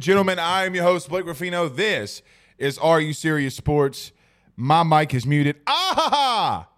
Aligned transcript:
And 0.00 0.04
gentlemen. 0.06 0.38
I 0.38 0.64
am 0.64 0.74
your 0.74 0.84
host, 0.84 1.10
Blake 1.10 1.26
Ruffino. 1.26 1.68
This 1.68 2.22
is 2.56 2.78
Are 2.78 3.02
You 3.02 3.12
Serious 3.12 3.54
Sports. 3.54 4.12
My 4.56 4.82
mic 4.82 5.12
is 5.12 5.26
muted. 5.26 5.56
Ah, 5.66 6.70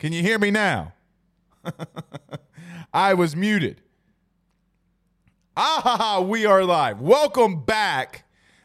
can 0.00 0.12
you 0.12 0.20
hear 0.20 0.36
me 0.36 0.50
now? 0.50 0.92
I 2.92 3.14
was 3.14 3.36
muted. 3.36 3.82
Ah, 5.56 6.20
we 6.26 6.44
are 6.44 6.64
live. 6.64 7.00
Welcome 7.00 7.64
back, 7.64 8.24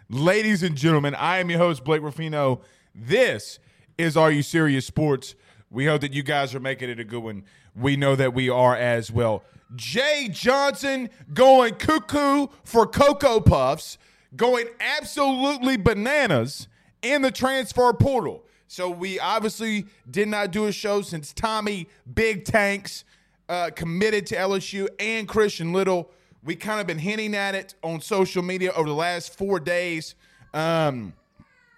ladies 0.09 0.63
and 0.63 0.75
gentlemen. 0.75 1.13
I 1.13 1.37
am 1.37 1.51
your 1.51 1.59
host, 1.59 1.83
Blake 1.83 2.01
Ruffino. 2.01 2.61
This 2.95 3.59
is 3.99 4.17
Are 4.17 4.31
You 4.31 4.41
Serious 4.41 4.87
Sports. 4.87 5.35
We 5.69 5.85
hope 5.85 6.01
that 6.01 6.11
you 6.11 6.23
guys 6.23 6.55
are 6.55 6.59
making 6.59 6.89
it 6.89 6.99
a 6.99 7.03
good 7.03 7.21
one. 7.21 7.43
We 7.75 7.97
know 7.97 8.15
that 8.15 8.33
we 8.33 8.49
are 8.49 8.75
as 8.75 9.11
well. 9.11 9.43
Jay 9.75 10.27
Johnson 10.31 11.09
going 11.33 11.75
cuckoo 11.75 12.47
for 12.63 12.85
Cocoa 12.85 13.39
Puffs, 13.39 13.97
going 14.35 14.67
absolutely 14.79 15.77
bananas 15.77 16.67
in 17.01 17.21
the 17.21 17.31
transfer 17.31 17.93
portal. 17.93 18.43
So 18.67 18.89
we 18.89 19.19
obviously 19.19 19.85
did 20.09 20.27
not 20.27 20.51
do 20.51 20.65
a 20.65 20.71
show 20.71 21.01
since 21.01 21.33
Tommy 21.33 21.87
Big 22.13 22.45
Tanks 22.45 23.05
uh, 23.47 23.69
committed 23.75 24.25
to 24.27 24.35
LSU 24.35 24.87
and 24.99 25.27
Christian 25.27 25.71
Little. 25.71 26.09
We 26.43 26.55
kind 26.55 26.79
of 26.79 26.87
been 26.87 26.99
hinting 26.99 27.35
at 27.35 27.55
it 27.55 27.75
on 27.83 28.01
social 28.01 28.43
media 28.43 28.71
over 28.73 28.87
the 28.87 28.95
last 28.95 29.37
four 29.37 29.59
days. 29.59 30.15
Um, 30.53 31.13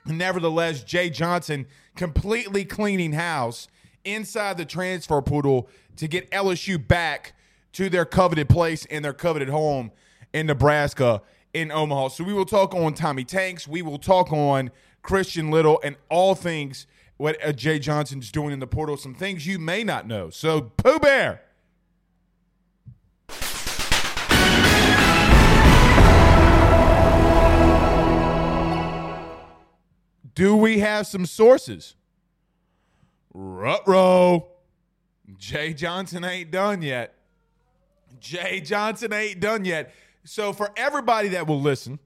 nevertheless, 0.05 0.83
Jay 0.83 1.09
Johnson 1.09 1.67
completely 1.95 2.63
cleaning 2.65 3.13
house 3.13 3.67
inside 4.03 4.57
the 4.57 4.65
transfer 4.65 5.21
portal 5.21 5.69
to 5.97 6.07
get 6.07 6.29
LSU 6.31 6.85
back 6.85 7.33
to 7.73 7.89
their 7.89 8.05
coveted 8.05 8.49
place 8.49 8.85
and 8.89 9.03
their 9.03 9.13
coveted 9.13 9.49
home 9.49 9.91
in 10.33 10.47
Nebraska 10.47 11.21
in 11.53 11.71
Omaha. 11.71 12.09
So 12.09 12.23
we 12.23 12.33
will 12.33 12.45
talk 12.45 12.73
on 12.73 12.93
Tommy 12.93 13.23
Tanks. 13.23 13.67
We 13.67 13.81
will 13.81 13.99
talk 13.99 14.31
on 14.31 14.71
Christian 15.01 15.51
Little 15.51 15.79
and 15.83 15.95
all 16.09 16.35
things 16.35 16.87
what 17.17 17.43
uh, 17.43 17.51
Jay 17.51 17.79
Johnson's 17.79 18.31
doing 18.31 18.51
in 18.51 18.59
the 18.59 18.67
portal. 18.67 18.97
Some 18.97 19.15
things 19.15 19.47
you 19.47 19.57
may 19.59 19.83
not 19.83 20.07
know. 20.07 20.29
So 20.29 20.61
Pooh 20.61 20.99
Bear. 20.99 21.41
Do 30.35 30.55
we 30.55 30.77
have 30.79 31.07
some 31.07 31.25
sources? 31.25 31.95
Ruh-roh. 33.33 34.47
Jay 35.37 35.73
Johnson 35.73 36.23
ain't 36.23 36.51
done 36.51 36.83
yet. 36.83 37.16
Jay 38.19 38.61
Johnson 38.61 39.13
ain't 39.13 39.39
done 39.39 39.65
yet. 39.65 39.93
So 40.23 40.53
for 40.53 40.69
everybody 40.75 41.29
that 41.29 41.47
will 41.47 41.61
listen, 41.61 41.99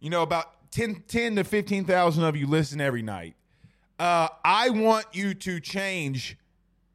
you 0.00 0.10
know, 0.10 0.22
about 0.22 0.70
10, 0.70 1.04
10 1.08 1.36
to 1.36 1.44
15,000 1.44 2.24
of 2.24 2.36
you 2.36 2.46
listen 2.46 2.80
every 2.80 3.02
night. 3.02 3.34
Uh, 3.98 4.28
I 4.44 4.70
want 4.70 5.06
you 5.12 5.34
to 5.34 5.58
change 5.60 6.36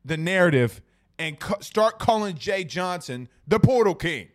the 0.05 0.15
narrative 0.15 0.81
and 1.19 1.39
cu- 1.39 1.61
start 1.61 1.99
calling 1.99 2.35
Jay 2.35 2.63
Johnson 2.63 3.27
the 3.47 3.59
Portal 3.59 3.95
King. 3.95 4.29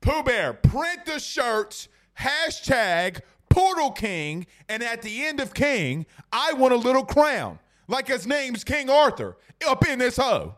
Pooh 0.00 0.22
Bear, 0.22 0.52
print 0.52 1.04
the 1.06 1.18
shirts, 1.18 1.88
hashtag 2.18 3.20
Portal 3.48 3.90
King, 3.90 4.46
and 4.68 4.82
at 4.82 5.02
the 5.02 5.24
end 5.24 5.40
of 5.40 5.54
King, 5.54 6.06
I 6.32 6.52
want 6.52 6.72
a 6.72 6.76
little 6.76 7.04
crown, 7.04 7.58
like 7.88 8.06
his 8.06 8.26
name's 8.26 8.62
King 8.62 8.88
Arthur, 8.88 9.36
up 9.66 9.86
in 9.86 9.98
this 9.98 10.16
hoe. 10.16 10.54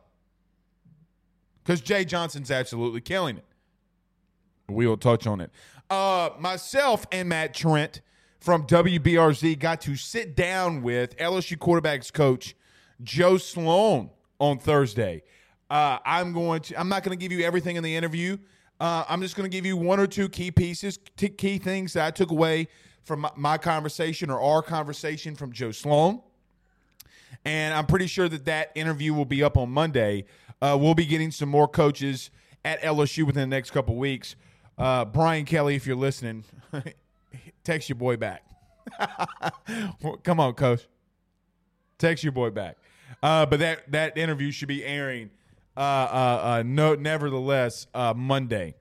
Because 1.70 1.82
Jay 1.82 2.04
Johnson's 2.04 2.50
absolutely 2.50 3.00
killing 3.00 3.36
it. 3.36 3.44
We 4.68 4.88
will 4.88 4.96
touch 4.96 5.28
on 5.28 5.40
it. 5.40 5.52
Uh, 5.88 6.30
myself 6.36 7.06
and 7.12 7.28
Matt 7.28 7.54
Trent 7.54 8.00
from 8.40 8.66
WBRZ 8.66 9.56
got 9.56 9.80
to 9.82 9.94
sit 9.94 10.34
down 10.34 10.82
with 10.82 11.16
LSU 11.16 11.56
quarterbacks 11.56 12.12
coach 12.12 12.56
Joe 13.04 13.38
Sloan 13.38 14.10
on 14.40 14.58
Thursday. 14.58 15.22
Uh, 15.70 15.98
I'm 16.04 16.32
going 16.32 16.60
to. 16.62 16.80
I'm 16.80 16.88
not 16.88 17.04
going 17.04 17.16
to 17.16 17.22
give 17.22 17.30
you 17.30 17.46
everything 17.46 17.76
in 17.76 17.84
the 17.84 17.94
interview. 17.94 18.36
Uh, 18.80 19.04
I'm 19.08 19.22
just 19.22 19.36
going 19.36 19.48
to 19.48 19.56
give 19.56 19.64
you 19.64 19.76
one 19.76 20.00
or 20.00 20.08
two 20.08 20.28
key 20.28 20.50
pieces, 20.50 20.98
t- 21.16 21.28
key 21.28 21.58
things 21.58 21.92
that 21.92 22.04
I 22.04 22.10
took 22.10 22.32
away 22.32 22.66
from 23.04 23.20
my, 23.20 23.30
my 23.36 23.58
conversation 23.58 24.28
or 24.28 24.40
our 24.40 24.60
conversation 24.60 25.36
from 25.36 25.52
Joe 25.52 25.70
Sloan. 25.70 26.20
And 27.44 27.72
I'm 27.72 27.86
pretty 27.86 28.08
sure 28.08 28.28
that 28.28 28.44
that 28.46 28.72
interview 28.74 29.14
will 29.14 29.24
be 29.24 29.44
up 29.44 29.56
on 29.56 29.70
Monday. 29.70 30.24
Uh, 30.62 30.76
we'll 30.80 30.94
be 30.94 31.06
getting 31.06 31.30
some 31.30 31.48
more 31.48 31.68
coaches 31.68 32.30
at 32.64 32.80
LSU 32.82 33.24
within 33.24 33.48
the 33.48 33.56
next 33.56 33.70
couple 33.70 33.96
weeks. 33.96 34.36
Uh, 34.76 35.04
Brian 35.04 35.44
Kelly, 35.44 35.74
if 35.74 35.86
you're 35.86 35.96
listening, 35.96 36.44
text 37.64 37.88
your 37.88 37.96
boy 37.96 38.16
back. 38.16 38.44
Come 40.22 40.40
on, 40.40 40.54
coach. 40.54 40.86
Text 41.98 42.24
your 42.24 42.32
boy 42.32 42.50
back. 42.50 42.76
Uh, 43.22 43.44
but 43.46 43.60
that 43.60 43.90
that 43.92 44.16
interview 44.16 44.50
should 44.50 44.68
be 44.68 44.84
airing. 44.84 45.30
Uh, 45.76 45.80
uh, 45.80 46.40
uh, 46.42 46.62
no, 46.64 46.94
nevertheless, 46.94 47.86
Monday. 48.16 48.74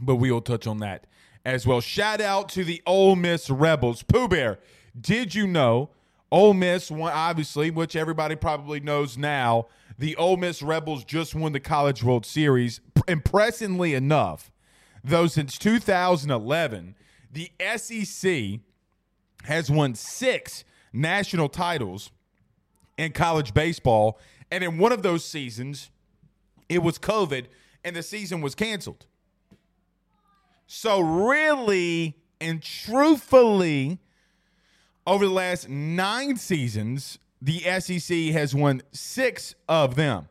But 0.00 0.16
we 0.16 0.30
will 0.30 0.42
touch 0.42 0.66
on 0.66 0.78
that 0.78 1.06
as 1.44 1.66
well. 1.66 1.80
Shout 1.80 2.20
out 2.20 2.48
to 2.50 2.64
the 2.64 2.82
Ole 2.86 3.16
Miss 3.16 3.48
Rebels. 3.48 4.02
Pooh 4.02 4.28
Bear, 4.28 4.58
did 4.98 5.34
you 5.34 5.46
know 5.46 5.90
Ole 6.30 6.54
Miss 6.54 6.90
obviously, 6.90 7.70
which 7.70 7.96
everybody 7.96 8.36
probably 8.36 8.80
knows 8.80 9.16
now, 9.16 9.66
the 9.98 10.16
Ole 10.16 10.36
Miss 10.36 10.62
Rebels 10.62 11.04
just 11.04 11.34
won 11.34 11.52
the 11.52 11.60
College 11.60 12.02
World 12.02 12.26
Series. 12.26 12.80
Impressively 13.08 13.94
enough, 13.94 14.50
though, 15.02 15.26
since 15.26 15.58
2011, 15.58 16.94
the 17.32 17.50
SEC 17.76 18.60
has 19.44 19.70
won 19.70 19.94
six 19.94 20.64
national 20.92 21.48
titles 21.48 22.10
in 22.98 23.12
college 23.12 23.54
baseball. 23.54 24.18
And 24.50 24.62
in 24.62 24.78
one 24.78 24.92
of 24.92 25.02
those 25.02 25.24
seasons, 25.24 25.90
it 26.68 26.82
was 26.82 26.98
COVID, 26.98 27.46
and 27.84 27.94
the 27.94 28.02
season 28.02 28.40
was 28.40 28.54
canceled. 28.54 29.06
So, 30.66 31.00
really 31.00 32.16
and 32.40 32.62
truthfully, 32.62 33.98
over 35.06 35.26
the 35.26 35.32
last 35.32 35.68
nine 35.68 36.36
seasons, 36.36 37.18
the 37.40 37.60
SEC 37.80 38.16
has 38.32 38.54
won 38.54 38.82
six 38.92 39.54
of 39.68 39.94
them. 39.94 40.28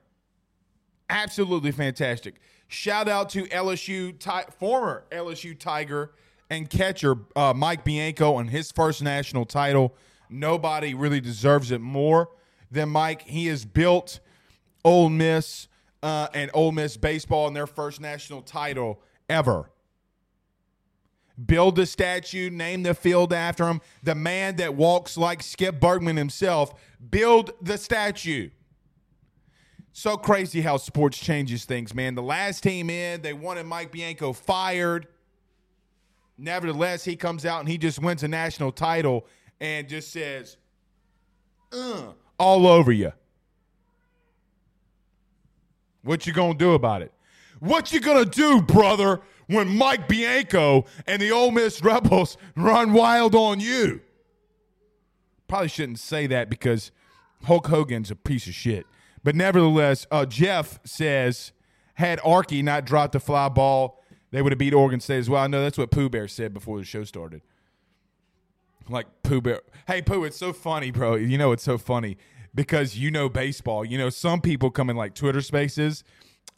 Absolutely 1.09 1.71
fantastic. 1.71 2.35
Shout 2.67 3.07
out 3.07 3.29
to 3.29 3.43
LSU, 3.45 4.51
former 4.53 5.05
LSU 5.11 5.57
Tiger 5.57 6.11
and 6.49 6.69
catcher 6.69 7.15
uh, 7.35 7.53
Mike 7.55 7.83
Bianco 7.83 8.35
on 8.35 8.47
his 8.47 8.71
first 8.71 9.03
national 9.03 9.45
title. 9.45 9.95
Nobody 10.29 10.93
really 10.93 11.21
deserves 11.21 11.71
it 11.71 11.81
more 11.81 12.29
than 12.71 12.89
Mike. 12.89 13.21
He 13.21 13.47
has 13.47 13.65
built 13.65 14.19
Ole 14.83 15.09
Miss 15.09 15.67
uh, 16.01 16.27
and 16.33 16.49
Ole 16.53 16.71
Miss 16.71 16.97
baseball 16.97 17.47
in 17.47 17.53
their 17.53 17.67
first 17.67 18.01
national 18.01 18.41
title 18.41 19.01
ever. 19.29 19.69
Build 21.43 21.77
a 21.79 21.85
statue, 21.85 22.49
name 22.49 22.83
the 22.83 22.93
field 22.93 23.33
after 23.33 23.67
him. 23.67 23.81
The 24.03 24.15
man 24.15 24.55
that 24.55 24.75
walks 24.75 25.17
like 25.17 25.43
Skip 25.43 25.79
Bertman 25.79 26.17
himself, 26.17 26.73
build 27.09 27.51
the 27.61 27.77
statue. 27.77 28.51
So 29.91 30.17
crazy 30.17 30.61
how 30.61 30.77
sports 30.77 31.17
changes 31.17 31.65
things, 31.65 31.93
man. 31.93 32.15
The 32.15 32.21
last 32.21 32.63
team 32.63 32.89
in, 32.89 33.21
they 33.21 33.33
wanted 33.33 33.65
Mike 33.65 33.91
Bianco 33.91 34.33
fired. 34.33 35.07
Nevertheless, 36.37 37.05
he 37.05 37.15
comes 37.15 37.45
out 37.45 37.61
and 37.61 37.69
he 37.69 37.77
just 37.77 38.01
wins 38.01 38.23
a 38.23 38.27
national 38.27 38.71
title 38.71 39.25
and 39.59 39.87
just 39.87 40.11
says, 40.11 40.57
uh, 41.71 42.11
all 42.37 42.67
over 42.67 42.91
you. 42.91 43.13
What 46.03 46.27
you 46.27 46.33
gonna 46.33 46.53
do 46.53 46.73
about 46.73 47.01
it? 47.01 47.11
What 47.59 47.91
you 47.91 47.99
gonna 47.99 48.25
do, 48.25 48.61
brother, 48.61 49.21
when 49.47 49.77
Mike 49.77 50.07
Bianco 50.07 50.85
and 51.05 51.21
the 51.21 51.31
Ole 51.31 51.51
Miss 51.51 51.83
Rebels 51.83 52.37
run 52.55 52.93
wild 52.93 53.35
on 53.35 53.59
you? 53.59 54.01
Probably 55.47 55.67
shouldn't 55.67 55.99
say 55.99 56.27
that 56.27 56.49
because 56.49 56.91
Hulk 57.43 57.67
Hogan's 57.67 58.09
a 58.09 58.15
piece 58.15 58.47
of 58.47 58.53
shit. 58.53 58.85
But 59.23 59.35
nevertheless, 59.35 60.05
uh, 60.11 60.25
Jeff 60.25 60.79
says, 60.83 61.51
had 61.95 62.19
Arky 62.19 62.63
not 62.63 62.85
dropped 62.85 63.13
the 63.13 63.19
fly 63.19 63.49
ball, 63.49 64.01
they 64.31 64.41
would 64.41 64.51
have 64.51 64.59
beat 64.59 64.73
Oregon 64.73 64.99
State 64.99 65.19
as 65.19 65.29
well. 65.29 65.41
I 65.41 65.47
know 65.47 65.61
that's 65.61 65.77
what 65.77 65.91
Pooh 65.91 66.09
Bear 66.09 66.27
said 66.27 66.53
before 66.53 66.77
the 66.77 66.83
show 66.83 67.03
started. 67.03 67.41
Like 68.89 69.07
Pooh 69.23 69.41
Bear. 69.41 69.61
Hey, 69.87 70.01
Pooh, 70.01 70.25
it's 70.25 70.37
so 70.37 70.53
funny, 70.53 70.91
bro. 70.91 71.15
You 71.15 71.37
know, 71.37 71.51
it's 71.51 71.63
so 71.63 71.77
funny 71.77 72.17
because 72.53 72.97
you 72.97 73.11
know 73.11 73.29
baseball. 73.29 73.85
You 73.85 73.97
know, 73.97 74.09
some 74.09 74.41
people 74.41 74.69
come 74.71 74.89
in 74.89 74.95
like 74.95 75.15
Twitter 75.15 75.41
spaces 75.41 76.03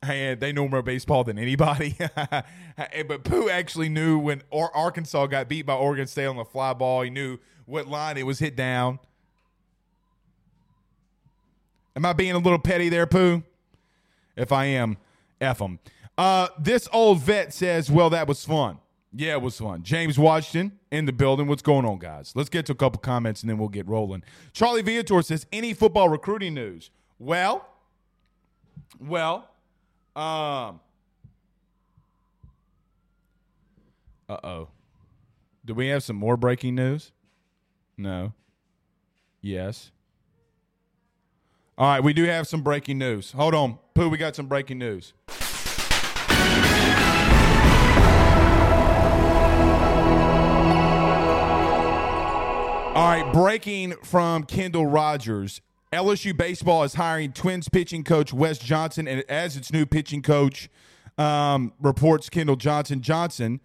and 0.03 0.39
they 0.39 0.51
know 0.51 0.67
more 0.67 0.81
baseball 0.81 1.23
than 1.23 1.39
anybody. 1.39 1.97
but 3.07 3.23
Pooh 3.23 3.49
actually 3.49 3.89
knew 3.89 4.19
when 4.19 4.41
Arkansas 4.51 5.27
got 5.27 5.49
beat 5.49 5.65
by 5.65 5.73
Oregon 5.73 6.07
State 6.07 6.25
on 6.25 6.38
the 6.38 6.45
fly 6.45 6.73
ball. 6.73 7.01
He 7.01 7.09
knew 7.09 7.38
what 7.65 7.88
line 7.88 8.17
it 8.17 8.25
was 8.25 8.39
hit 8.39 8.55
down. 8.55 8.99
Am 11.95 12.05
I 12.05 12.13
being 12.13 12.33
a 12.33 12.38
little 12.38 12.59
petty 12.59 12.89
there, 12.89 13.07
Pooh? 13.07 13.44
If 14.35 14.51
I 14.51 14.65
am, 14.65 14.97
F 15.41 15.57
them. 15.57 15.79
Uh, 16.15 16.47
this 16.59 16.88
old 16.94 17.19
vet 17.19 17.53
says, 17.53 17.89
well, 17.89 18.11
that 18.11 18.27
was 18.27 18.45
fun. 18.45 18.77
Yeah, 19.13 19.33
it 19.33 19.41
was 19.41 19.57
fun. 19.57 19.81
James 19.83 20.19
Washington 20.19 20.77
in 20.91 21.05
the 21.05 21.11
building. 21.11 21.47
What's 21.47 21.63
going 21.63 21.85
on, 21.85 21.97
guys? 21.97 22.33
Let's 22.35 22.49
get 22.49 22.67
to 22.67 22.73
a 22.73 22.75
couple 22.75 22.99
comments 22.99 23.41
and 23.41 23.49
then 23.49 23.57
we'll 23.57 23.69
get 23.69 23.88
rolling. 23.88 24.23
Charlie 24.53 24.83
Viator 24.83 25.23
says, 25.23 25.47
any 25.51 25.73
football 25.73 26.07
recruiting 26.07 26.53
news? 26.53 26.91
Well, 27.17 27.67
well, 28.99 29.49
um, 30.18 30.80
uh 34.28 34.38
oh. 34.44 34.68
Do 35.64 35.74
we 35.74 35.88
have 35.88 36.04
some 36.04 36.16
more 36.16 36.38
breaking 36.38 36.75
news? 36.75 37.12
No. 37.98 38.34
Yes. 39.42 39.92
All 41.78 41.88
right, 41.88 42.04
we 42.04 42.14
do 42.14 42.24
have 42.24 42.48
some 42.48 42.62
breaking 42.62 42.98
news. 42.98 43.34
Hold 43.34 43.54
on. 43.54 43.78
Pooh, 43.94 44.10
we 44.10 44.18
got 44.18 44.36
some 44.36 44.48
breaking 44.48 44.80
news. 44.80 45.14
All 52.96 53.08
right, 53.08 53.30
breaking 53.31 53.94
from 54.04 54.44
Kendall 54.46 54.88
Rogers. 54.88 55.62
LSU 55.97 56.38
baseball 56.38 56.83
is 56.83 56.94
hiring 56.94 57.31
Twins 57.31 57.69
pitching 57.69 58.03
coach 58.03 58.31
Wes 58.31 58.59
Johnson, 58.59 59.07
and 59.07 59.23
as 59.27 59.57
its 59.57 59.73
new 59.73 59.83
pitching 59.83 60.21
coach, 60.21 60.69
um, 61.17 61.73
reports 61.81 62.29
Kendall 62.29 62.55
Johnson. 62.55 63.01
Johnson 63.01 63.59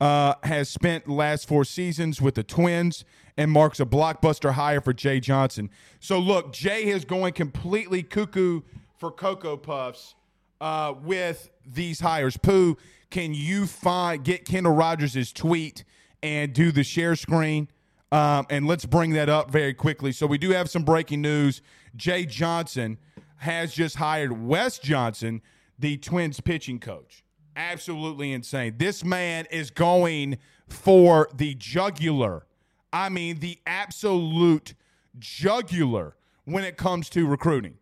uh, 0.00 0.32
has 0.44 0.70
spent 0.70 1.06
last 1.10 1.46
four 1.46 1.62
seasons 1.62 2.22
with 2.22 2.36
the 2.36 2.42
Twins 2.42 3.04
and 3.36 3.50
marks 3.50 3.80
a 3.80 3.84
blockbuster 3.84 4.52
hire 4.52 4.80
for 4.80 4.94
Jay 4.94 5.20
Johnson. 5.20 5.68
So 6.00 6.18
look, 6.18 6.54
Jay 6.54 6.84
is 6.84 7.04
going 7.04 7.34
completely 7.34 8.02
cuckoo 8.02 8.62
for 8.96 9.10
Cocoa 9.10 9.58
Puffs 9.58 10.14
uh, 10.62 10.94
with 11.02 11.50
these 11.66 12.00
hires. 12.00 12.38
Pooh, 12.38 12.78
can 13.10 13.34
you 13.34 13.66
find 13.66 14.24
get 14.24 14.46
Kendall 14.46 14.72
Rogers' 14.72 15.34
tweet 15.34 15.84
and 16.22 16.54
do 16.54 16.72
the 16.72 16.82
share 16.82 17.14
screen? 17.14 17.68
Um, 18.14 18.46
and 18.48 18.68
let's 18.68 18.86
bring 18.86 19.10
that 19.14 19.28
up 19.28 19.50
very 19.50 19.74
quickly. 19.74 20.12
So 20.12 20.24
we 20.28 20.38
do 20.38 20.50
have 20.50 20.70
some 20.70 20.84
breaking 20.84 21.20
news. 21.20 21.62
Jay 21.96 22.24
Johnson 22.24 22.96
has 23.38 23.74
just 23.74 23.96
hired 23.96 24.46
Wes 24.46 24.78
Johnson, 24.78 25.42
the 25.80 25.96
Twins 25.96 26.38
pitching 26.38 26.78
coach. 26.78 27.24
Absolutely 27.56 28.32
insane. 28.32 28.76
This 28.78 29.02
man 29.02 29.46
is 29.50 29.72
going 29.72 30.38
for 30.68 31.28
the 31.34 31.56
jugular. 31.56 32.46
I 32.92 33.08
mean, 33.08 33.40
the 33.40 33.58
absolute 33.66 34.74
jugular 35.18 36.14
when 36.44 36.62
it 36.62 36.76
comes 36.76 37.10
to 37.10 37.26
recruiting. 37.26 37.78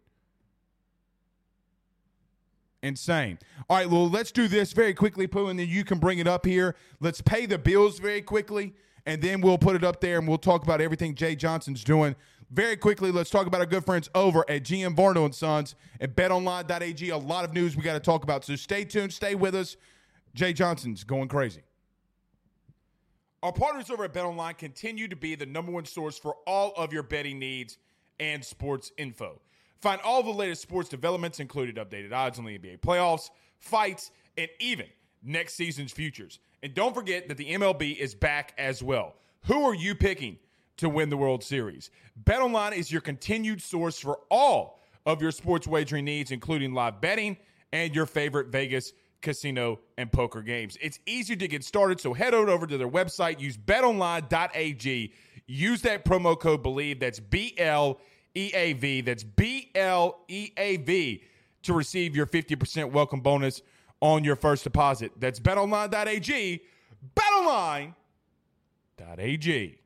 Insane. 2.83 3.39
All 3.69 3.77
right, 3.77 3.91
well, 3.91 4.09
let's 4.09 4.33
do 4.33 4.49
this 4.49 4.73
very 4.73 4.95
quickly, 4.95 5.27
Pooh, 5.27 5.49
and 5.49 5.59
then 5.59 5.69
you 5.69 5.85
can 5.85 5.99
bring 5.99 6.21
it 6.21 6.27
up 6.27 6.47
here. 6.47 6.75
Let's 7.01 7.21
pay 7.21 7.45
the 7.45 7.59
bills 7.59 7.99
very 7.99 8.23
quickly 8.23 8.73
and 9.07 9.21
then 9.21 9.41
we'll 9.41 9.59
put 9.59 9.77
it 9.77 9.85
up 9.85 10.01
there 10.01 10.19
and 10.19 10.29
we'll 10.29 10.39
talk 10.39 10.63
about 10.63 10.81
everything 10.81 11.15
Jay 11.15 11.35
Johnson's 11.35 11.85
doing. 11.85 12.15
Very 12.51 12.77
quickly, 12.77 13.11
let's 13.11 13.31
talk 13.31 13.47
about 13.47 13.61
our 13.61 13.67
good 13.67 13.85
friends 13.85 14.11
over 14.15 14.45
at 14.49 14.63
GM 14.63 14.95
Varno 14.95 15.25
and 15.25 15.35
Sons 15.35 15.75
at 16.01 16.15
betonline.ag. 16.15 17.09
A 17.09 17.17
lot 17.17 17.45
of 17.45 17.55
news 17.55 17.77
we 17.77 17.83
got 17.83 17.95
to 17.95 18.01
talk 18.01 18.25
about. 18.25 18.45
So 18.45 18.57
stay 18.57 18.85
tuned, 18.85 19.13
stay 19.13 19.35
with 19.35 19.55
us. 19.55 19.77
Jay 20.35 20.53
Johnson's 20.53 21.03
going 21.03 21.29
crazy. 21.29 21.63
Our 23.43 23.53
partners 23.53 23.91
over 23.91 24.05
at 24.05 24.13
BetOnline 24.13 24.57
continue 24.57 25.09
to 25.09 25.17
be 25.17 25.35
the 25.35 25.47
number 25.47 25.73
one 25.73 25.85
source 25.85 26.19
for 26.19 26.37
all 26.47 26.73
of 26.77 26.93
your 26.93 27.03
betting 27.03 27.39
needs 27.39 27.79
and 28.21 28.45
sports 28.45 28.93
info. 28.99 29.41
Find 29.81 30.01
all 30.03 30.23
the 30.23 30.31
latest 30.31 30.63
sports 30.63 30.89
developments, 30.89 31.41
including 31.41 31.75
updated 31.75 32.13
odds 32.13 32.39
on 32.39 32.45
the 32.45 32.57
NBA 32.57 32.81
playoffs, 32.81 33.31
fights, 33.59 34.13
and 34.39 34.49
even 34.61 34.87
next 35.23 35.55
season's 35.55 35.93
futures. 35.93 36.39
And 36.63 36.75
don't 36.75 36.95
forget 36.95 37.29
that 37.29 37.37
the 37.37 37.53
MLB 37.53 37.97
is 37.97 38.15
back 38.15 38.55
as 38.59 38.83
well. 38.83 39.15
Who 39.47 39.65
are 39.65 39.75
you 39.75 39.95
picking 39.95 40.39
to 40.77 40.89
win 40.89 41.11
the 41.11 41.17
World 41.17 41.43
Series? 41.43 41.91
BetOnline 42.25 42.73
is 42.73 42.93
your 42.93 43.01
continued 43.01 43.61
source 43.61 43.99
for 43.99 44.21
all 44.31 44.81
of 45.05 45.21
your 45.21 45.33
sports 45.33 45.67
wagering 45.67 46.05
needs, 46.05 46.31
including 46.31 46.73
live 46.75 47.01
betting 47.01 47.37
and 47.73 47.95
your 47.95 48.07
favorite 48.07 48.49
Vegas 48.49 48.93
casino 49.23 49.81
and 49.97 50.13
poker 50.13 50.43
games. 50.43 50.77
It's 50.81 50.99
easy 51.07 51.37
to 51.37 51.49
get 51.49 51.65
started, 51.65 52.01
so 52.01 52.13
head 52.13 52.35
on 52.35 52.49
over 52.49 52.67
to 52.67 52.77
their 52.77 52.89
website, 52.89 53.41
use 53.41 53.57
betonline.ag, 53.57 55.13
use 55.47 55.83
that 55.83 56.05
promo 56.05 56.39
code 56.39 56.63
BLEAV, 56.63 57.01
that's 57.01 57.21
B 57.21 57.55
L 57.59 58.01
E 58.35 58.51
A 58.55 58.73
V, 58.75 59.01
that's 59.01 59.25
B 59.25 59.71
L 59.75 60.21
E 60.29 60.51
A 60.57 60.77
V, 60.79 61.23
to 61.63 61.73
receive 61.73 62.15
your 62.15 62.27
50% 62.27 62.91
welcome 62.91 63.21
bonus 63.21 63.63
on 64.03 64.25
your 64.25 64.37
first 64.37 64.65
deposit. 64.65 65.13
That's 65.17 65.41
betonline.ag. 65.41 66.61
Betonline.ag. 67.17 69.79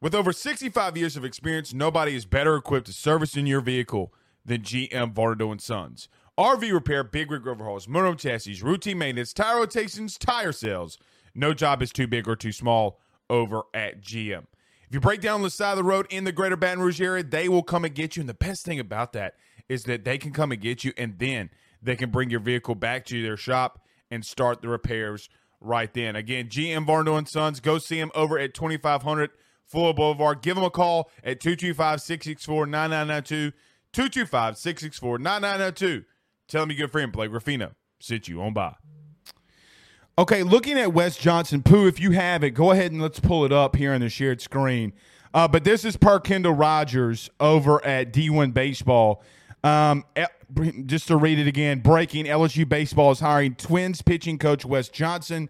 With 0.00 0.14
over 0.14 0.32
65 0.32 0.96
years 0.96 1.16
of 1.18 1.26
experience, 1.26 1.74
nobody 1.74 2.16
is 2.16 2.24
better 2.24 2.56
equipped 2.56 2.86
to 2.86 2.94
service 2.94 3.36
in 3.36 3.46
your 3.46 3.60
vehicle 3.60 4.14
than 4.46 4.62
GM 4.62 5.12
Vardo 5.12 5.50
and 5.50 5.60
Sons. 5.60 6.08
RV 6.38 6.72
repair, 6.72 7.04
big 7.04 7.30
rig 7.30 7.46
overhauls, 7.46 7.86
motor 7.86 8.14
chassis, 8.14 8.62
routine 8.62 8.96
maintenance, 8.96 9.34
tire 9.34 9.58
rotations, 9.58 10.16
tire 10.16 10.52
sales. 10.52 10.96
No 11.34 11.52
job 11.52 11.82
is 11.82 11.92
too 11.92 12.06
big 12.06 12.26
or 12.26 12.36
too 12.36 12.52
small 12.52 12.98
over 13.28 13.62
at 13.74 14.00
GM. 14.00 14.46
If 14.88 14.94
you 14.94 15.00
break 15.00 15.20
down 15.20 15.42
the 15.42 15.50
side 15.50 15.72
of 15.72 15.76
the 15.76 15.84
road 15.84 16.06
in 16.08 16.24
the 16.24 16.32
greater 16.32 16.56
Baton 16.56 16.82
Rouge 16.82 17.00
area, 17.00 17.22
they 17.22 17.48
will 17.48 17.62
come 17.62 17.84
and 17.84 17.94
get 17.94 18.16
you. 18.16 18.20
And 18.20 18.28
the 18.28 18.34
best 18.34 18.64
thing 18.64 18.80
about 18.80 19.12
that 19.12 19.34
is 19.68 19.84
that 19.84 20.04
they 20.04 20.16
can 20.16 20.32
come 20.32 20.50
and 20.50 20.60
get 20.60 20.82
you 20.82 20.92
and 20.96 21.18
then 21.18 21.50
they 21.82 21.96
can 21.96 22.10
bring 22.10 22.30
your 22.30 22.40
vehicle 22.40 22.74
back 22.74 23.04
to 23.06 23.22
their 23.22 23.36
shop 23.36 23.80
and 24.10 24.24
start 24.24 24.62
the 24.62 24.68
repairs 24.68 25.28
right 25.60 25.92
then. 25.92 26.16
Again, 26.16 26.48
GM 26.48 26.86
Varno 26.86 27.16
and 27.16 27.28
Sons, 27.28 27.60
go 27.60 27.78
see 27.78 27.98
them 27.98 28.10
over 28.14 28.38
at 28.38 28.54
2500 28.54 29.30
Fuller 29.66 29.94
Boulevard. 29.94 30.42
Give 30.42 30.56
them 30.56 30.64
a 30.64 30.70
call 30.70 31.10
at 31.22 31.40
225 31.40 32.00
664 32.00 32.66
9992. 32.66 33.56
225 33.92 34.56
664 34.58 35.18
9992. 35.18 36.04
Tell 36.48 36.66
me, 36.66 36.74
good 36.74 36.90
friend 36.90 37.12
Blake 37.12 37.30
Ruffino. 37.30 37.72
Sit 38.00 38.28
you 38.28 38.42
on 38.42 38.52
by. 38.52 38.74
Okay, 40.18 40.42
looking 40.42 40.78
at 40.78 40.92
Wes 40.92 41.16
Johnson, 41.16 41.62
Pooh, 41.62 41.86
if 41.86 42.00
you 42.00 42.10
have 42.10 42.42
it, 42.42 42.50
go 42.50 42.72
ahead 42.72 42.92
and 42.92 43.00
let's 43.00 43.20
pull 43.20 43.44
it 43.44 43.52
up 43.52 43.76
here 43.76 43.92
on 43.92 44.00
the 44.00 44.08
shared 44.08 44.40
screen. 44.40 44.92
Uh, 45.32 45.46
but 45.46 45.62
this 45.62 45.84
is 45.84 45.96
per 45.96 46.18
Kendall 46.18 46.52
Rogers 46.52 47.30
over 47.38 47.84
at 47.86 48.12
D1 48.12 48.52
Baseball. 48.52 49.22
Um, 49.62 50.04
just 50.86 51.08
to 51.08 51.16
read 51.16 51.38
it 51.38 51.46
again, 51.46 51.80
breaking 51.80 52.26
LSU 52.26 52.68
baseball 52.68 53.10
is 53.10 53.20
hiring 53.20 53.54
Twins 53.54 54.02
pitching 54.02 54.38
coach 54.38 54.64
Wes 54.64 54.88
Johnson 54.88 55.48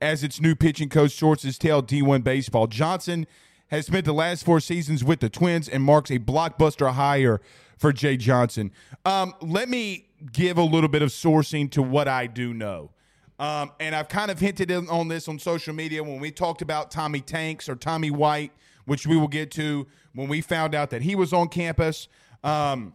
as 0.00 0.22
its 0.22 0.40
new 0.40 0.54
pitching 0.54 0.88
coach. 0.88 1.12
Sources 1.12 1.58
tell 1.58 1.82
D1 1.82 2.24
Baseball. 2.24 2.66
Johnson 2.66 3.26
has 3.68 3.86
spent 3.86 4.04
the 4.04 4.12
last 4.12 4.44
four 4.44 4.60
seasons 4.60 5.02
with 5.02 5.20
the 5.20 5.30
Twins 5.30 5.68
and 5.68 5.82
marks 5.82 6.10
a 6.10 6.18
blockbuster 6.18 6.92
hire 6.92 7.40
for 7.78 7.92
Jay 7.92 8.16
Johnson. 8.16 8.70
Um, 9.04 9.34
let 9.40 9.68
me 9.68 10.08
give 10.32 10.58
a 10.58 10.62
little 10.62 10.88
bit 10.88 11.02
of 11.02 11.08
sourcing 11.08 11.70
to 11.72 11.82
what 11.82 12.06
I 12.06 12.26
do 12.26 12.52
know. 12.54 12.90
Um, 13.38 13.72
and 13.80 13.94
I've 13.94 14.08
kind 14.08 14.30
of 14.30 14.38
hinted 14.38 14.70
on 14.70 15.08
this 15.08 15.26
on 15.26 15.38
social 15.38 15.74
media 15.74 16.02
when 16.04 16.20
we 16.20 16.30
talked 16.30 16.62
about 16.62 16.90
Tommy 16.90 17.20
Tanks 17.20 17.68
or 17.68 17.74
Tommy 17.74 18.10
White, 18.10 18.52
which 18.84 19.06
we 19.06 19.16
will 19.16 19.26
get 19.26 19.50
to 19.52 19.86
when 20.14 20.28
we 20.28 20.40
found 20.40 20.74
out 20.74 20.90
that 20.90 21.02
he 21.02 21.14
was 21.16 21.32
on 21.32 21.48
campus. 21.48 22.08
Um, 22.44 22.94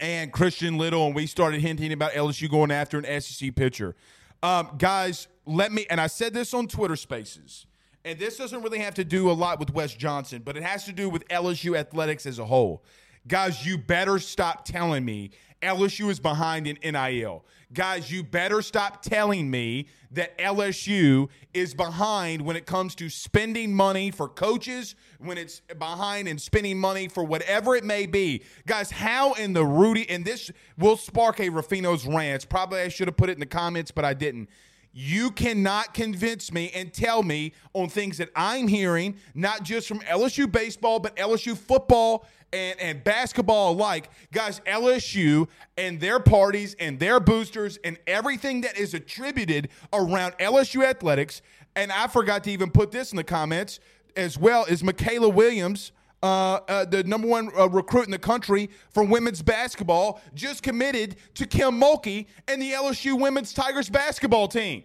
and 0.00 0.32
Christian 0.32 0.78
Little, 0.78 1.06
and 1.06 1.14
we 1.14 1.26
started 1.26 1.60
hinting 1.60 1.92
about 1.92 2.12
LSU 2.12 2.50
going 2.50 2.70
after 2.70 2.98
an 2.98 3.20
SEC 3.20 3.54
pitcher. 3.54 3.94
Um, 4.42 4.70
guys, 4.78 5.28
let 5.46 5.72
me, 5.72 5.86
and 5.90 6.00
I 6.00 6.06
said 6.06 6.34
this 6.34 6.54
on 6.54 6.66
Twitter 6.66 6.96
Spaces, 6.96 7.66
and 8.04 8.18
this 8.18 8.36
doesn't 8.36 8.62
really 8.62 8.80
have 8.80 8.94
to 8.94 9.04
do 9.04 9.30
a 9.30 9.32
lot 9.32 9.60
with 9.60 9.72
Wes 9.72 9.94
Johnson, 9.94 10.42
but 10.44 10.56
it 10.56 10.62
has 10.62 10.84
to 10.86 10.92
do 10.92 11.08
with 11.08 11.26
LSU 11.28 11.78
athletics 11.78 12.26
as 12.26 12.38
a 12.38 12.44
whole. 12.44 12.82
Guys, 13.28 13.64
you 13.64 13.78
better 13.78 14.18
stop 14.18 14.64
telling 14.64 15.04
me 15.04 15.30
LSU 15.62 16.10
is 16.10 16.18
behind 16.18 16.66
in 16.66 16.76
NIL. 16.82 17.44
Guys, 17.72 18.10
you 18.10 18.22
better 18.22 18.60
stop 18.60 19.02
telling 19.02 19.50
me 19.50 19.86
that 20.10 20.36
LSU 20.38 21.28
is 21.54 21.72
behind 21.72 22.42
when 22.42 22.54
it 22.54 22.66
comes 22.66 22.94
to 22.96 23.08
spending 23.08 23.74
money 23.74 24.10
for 24.10 24.28
coaches, 24.28 24.94
when 25.18 25.38
it's 25.38 25.60
behind 25.78 26.28
in 26.28 26.38
spending 26.38 26.78
money 26.78 27.08
for 27.08 27.24
whatever 27.24 27.74
it 27.74 27.84
may 27.84 28.04
be. 28.04 28.42
Guys, 28.66 28.90
how 28.90 29.32
in 29.34 29.54
the 29.54 29.64
Rudy, 29.64 30.08
and 30.10 30.24
this 30.24 30.50
will 30.76 30.98
spark 30.98 31.40
a 31.40 31.48
Ruffino's 31.48 32.06
rant. 32.06 32.46
Probably 32.48 32.80
I 32.80 32.88
should 32.88 33.08
have 33.08 33.16
put 33.16 33.30
it 33.30 33.34
in 33.34 33.40
the 33.40 33.46
comments, 33.46 33.90
but 33.90 34.04
I 34.04 34.12
didn't. 34.12 34.50
You 34.92 35.30
cannot 35.30 35.94
convince 35.94 36.52
me 36.52 36.70
and 36.74 36.92
tell 36.92 37.22
me 37.22 37.52
on 37.72 37.88
things 37.88 38.18
that 38.18 38.30
I'm 38.36 38.68
hearing, 38.68 39.16
not 39.34 39.62
just 39.62 39.88
from 39.88 40.00
LSU 40.00 40.50
baseball, 40.50 41.00
but 41.00 41.16
LSU 41.16 41.56
football 41.56 42.26
and, 42.52 42.78
and 42.78 43.02
basketball 43.02 43.72
alike. 43.72 44.10
Guys, 44.32 44.60
LSU 44.60 45.48
and 45.78 46.00
their 46.00 46.20
parties 46.20 46.76
and 46.78 46.98
their 46.98 47.20
boosters 47.20 47.78
and 47.84 47.98
everything 48.06 48.60
that 48.62 48.76
is 48.76 48.92
attributed 48.94 49.70
around 49.92 50.32
LSU 50.38 50.84
athletics. 50.84 51.40
And 51.74 51.90
I 51.90 52.06
forgot 52.06 52.44
to 52.44 52.50
even 52.50 52.70
put 52.70 52.90
this 52.90 53.12
in 53.12 53.16
the 53.16 53.24
comments 53.24 53.80
as 54.16 54.38
well 54.38 54.64
is 54.66 54.82
Mikaylah 54.82 55.32
Williams. 55.32 55.92
Uh, 56.22 56.60
uh, 56.68 56.84
the 56.84 57.02
number 57.02 57.26
one 57.26 57.50
uh, 57.58 57.68
recruit 57.68 58.04
in 58.04 58.12
the 58.12 58.18
country 58.18 58.70
for 58.90 59.02
women's 59.02 59.42
basketball, 59.42 60.20
just 60.34 60.62
committed 60.62 61.16
to 61.34 61.46
Kim 61.46 61.80
Mulkey 61.80 62.26
and 62.46 62.62
the 62.62 62.72
LSU 62.72 63.20
women's 63.20 63.52
Tigers 63.52 63.90
basketball 63.90 64.46
team. 64.46 64.84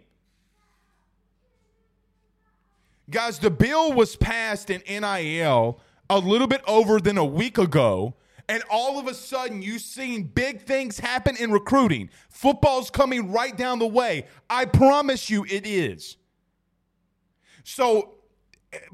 Guys, 3.10 3.38
the 3.40 3.52
bill 3.52 3.94
was 3.94 4.16
passed 4.16 4.70
in 4.70 4.82
NIL 4.88 5.80
a 6.10 6.20
little 6.20 6.48
bit 6.48 6.62
over 6.68 7.00
than 7.00 7.18
a 7.18 7.26
week 7.26 7.58
ago. 7.58 8.16
And 8.50 8.64
all 8.70 8.98
of 8.98 9.08
a 9.08 9.14
sudden, 9.14 9.62
you've 9.62 9.82
seen 9.82 10.24
big 10.24 10.62
things 10.62 11.00
happen 11.00 11.36
in 11.38 11.52
recruiting. 11.52 12.10
Football's 12.30 12.90
coming 12.90 13.32
right 13.32 13.56
down 13.56 13.80
the 13.80 13.88
way. 13.88 14.26
I 14.50 14.66
promise 14.66 15.30
you 15.30 15.46
it 15.46 15.68
is. 15.68 16.16
So, 17.64 18.17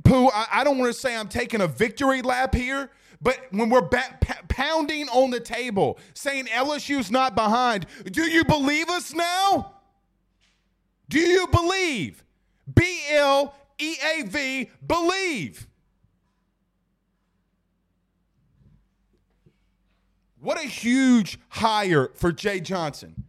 Pooh, 0.03 0.27
I, 0.29 0.47
I 0.51 0.63
don't 0.63 0.77
want 0.77 0.93
to 0.93 0.99
say 0.99 1.15
I'm 1.15 1.27
taking 1.27 1.61
a 1.61 1.67
victory 1.67 2.21
lap 2.21 2.53
here, 2.55 2.89
but 3.21 3.37
when 3.51 3.69
we're 3.69 3.87
p- 3.87 3.99
pounding 4.47 5.07
on 5.09 5.29
the 5.29 5.39
table 5.39 5.99
saying 6.13 6.45
LSU's 6.45 7.09
not 7.09 7.35
behind, 7.35 7.85
do 8.11 8.23
you 8.23 8.43
believe 8.43 8.89
us 8.89 9.13
now? 9.13 9.75
Do 11.09 11.19
you 11.19 11.47
believe? 11.47 12.23
B 12.73 13.01
L 13.11 13.55
E 13.77 13.95
A 14.17 14.23
V, 14.23 14.69
believe. 14.85 15.67
What 20.39 20.57
a 20.57 20.67
huge 20.67 21.39
hire 21.49 22.09
for 22.15 22.31
Jay 22.33 22.59
Johnson. 22.59 23.23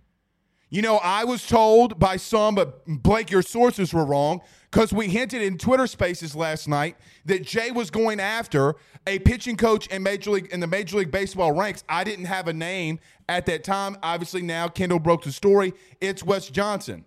You 0.68 0.82
know, 0.82 0.96
I 0.96 1.22
was 1.22 1.46
told 1.46 2.00
by 2.00 2.16
some, 2.16 2.56
but 2.56 2.84
Blake, 2.86 3.30
your 3.30 3.42
sources 3.42 3.94
were 3.94 4.04
wrong 4.04 4.40
because 4.74 4.92
we 4.92 5.06
hinted 5.06 5.40
in 5.40 5.56
Twitter 5.56 5.86
Spaces 5.86 6.34
last 6.34 6.66
night 6.66 6.96
that 7.26 7.44
Jay 7.44 7.70
was 7.70 7.92
going 7.92 8.18
after 8.18 8.74
a 9.06 9.20
pitching 9.20 9.56
coach 9.56 9.86
in 9.86 10.02
Major 10.02 10.32
League 10.32 10.48
in 10.50 10.58
the 10.58 10.66
Major 10.66 10.96
League 10.96 11.12
Baseball 11.12 11.52
ranks. 11.52 11.84
I 11.88 12.02
didn't 12.02 12.24
have 12.24 12.48
a 12.48 12.52
name 12.52 12.98
at 13.28 13.46
that 13.46 13.62
time. 13.62 13.96
Obviously, 14.02 14.42
now 14.42 14.66
Kendall 14.66 14.98
broke 14.98 15.22
the 15.22 15.30
story. 15.30 15.74
It's 16.00 16.24
Wes 16.24 16.48
Johnson. 16.48 17.04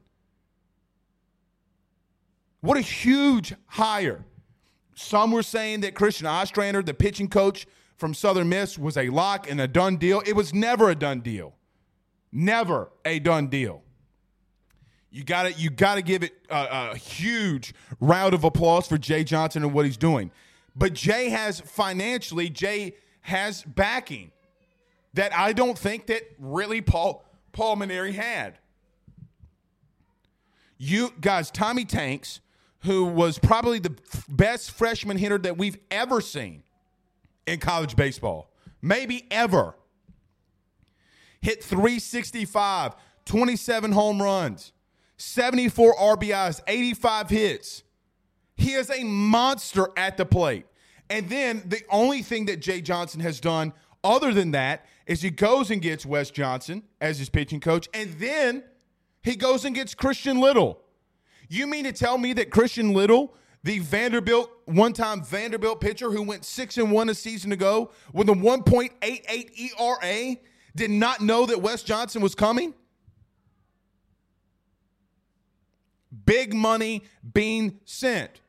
What 2.61 2.77
a 2.77 2.81
huge 2.81 3.53
hire. 3.65 4.23
Some 4.95 5.33
were 5.33 5.43
saying 5.43 5.81
that 5.81 5.93
Christian 5.93 6.25
Ostrander, 6.25 6.81
the 6.81 6.93
pitching 6.93 7.27
coach 7.27 7.67
from 7.97 8.13
Southern 8.13 8.47
Miss 8.47 8.77
was 8.77 8.95
a 8.95 9.09
lock 9.09 9.51
and 9.51 9.59
a 9.59 9.67
done 9.67 9.97
deal. 9.97 10.23
It 10.25 10.37
was 10.37 10.53
never 10.53 10.89
a 10.89 10.95
done 10.95 11.19
deal. 11.19 11.53
Never 12.31 12.91
a 13.03 13.19
done 13.19 13.47
deal. 13.47 13.83
You 15.09 15.23
got 15.23 15.43
to 15.43 15.53
you 15.53 15.69
got 15.69 15.95
to 15.95 16.01
give 16.01 16.23
it 16.23 16.33
a, 16.49 16.91
a, 16.91 16.97
huge 16.97 17.73
round 17.99 18.33
of 18.33 18.43
applause 18.43 18.87
for 18.87 18.97
Jay 18.97 19.23
Johnson 19.23 19.63
and 19.63 19.73
what 19.73 19.85
he's 19.85 19.97
doing. 19.97 20.31
But 20.75 20.93
Jay 20.93 21.29
has 21.29 21.59
financially, 21.61 22.49
Jay 22.49 22.95
has 23.21 23.63
backing 23.63 24.31
that 25.13 25.33
I 25.33 25.53
don't 25.53 25.77
think 25.77 26.07
that 26.07 26.23
really 26.37 26.81
Paul 26.81 27.25
Paul 27.53 27.77
Mainieri 27.77 28.13
had. 28.13 28.59
You 30.77 31.11
guys, 31.21 31.49
Tommy 31.49 31.85
Tanks, 31.85 32.41
who 32.83 33.05
was 33.05 33.39
probably 33.39 33.79
the 33.79 33.95
best 34.29 34.71
freshman 34.71 35.17
hitter 35.17 35.39
that 35.39 35.57
we've 35.57 35.77
ever 35.89 36.21
seen, 36.21 36.63
in 37.47 37.59
college 37.59 37.95
baseball, 37.95 38.51
maybe 38.81 39.25
ever. 39.31 39.73
Hit 41.41 41.63
365, 41.63 42.95
27 43.25 43.91
home 43.93 44.21
runs, 44.21 44.73
74 45.17 45.95
RBIs, 45.95 46.61
85 46.67 47.29
hits. 47.29 47.83
He 48.55 48.73
is 48.73 48.89
a 48.89 49.03
monster 49.03 49.89
at 49.97 50.17
the 50.17 50.25
plate. 50.25 50.65
And 51.09 51.29
then 51.29 51.63
the 51.65 51.81
only 51.89 52.21
thing 52.21 52.45
that 52.45 52.59
Jay 52.59 52.81
Johnson 52.81 53.21
has 53.21 53.39
done 53.39 53.73
other 54.03 54.33
than 54.33 54.51
that 54.51 54.85
is 55.05 55.21
he 55.21 55.29
goes 55.29 55.71
and 55.71 55.81
gets 55.81 56.05
Wes 56.05 56.29
Johnson 56.29 56.83
as 56.99 57.17
his 57.17 57.29
pitching 57.29 57.59
coach, 57.59 57.87
and 57.93 58.13
then 58.19 58.63
he 59.21 59.35
goes 59.35 59.65
and 59.65 59.73
gets 59.73 59.95
Christian 59.95 60.39
Little. 60.39 60.79
You 61.49 61.65
mean 61.65 61.85
to 61.85 61.93
tell 61.93 62.17
me 62.17 62.33
that 62.33 62.51
Christian 62.51 62.93
Little 62.93 63.33
the 63.63 63.79
Vanderbilt 63.79 64.49
one-time 64.65 65.23
Vanderbilt 65.23 65.81
pitcher 65.81 66.11
who 66.11 66.23
went 66.23 66.45
six 66.45 66.77
and 66.77 66.91
one 66.91 67.09
a 67.09 67.13
season 67.13 67.51
ago 67.51 67.91
with 68.13 68.29
a 68.29 68.33
1.88 68.33 69.71
ERA 69.79 70.37
did 70.75 70.91
not 70.91 71.21
know 71.21 71.45
that 71.45 71.61
Wes 71.61 71.83
Johnson 71.83 72.21
was 72.21 72.35
coming. 72.35 72.73
Big 76.27 76.53
money 76.53 77.03
being 77.33 77.79
sent. 77.85 78.41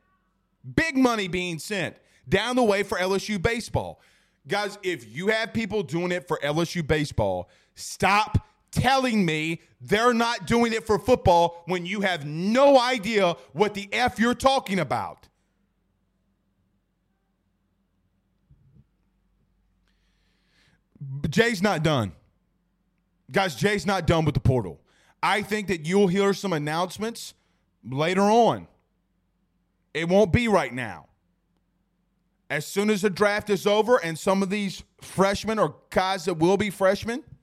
Big 0.75 0.97
money 0.97 1.29
being 1.29 1.57
sent 1.57 1.95
down 2.27 2.57
the 2.57 2.63
way 2.63 2.83
for 2.83 2.97
LSU 2.97 3.41
baseball. 3.41 4.01
Guys, 4.47 4.77
if 4.83 5.09
you 5.09 5.29
have 5.29 5.53
people 5.53 5.81
doing 5.81 6.11
it 6.11 6.27
for 6.27 6.37
LSU 6.43 6.85
baseball, 6.85 7.49
stop 7.75 8.45
telling 8.71 9.25
me 9.25 9.61
they're 9.79 10.13
not 10.13 10.45
doing 10.45 10.73
it 10.73 10.85
for 10.85 10.99
football 10.99 11.63
when 11.67 11.85
you 11.85 12.01
have 12.01 12.25
no 12.25 12.77
idea 12.77 13.35
what 13.53 13.73
the 13.73 13.87
F 13.93 14.19
you're 14.19 14.35
talking 14.35 14.79
about. 14.79 15.29
Jay's 21.29 21.61
not 21.61 21.81
done. 21.81 22.11
Guys, 23.31 23.55
Jay's 23.55 23.85
not 23.85 24.05
done 24.05 24.25
with 24.25 24.33
the 24.33 24.41
portal. 24.41 24.81
I 25.23 25.43
think 25.43 25.67
that 25.69 25.85
you'll 25.85 26.07
hear 26.07 26.33
some 26.33 26.51
announcements 26.51 27.35
later 27.83 28.21
on. 28.21 28.67
It 29.93 30.07
won't 30.07 30.31
be 30.31 30.47
right 30.47 30.73
now. 30.73 31.07
As 32.49 32.65
soon 32.65 32.89
as 32.89 33.01
the 33.01 33.09
draft 33.09 33.49
is 33.49 33.67
over 33.67 33.97
and 33.97 34.17
some 34.17 34.41
of 34.41 34.49
these 34.49 34.83
freshmen 35.01 35.59
or 35.59 35.75
guys 35.89 36.25
that 36.25 36.35
will 36.35 36.57
be 36.57 36.69
freshmen– 36.69 37.23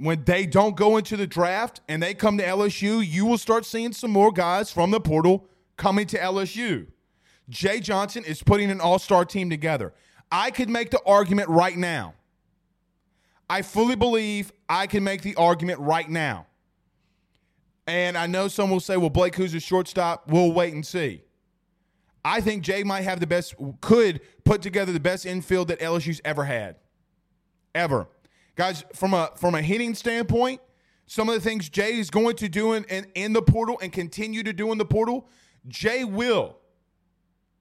when 0.00 0.24
they 0.24 0.46
don't 0.46 0.76
go 0.76 0.96
into 0.96 1.14
the 1.16 1.26
draft 1.26 1.82
and 1.86 2.02
they 2.02 2.14
come 2.14 2.38
to 2.38 2.44
LSU, 2.44 3.06
you 3.06 3.26
will 3.26 3.36
start 3.36 3.66
seeing 3.66 3.92
some 3.92 4.10
more 4.10 4.32
guys 4.32 4.72
from 4.72 4.90
the 4.90 5.00
portal 5.00 5.46
coming 5.76 6.06
to 6.06 6.18
LSU. 6.18 6.86
Jay 7.50 7.80
Johnson 7.80 8.24
is 8.24 8.42
putting 8.42 8.70
an 8.70 8.80
all 8.80 8.98
star 8.98 9.26
team 9.26 9.50
together. 9.50 9.92
I 10.32 10.52
could 10.52 10.70
make 10.70 10.90
the 10.90 11.02
argument 11.04 11.50
right 11.50 11.76
now. 11.76 12.14
I 13.50 13.60
fully 13.60 13.94
believe 13.94 14.52
I 14.70 14.86
can 14.86 15.04
make 15.04 15.20
the 15.20 15.34
argument 15.34 15.80
right 15.80 16.08
now. 16.08 16.46
And 17.90 18.16
I 18.16 18.28
know 18.28 18.46
some 18.46 18.70
will 18.70 18.78
say, 18.78 18.96
well, 18.96 19.10
Blake, 19.10 19.34
who's 19.34 19.52
a 19.52 19.58
shortstop? 19.58 20.28
We'll 20.28 20.52
wait 20.52 20.72
and 20.72 20.86
see. 20.86 21.24
I 22.24 22.40
think 22.40 22.62
Jay 22.62 22.84
might 22.84 23.00
have 23.00 23.18
the 23.18 23.26
best, 23.26 23.56
could 23.80 24.20
put 24.44 24.62
together 24.62 24.92
the 24.92 25.00
best 25.00 25.26
infield 25.26 25.66
that 25.68 25.80
LSU's 25.80 26.20
ever 26.24 26.44
had. 26.44 26.76
Ever. 27.74 28.06
Guys, 28.54 28.84
from 28.94 29.12
a 29.12 29.32
from 29.34 29.56
a 29.56 29.62
hitting 29.62 29.94
standpoint, 29.96 30.60
some 31.06 31.28
of 31.28 31.34
the 31.34 31.40
things 31.40 31.68
Jay 31.68 31.98
is 31.98 32.10
going 32.10 32.36
to 32.36 32.48
do 32.48 32.74
in, 32.74 32.84
in, 32.84 33.06
in 33.16 33.32
the 33.32 33.42
portal 33.42 33.76
and 33.82 33.92
continue 33.92 34.44
to 34.44 34.52
do 34.52 34.70
in 34.70 34.78
the 34.78 34.84
portal, 34.84 35.28
Jay 35.66 36.04
will 36.04 36.58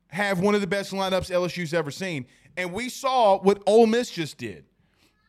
have 0.09 0.39
one 0.39 0.53
of 0.53 0.61
the 0.61 0.67
best 0.67 0.91
lineups 0.91 1.31
LSU's 1.31 1.73
ever 1.73 1.89
seen. 1.89 2.27
And 2.55 2.71
we 2.71 2.89
saw 2.89 3.39
what 3.39 3.63
Ole 3.65 3.87
Miss 3.87 4.11
just 4.11 4.37
did. 4.37 4.65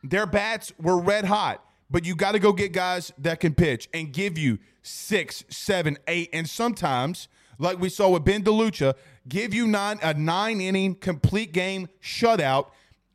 Their 0.03 0.27
bats 0.27 0.71
were 0.79 0.99
red 0.99 1.25
hot, 1.25 1.65
but 1.91 2.05
you 2.05 2.15
got 2.15 2.31
to 2.31 2.39
go 2.39 2.53
get 2.53 2.71
guys 2.71 3.11
that 3.17 3.41
can 3.41 3.53
pitch 3.53 3.89
and 3.93 4.13
give 4.13 4.37
you 4.37 4.57
six, 4.81 5.43
seven, 5.49 5.97
eight, 6.07 6.29
and 6.31 6.49
sometimes, 6.49 7.27
like 7.59 7.79
we 7.79 7.89
saw 7.89 8.09
with 8.09 8.23
Ben 8.23 8.43
DeLucia, 8.43 8.95
give 9.27 9.53
you 9.53 9.67
nine 9.67 9.99
a 10.01 10.13
nine 10.13 10.61
inning 10.61 10.95
complete 10.95 11.51
game 11.51 11.89
shutout 12.01 12.67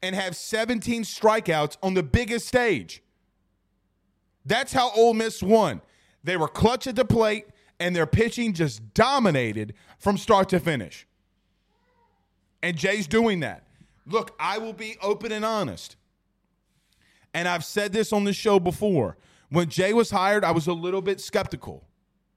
and 0.03 0.15
have 0.15 0.37
17 0.37 1.03
strikeouts 1.03 1.79
on 1.83 1.95
the 1.95 2.03
biggest 2.03 2.47
stage. 2.47 3.03
That's 4.45 4.73
how 4.73 4.93
Ole 4.93 5.15
Miss 5.15 5.43
won. 5.43 5.81
They 6.23 6.37
were 6.37 6.49
clutch 6.49 6.87
at 6.87 6.97
the 6.97 7.05
plate, 7.05 7.47
and 7.81 7.97
their 7.97 8.07
pitching 8.07 8.53
just 8.53 8.95
dominated 8.95 9.75
from 9.99 10.19
start 10.19 10.49
to 10.51 10.61
finish. 10.61 11.07
And 12.63 12.77
Jay's 12.77 13.07
doing 13.07 13.41
that. 13.41 13.67
Look, 14.07 14.35
I 14.39 14.59
will 14.59 14.73
be 14.73 14.97
open 15.03 15.33
and 15.33 15.45
honest. 15.45 15.97
And 17.37 17.47
I've 17.47 17.67
said 17.67 17.93
this 17.93 18.15
on 18.15 18.25
the 18.25 18.33
show 18.33 18.59
before. 18.59 19.19
When 19.51 19.69
Jay 19.69 19.93
was 19.93 20.11
hired, 20.11 20.43
I 20.43 20.53
was 20.53 20.69
a 20.69 20.73
little 20.73 21.03
bit 21.03 21.21
skeptical. 21.21 21.85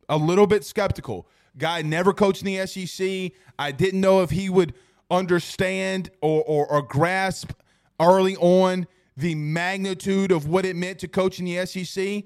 A 0.09 0.17
little 0.17 0.45
bit 0.45 0.65
skeptical. 0.65 1.25
Guy 1.57 1.83
never 1.83 2.11
coached 2.11 2.43
in 2.43 2.47
the 2.47 2.67
SEC. 2.67 3.31
I 3.57 3.71
didn't 3.71 4.01
know 4.01 4.23
if 4.23 4.29
he 4.29 4.49
would 4.49 4.73
understand 5.09 6.11
or, 6.19 6.43
or, 6.43 6.67
or 6.69 6.81
grasp 6.81 7.53
early 7.97 8.35
on 8.35 8.87
the 9.15 9.35
magnitude 9.35 10.33
of 10.33 10.47
what 10.47 10.65
it 10.65 10.75
meant 10.75 10.99
to 10.99 11.07
coach 11.07 11.39
in 11.39 11.45
the 11.45 11.65
SEC 11.65 12.25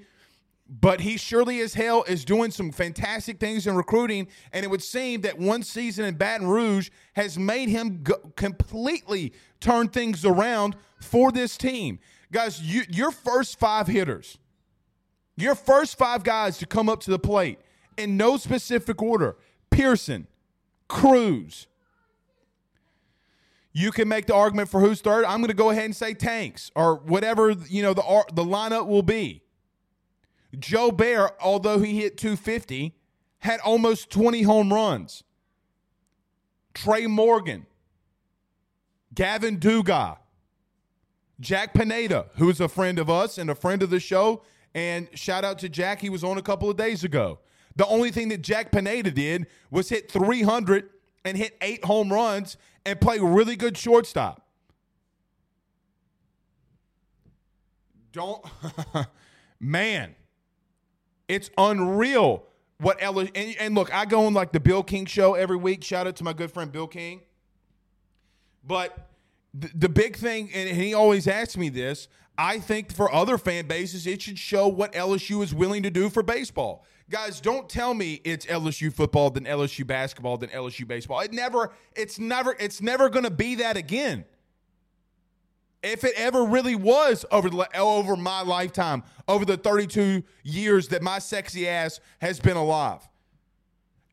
but 0.80 1.02
he 1.02 1.18
surely 1.18 1.60
as 1.60 1.74
hell 1.74 2.04
is 2.08 2.26
doing 2.26 2.50
some 2.50 2.72
fantastic 2.72 3.40
things 3.40 3.68
in 3.68 3.76
recruiting. 3.76 4.28
And 4.52 4.64
it 4.64 4.70
would 4.70 4.82
seem 4.82 5.22
that 5.22 5.38
one 5.38 5.62
season 5.62 6.06
in 6.06 6.16
Baton 6.16 6.48
Rouge 6.48 6.90
has 7.16 7.38
made 7.38 7.70
him 7.70 8.02
go- 8.02 8.32
completely 8.36 9.34
turn 9.60 9.90
things 9.90 10.26
around 10.26 10.76
for 11.00 11.32
this 11.32 11.58
team. 11.58 12.00
Guys, 12.34 12.60
you, 12.60 12.82
your 12.90 13.12
first 13.12 13.60
five 13.60 13.86
hitters, 13.86 14.40
your 15.38 15.54
first 15.54 16.00
five 16.00 16.24
guys 16.24 16.58
to 16.58 16.66
come 16.66 16.90
up 16.90 17.00
to 17.02 17.12
the 17.12 17.20
plate 17.20 17.60
in 17.96 18.18
no 18.18 18.38
specific 18.38 19.02
order 19.02 19.38
Pearson, 19.70 20.28
Crews. 20.88 21.68
You 23.72 23.92
can 23.92 24.08
make 24.08 24.26
the 24.26 24.36
argument 24.36 24.70
for 24.70 24.80
who's 24.80 25.00
third. 25.00 25.26
I'm 25.26 25.40
going 25.40 25.50
to 25.50 25.56
go 25.56 25.70
ahead 25.70 25.86
and 25.86 25.96
say 25.96 26.16
Tanks 26.16 26.72
or 26.76 26.96
whatever 26.96 27.52
you 27.52 27.84
know 27.84 27.94
the 27.94 28.26
the 28.34 28.44
lineup 28.44 28.88
will 28.88 29.04
be. 29.04 29.44
Joe 30.58 30.92
Bear, 30.92 31.32
although 31.42 31.80
he 31.80 32.00
hit 32.02 32.18
250, 32.18 32.96
had 33.40 33.60
almost 33.60 34.10
20 34.10 34.42
home 34.44 34.74
runs. 34.74 35.24
Trey 36.74 37.06
Morgan, 37.06 37.68
Gavin 39.14 39.60
Dugas, 39.60 40.18
Jack 41.40 41.74
Pineda, 41.74 42.28
who 42.36 42.50
is 42.50 42.60
a 42.60 42.68
friend 42.68 43.00
of 43.00 43.10
us 43.10 43.38
and 43.38 43.50
a 43.50 43.56
friend 43.56 43.84
of 43.84 43.90
the 43.90 44.00
show. 44.00 44.44
And 44.76 45.08
shout 45.14 45.44
out 45.44 45.60
to 45.60 45.70
Jack, 45.70 46.02
he 46.02 46.10
was 46.10 46.24
on 46.24 46.38
a 46.38 46.42
couple 46.42 46.70
of 46.70 46.78
days 46.78 47.04
ago. 47.04 47.40
The 47.76 47.86
only 47.88 48.12
thing 48.12 48.30
that 48.30 48.42
Jack 48.42 48.72
Pineda 48.72 49.12
did 49.12 49.48
was 49.72 49.90
hit 49.90 50.12
300 50.12 50.90
and 51.26 51.38
hit 51.38 51.58
eight 51.62 51.84
home 51.86 52.12
runs 52.12 52.58
and 52.86 53.00
play 53.00 53.20
really 53.20 53.56
good 53.56 53.78
shortstop. 53.78 54.48
Don't, 58.12 58.46
man, 59.60 60.16
it's 61.28 61.50
unreal 61.58 62.46
what 62.78 62.98
Ella 63.00 63.28
and, 63.34 63.56
and 63.60 63.76
look, 63.76 63.94
I 63.94 64.06
go 64.06 64.26
on 64.26 64.34
like 64.34 64.52
the 64.52 64.60
Bill 64.60 64.84
King 64.84 65.06
show 65.06 65.34
every 65.34 65.56
week. 65.56 65.84
Shout 65.84 66.06
out 66.06 66.16
to 66.18 66.24
my 66.24 66.34
good 66.34 66.52
friend 66.52 66.72
Bill 66.72 66.88
King. 66.88 67.22
But 68.66 69.10
the, 69.54 69.72
the 69.74 69.90
big 69.90 70.16
thing, 70.16 70.50
and 70.54 70.70
he 70.70 70.94
always 70.94 71.28
asks 71.28 71.58
me 71.58 71.70
this. 71.70 72.08
I 72.38 72.60
think 72.60 72.92
for 72.92 73.14
other 73.14 73.38
fan 73.38 73.68
bases, 73.68 74.08
it 74.08 74.22
should 74.22 74.40
show 74.40 74.68
what 74.68 74.94
LSU 74.94 75.44
is 75.44 75.54
willing 75.54 75.84
to 75.84 75.92
do 75.92 76.10
for 76.10 76.24
baseball. 76.24 76.86
Guys, 77.10 77.40
don't 77.40 77.70
tell 77.70 77.94
me 77.94 78.22
it's 78.24 78.46
LSU 78.48 78.92
football, 78.92 79.30
then 79.30 79.44
LSU 79.44 79.86
basketball, 79.86 80.38
then 80.38 80.50
LSU 80.50 80.88
baseball. 80.88 81.20
It 81.20 81.32
never, 81.32 81.74
it's 81.96 82.18
never, 82.18 82.56
it's 82.60 82.82
never 82.82 83.10
going 83.10 83.26
to 83.26 83.32
be 83.32 83.56
that 83.56 83.78
again 83.78 84.26
if 85.84 86.06
it 86.06 86.14
ever 86.16 86.46
really 86.46 86.76
was 86.76 87.26
over 87.30 87.50
the, 87.50 87.68
over 87.78 88.16
my 88.16 88.42
lifetime, 88.42 89.04
over 89.28 89.46
the 89.46 89.58
32 89.58 90.24
years 90.44 90.88
that 90.88 91.04
my 91.04 91.20
sexy 91.20 91.68
ass 91.68 92.00
has 92.22 92.40
been 92.40 92.58
alive. 92.58 93.08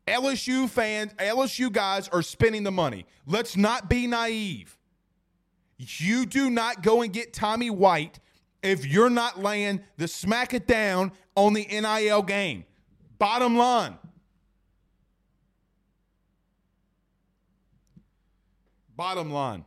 LSU 0.07 0.69
fans, 0.69 1.15
LSU 1.15 1.71
guys 1.71 2.09
are 2.09 2.23
spending 2.23 2.65
the 2.65 2.73
money. 2.73 3.07
Let's 3.27 3.57
not 3.57 3.89
be 3.89 4.09
naive. 4.09 4.77
You 5.81 6.27
do 6.27 6.51
not 6.51 6.83
go 6.83 7.01
and 7.01 7.11
get 7.11 7.33
Tommy 7.33 7.71
White 7.71 8.21
if 8.63 8.85
you're 8.87 9.09
not 9.09 9.39
laying 9.39 9.81
the 9.97 10.07
smack 10.09 10.53
it 10.53 10.67
down 10.67 11.13
on 11.35 11.55
the 11.55 11.65
NIL 11.65 12.23
game. 12.23 12.65
Bottom 13.19 13.57
line. 13.57 13.97
Bottom 18.95 19.33
line. 19.33 19.65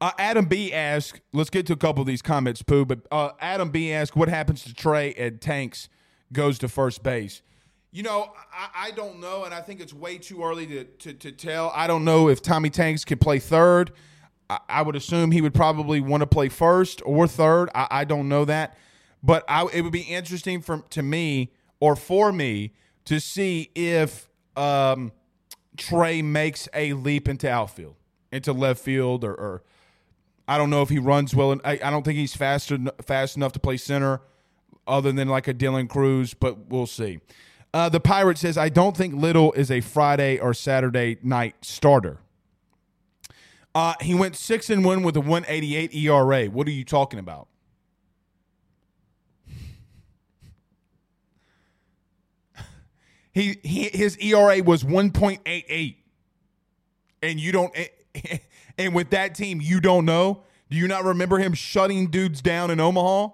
Uh, 0.00 0.12
Adam 0.18 0.46
B 0.46 0.72
asked, 0.72 1.20
let's 1.34 1.50
get 1.50 1.66
to 1.66 1.74
a 1.74 1.76
couple 1.76 2.00
of 2.00 2.06
these 2.06 2.22
comments, 2.22 2.62
Pooh, 2.62 2.86
but 2.86 3.00
uh, 3.10 3.32
Adam 3.38 3.68
B 3.68 3.92
asked, 3.92 4.16
what 4.16 4.30
happens 4.30 4.64
to 4.64 4.72
Trey 4.72 5.12
and 5.12 5.38
Tanks 5.42 5.90
goes 6.32 6.58
to 6.60 6.68
first 6.68 7.02
base? 7.02 7.42
You 7.92 8.04
know, 8.04 8.32
I, 8.50 8.86
I, 8.86 8.90
don't 8.92 9.20
know, 9.20 9.44
and 9.44 9.52
I 9.52 9.60
think 9.60 9.80
it's 9.80 9.92
way 9.92 10.16
too 10.16 10.42
early 10.42 10.66
to, 10.68 10.84
to, 10.84 11.12
to 11.12 11.32
tell. 11.32 11.70
I 11.74 11.86
don't 11.86 12.06
know 12.06 12.30
if 12.30 12.40
Tommy 12.40 12.70
Tanks 12.70 13.04
can 13.04 13.18
play 13.18 13.40
third. 13.40 13.92
I, 14.50 14.58
I 14.68 14.82
would 14.82 14.96
assume 14.96 15.30
he 15.30 15.40
would 15.40 15.54
probably 15.54 16.00
want 16.00 16.20
to 16.20 16.26
play 16.26 16.50
first 16.50 17.00
or 17.06 17.26
third. 17.26 17.70
I, 17.74 17.86
I 17.90 18.04
don't 18.04 18.28
know 18.28 18.44
that. 18.44 18.76
But 19.22 19.44
I, 19.48 19.66
it 19.72 19.80
would 19.80 19.92
be 19.92 20.02
interesting 20.02 20.60
for 20.60 20.84
to 20.90 21.02
me 21.02 21.52
or 21.80 21.96
for 21.96 22.32
me 22.32 22.74
to 23.06 23.18
see 23.20 23.70
if 23.74 24.28
um, 24.56 25.12
Trey 25.78 26.20
makes 26.20 26.68
a 26.74 26.92
leap 26.92 27.28
into 27.28 27.50
outfield, 27.50 27.96
into 28.30 28.52
left 28.52 28.80
field, 28.80 29.24
or, 29.24 29.32
or– 29.34 29.62
I 30.50 30.58
don't 30.58 30.68
know 30.68 30.82
if 30.82 30.88
he 30.88 30.98
runs 30.98 31.32
well. 31.32 31.52
And 31.52 31.60
I, 31.64 31.78
I 31.80 31.90
don't 31.90 32.04
think 32.04 32.18
he's 32.18 32.34
faster 32.34 32.76
fast 33.02 33.36
enough 33.36 33.52
to 33.52 33.60
play 33.60 33.76
center, 33.76 34.20
other 34.84 35.12
than 35.12 35.28
like 35.28 35.46
a 35.46 35.54
Dylan 35.54 35.88
Crews. 35.88 36.34
But 36.34 36.70
we'll 36.70 36.88
see. 36.88 37.20
Uh, 37.72 37.88
the 37.88 38.00
Pirate 38.00 38.36
says, 38.36 38.58
I 38.58 38.68
don't 38.68 38.96
think 38.96 39.14
Little 39.14 39.52
is 39.52 39.70
a 39.70 39.80
Friday 39.80 40.40
or 40.40 40.52
Saturday 40.52 41.18
night 41.22 41.54
starter. 41.62 42.18
Uh, 43.74 43.94
he 44.00 44.14
went 44.14 44.36
six 44.36 44.68
and 44.70 44.84
one 44.84 45.02
with 45.02 45.16
a 45.16 45.20
188 45.20 45.94
ERA. 45.94 46.46
What 46.46 46.66
are 46.66 46.72
you 46.72 46.84
talking 46.84 47.20
about? 47.20 47.48
he, 53.32 53.58
he 53.62 53.84
his 53.84 54.16
ERA 54.18 54.62
was 54.62 54.82
1.88, 54.82 55.96
and 57.22 57.38
you 57.38 57.52
don't 57.52 57.72
And 58.80 58.94
with 58.94 59.10
that 59.10 59.34
team, 59.34 59.60
you 59.60 59.78
don't 59.78 60.06
know. 60.06 60.44
Do 60.70 60.76
you 60.78 60.88
not 60.88 61.04
remember 61.04 61.38
him 61.38 61.52
shutting 61.52 62.06
dudes 62.06 62.40
down 62.40 62.70
in 62.70 62.80
Omaha? 62.80 63.28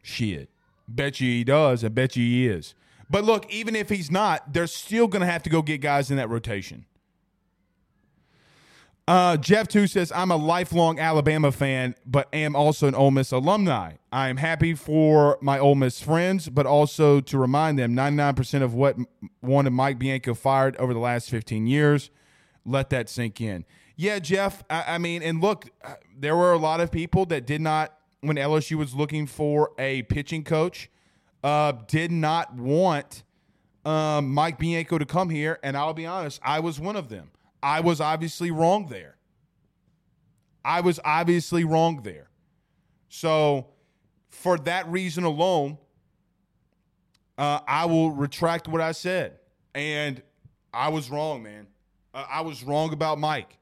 Shit. 0.00 0.48
Bet 0.88 1.20
you 1.20 1.28
he 1.28 1.44
does. 1.44 1.84
I 1.84 1.88
bet 1.88 2.16
you 2.16 2.24
he 2.24 2.46
is. 2.46 2.74
But 3.10 3.24
look, 3.24 3.50
even 3.52 3.76
if 3.76 3.90
he's 3.90 4.10
not, 4.10 4.54
they're 4.54 4.66
still 4.66 5.08
going 5.08 5.20
to 5.20 5.26
have 5.26 5.42
to 5.42 5.50
go 5.50 5.60
get 5.60 5.82
guys 5.82 6.10
in 6.10 6.16
that 6.16 6.30
rotation. 6.30 6.86
Uh, 9.06 9.36
Jeff 9.36 9.68
too 9.68 9.86
says 9.86 10.10
I'm 10.12 10.30
a 10.30 10.36
lifelong 10.36 10.98
Alabama 10.98 11.52
fan, 11.52 11.94
but 12.06 12.26
am 12.32 12.56
also 12.56 12.88
an 12.88 12.94
Ole 12.94 13.10
Miss 13.10 13.32
alumni. 13.32 13.94
I 14.10 14.28
am 14.28 14.38
happy 14.38 14.74
for 14.74 15.36
my 15.42 15.58
Ole 15.58 15.74
Miss 15.74 16.00
friends, 16.00 16.48
but 16.48 16.64
also 16.64 17.20
to 17.20 17.38
remind 17.38 17.78
them 17.78 17.94
99% 17.94 18.62
of 18.62 18.72
what 18.72 18.96
wanted 19.42 19.70
Mike 19.70 19.98
Bianco 19.98 20.32
fired 20.32 20.74
over 20.78 20.94
the 20.94 21.00
last 21.00 21.28
15 21.28 21.66
years. 21.66 22.10
Let 22.64 22.88
that 22.90 23.10
sink 23.10 23.42
in. 23.42 23.66
Yeah, 23.94 24.18
Jeff. 24.20 24.64
I, 24.70 24.94
I 24.94 24.98
mean, 24.98 25.22
and 25.22 25.42
look, 25.42 25.66
uh, 25.84 25.94
there 26.16 26.34
were 26.34 26.52
a 26.52 26.58
lot 26.58 26.80
of 26.80 26.90
people 26.90 27.26
that 27.26 27.46
did 27.46 27.60
not, 27.60 27.94
when 28.22 28.36
LSU 28.36 28.76
was 28.76 28.94
looking 28.94 29.26
for 29.26 29.72
a 29.78 30.02
pitching 30.04 30.44
coach, 30.44 30.90
uh, 31.42 31.72
did 31.88 32.10
not 32.10 32.54
want 32.54 33.22
um, 33.84 34.32
Mike 34.32 34.58
Bianco 34.58 34.96
to 34.96 35.04
come 35.04 35.28
here. 35.28 35.58
And 35.62 35.76
I'll 35.76 35.92
be 35.92 36.06
honest, 36.06 36.40
I 36.42 36.60
was 36.60 36.80
one 36.80 36.96
of 36.96 37.10
them. 37.10 37.30
I 37.64 37.80
was 37.80 37.98
obviously 37.98 38.50
wrong 38.50 38.88
there. 38.88 39.16
I 40.62 40.82
was 40.82 41.00
obviously 41.02 41.64
wrong 41.64 42.02
there. 42.02 42.28
So, 43.08 43.68
for 44.28 44.58
that 44.58 44.86
reason 44.88 45.24
alone, 45.24 45.78
uh, 47.38 47.60
I 47.66 47.86
will 47.86 48.10
retract 48.10 48.68
what 48.68 48.82
I 48.82 48.92
said. 48.92 49.38
And 49.74 50.22
I 50.74 50.90
was 50.90 51.10
wrong, 51.10 51.42
man. 51.42 51.66
Uh, 52.12 52.26
I 52.28 52.42
was 52.42 52.62
wrong 52.62 52.92
about 52.92 53.18
Mike. 53.18 53.56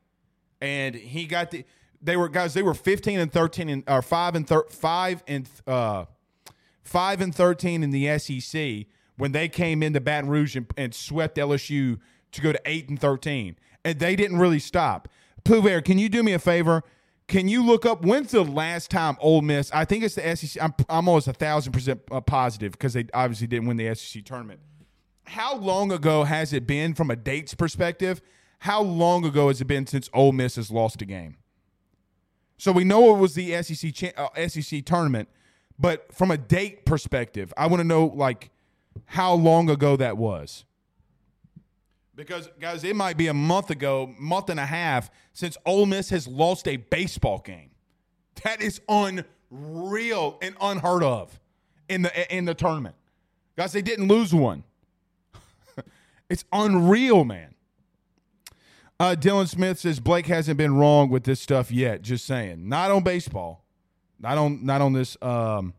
And 0.61 0.97
he 0.97 1.27
got 1.27 1.53
the 1.53 1.65
they 2.03 2.17
were 2.17 2.29
guys, 2.29 2.55
they 2.55 2.63
were 2.63 2.75
15 2.75 3.21
and 3.21 3.33
13 3.33 3.69
and 3.69 3.85
or 3.87 4.03
5 4.03 4.35
and 4.35 4.49
thir- 4.49 4.67
5 4.69 5.23
and 5.29 5.49
uh 5.65 6.07
5 6.83 7.21
and 7.21 7.33
13 7.33 7.85
in 7.85 7.91
the 7.91 8.19
SEC 8.19 8.87
when 9.17 9.31
they 9.31 9.49
came 9.49 9.81
into 9.81 10.01
Baton 10.01 10.29
Rouge 10.29 10.57
and, 10.57 10.67
and 10.77 10.93
swept 10.93 11.37
LSU 11.37 12.01
to 12.33 12.41
go 12.41 12.51
to 12.51 12.61
8 12.65 12.89
and 12.89 13.01
13. 13.01 13.57
And 13.85 13.99
they 13.99 14.17
didn't 14.17 14.39
really 14.39 14.59
stop. 14.59 15.09
Pooh 15.45 15.81
can 15.81 15.99
you 15.99 16.09
do 16.09 16.23
me 16.23 16.33
a 16.33 16.39
favor? 16.39 16.83
Can 17.29 17.49
you 17.49 17.65
look 17.65 17.87
up 17.87 18.05
when's 18.05 18.31
the 18.31 18.45
last 18.45 18.91
time 18.91 19.17
Ole 19.21 19.43
Miss? 19.43 19.71
I 19.73 19.85
think 19.85 20.05
it's 20.05 20.15
the 20.15 20.37
SEC. 20.37 20.63
I'm, 20.63 20.75
I'm 20.89 21.09
almost 21.09 21.29
a 21.29 21.33
thousand 21.33 21.73
percent 21.73 22.03
uh, 22.11 22.21
positive 22.21 22.73
because 22.73 22.93
they 22.93 23.07
obviously 23.15 23.47
didn't 23.47 23.67
win 23.67 23.77
the 23.77 23.95
SEC 23.95 24.25
tournament. 24.25 24.61
How 25.25 25.57
long 25.57 25.93
ago 25.93 26.25
has 26.25 26.53
it 26.53 26.67
been 26.67 26.95
from 26.95 27.11
a 27.11 27.17
dates 27.17 27.55
perspective? 27.55 28.21
How 28.61 28.83
long 28.83 29.25
ago 29.25 29.49
has 29.49 29.61
it 29.61 29.67
been 29.67 29.87
since 29.87 30.11
Ole 30.13 30.33
Miss 30.33 30.57
has 30.57 30.71
lost 30.71 31.01
a 31.03 31.05
game? 31.05 31.37
So 32.59 32.71
we 32.71 32.85
know 32.85 33.15
it 33.15 33.19
was 33.19 33.35
the 33.35 33.61
SEC 33.63 33.93
cha- 33.95 34.13
uh, 34.17 34.49
SEC 34.49 34.85
tournament, 34.85 35.29
but 35.79 36.13
from 36.13 36.31
a 36.31 36.37
date 36.37 36.85
perspective, 36.85 37.53
I 37.57 37.67
want 37.67 37.81
to 37.81 37.85
know 37.85 38.07
like 38.07 38.51
how 39.07 39.33
long 39.33 39.71
ago 39.71 39.97
that 39.97 40.17
was. 40.17 40.65
Because 42.15 42.49
guys, 42.61 42.85
it 42.85 42.95
might 42.95 43.17
be 43.17 43.29
a 43.29 43.35
month 43.35 43.71
ago, 43.71 44.15
month 44.19 44.51
and 44.51 44.61
a 44.61 44.67
half 44.67 45.11
since 45.33 45.57
Ole 45.65 45.87
Miss 45.87 46.11
has 46.11 46.29
lost 46.29 46.69
a 46.69 46.77
baseball 46.77 47.39
game. 47.39 47.71
That 48.45 48.61
is 48.61 48.81
unreal 48.89 50.39
and 50.43 50.55
unheard 50.61 51.03
of 51.03 51.41
in 51.89 52.03
the 52.03 52.37
in 52.37 52.45
the 52.45 52.55
tournament. 52.55 52.95
Guys, 53.57 53.73
they 53.73 53.83
didn't 53.83 54.09
lose 54.09 54.35
one. 54.35 54.65
it's 56.29 56.45
unreal, 56.53 57.25
man. 57.25 57.55
Uh, 59.01 59.17
Dylan 59.19 59.49
Smith 59.49 59.79
says 59.81 59.99
Blake 59.99 60.27
hasn't 60.27 60.57
been 60.57 60.77
wrong 60.77 61.09
with 61.09 61.25
this 61.25 61.41
stuff 61.41 61.71
yet. 61.71 62.03
Just 62.03 62.25
saying, 62.25 62.69
not 62.69 62.91
on 62.91 63.03
baseball, 63.03 63.65
not 64.21 64.39
on 64.39 64.65
not 64.65 64.81
on 64.81 64.93
this. 64.93 65.17
Um, 65.21 65.75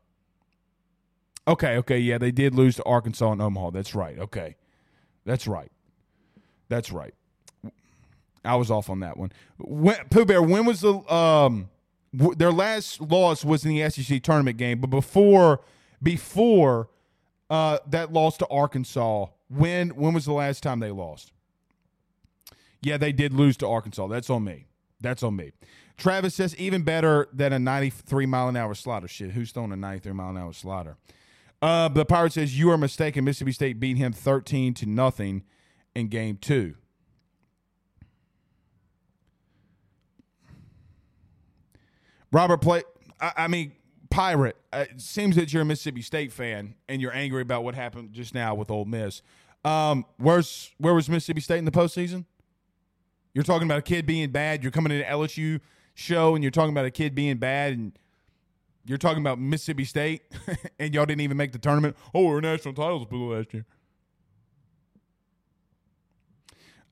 okay, 1.48 1.78
okay, 1.78 2.00
yeah, 2.00 2.18
they 2.18 2.32
did 2.32 2.54
lose 2.54 2.76
to 2.78 2.84
Arkansas 2.84 3.32
and 3.32 3.42
Omaha. 3.42 3.70
That's 3.70 3.96
right. 3.96 4.18
Okay, 4.20 4.56
that's 5.26 5.48
right. 5.48 5.72
That's 6.70 6.92
right. 6.92 7.14
I 8.46 8.56
was 8.56 8.70
off 8.70 8.90
on 8.90 9.00
that 9.02 9.18
one. 9.18 9.32
When, 9.58 9.96
Pooh 10.10 10.26
Bear, 10.26 10.42
when 10.42 10.66
was 10.66 10.82
the 10.82 10.94
um 11.14 11.70
w- 12.16 12.36
their 12.36 12.52
last 12.52 13.00
loss 13.02 13.46
was 13.46 13.66
in 13.66 13.76
the 13.76 13.90
SEC 13.90 14.22
tournament 14.22 14.58
game, 14.58 14.80
but 14.80 14.90
before 14.90 15.62
before 16.02 16.90
uh 17.50 17.80
that 17.88 18.12
loss 18.12 18.38
to 18.38 18.48
Arkansas, 18.48 19.28
when 19.50 19.90
when 19.92 20.14
was 20.14 20.26
the 20.26 20.34
last 20.34 20.64
time 20.64 20.80
they 20.80 20.92
lost? 20.92 21.32
Yeah, 22.82 22.98
they 22.98 23.14
did 23.14 23.34
lose 23.34 23.56
to 23.58 23.68
Arkansas. 23.68 24.08
That's 24.08 24.30
on 24.30 24.44
me. 24.44 24.68
That's 25.00 25.24
on 25.24 25.38
me. 25.38 25.52
Travis 25.96 26.36
says 26.36 26.56
even 26.58 26.82
better 26.84 27.28
than 27.32 27.54
a 27.54 27.60
93 27.60 28.26
mile 28.26 28.50
an 28.50 28.58
hour 28.58 28.74
slaughter. 28.74 29.08
Shit, 29.08 29.32
who's 29.32 29.52
throwing 29.52 29.72
a 29.72 29.76
93 29.78 30.12
mile 30.12 30.32
an 30.32 30.38
hour 30.38 30.54
slaughter? 30.54 30.98
Uh, 31.62 31.88
the 31.88 32.04
Pirate 32.04 32.34
says 32.34 32.60
you 32.60 32.70
are 32.72 32.78
mistaken. 32.78 33.24
Mississippi 33.24 33.54
State 33.54 33.80
beat 33.80 33.96
him 33.96 34.12
13 34.12 34.74
to 34.76 34.86
nothing 34.86 35.44
in 35.96 36.08
game 36.08 36.38
two. 36.38 36.76
Robert 42.32 42.58
play. 42.58 42.84
I, 43.22 43.32
I 43.38 43.48
mean, 43.48 43.74
Pirate. 44.10 44.58
Uh, 44.72 44.86
it 44.90 45.02
seems 45.02 45.36
that 45.36 45.54
you're 45.54 45.62
a 45.62 45.66
Mississippi 45.66 46.02
State 46.02 46.32
fan 46.32 46.76
and 46.88 47.02
you're 47.02 47.14
angry 47.14 47.42
about 47.42 47.64
what 47.64 47.76
happened 47.76 48.14
just 48.14 48.34
now 48.34 48.54
with 48.56 48.70
Ole 48.70 48.86
Miss. 48.86 49.22
Um, 49.66 50.06
where's 50.18 50.72
where 50.78 50.94
was 50.94 51.10
Mississippi 51.10 51.42
State 51.42 51.60
in 51.60 51.66
the 51.66 51.72
postseason? 51.72 52.26
You're 53.34 53.44
talking 53.44 53.68
about 53.68 53.80
a 53.80 53.84
kid 53.84 54.06
being 54.06 54.30
bad. 54.30 54.62
You're 54.64 54.72
coming 54.72 54.92
to 54.92 55.02
an 55.04 55.12
LSU 55.12 55.62
show 55.96 56.36
and 56.36 56.44
you're 56.44 56.52
talking 56.52 56.72
about 56.72 56.86
a 56.86 56.92
kid 56.92 57.16
being 57.16 57.38
bad, 57.38 57.74
and 57.74 57.98
you're 58.86 58.98
talking 58.98 59.22
about 59.22 59.40
Mississippi 59.40 59.86
State, 59.86 60.22
and 60.80 60.94
y'all 60.94 61.06
didn't 61.06 61.22
even 61.22 61.38
make 61.38 61.52
the 61.52 61.60
tournament. 61.60 61.96
Oh, 62.14 62.26
we're 62.26 62.42
national 62.42 62.74
titles 62.74 63.08
last 63.12 63.54
year. 63.54 63.66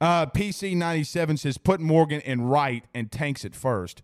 Uh, 0.01 0.25
PC 0.25 0.75
ninety 0.75 1.03
seven 1.03 1.37
says 1.37 1.57
put 1.59 1.79
Morgan 1.79 2.19
in 2.21 2.41
right 2.41 2.83
and 2.93 3.11
tanks 3.11 3.45
it 3.45 3.55
first. 3.55 4.01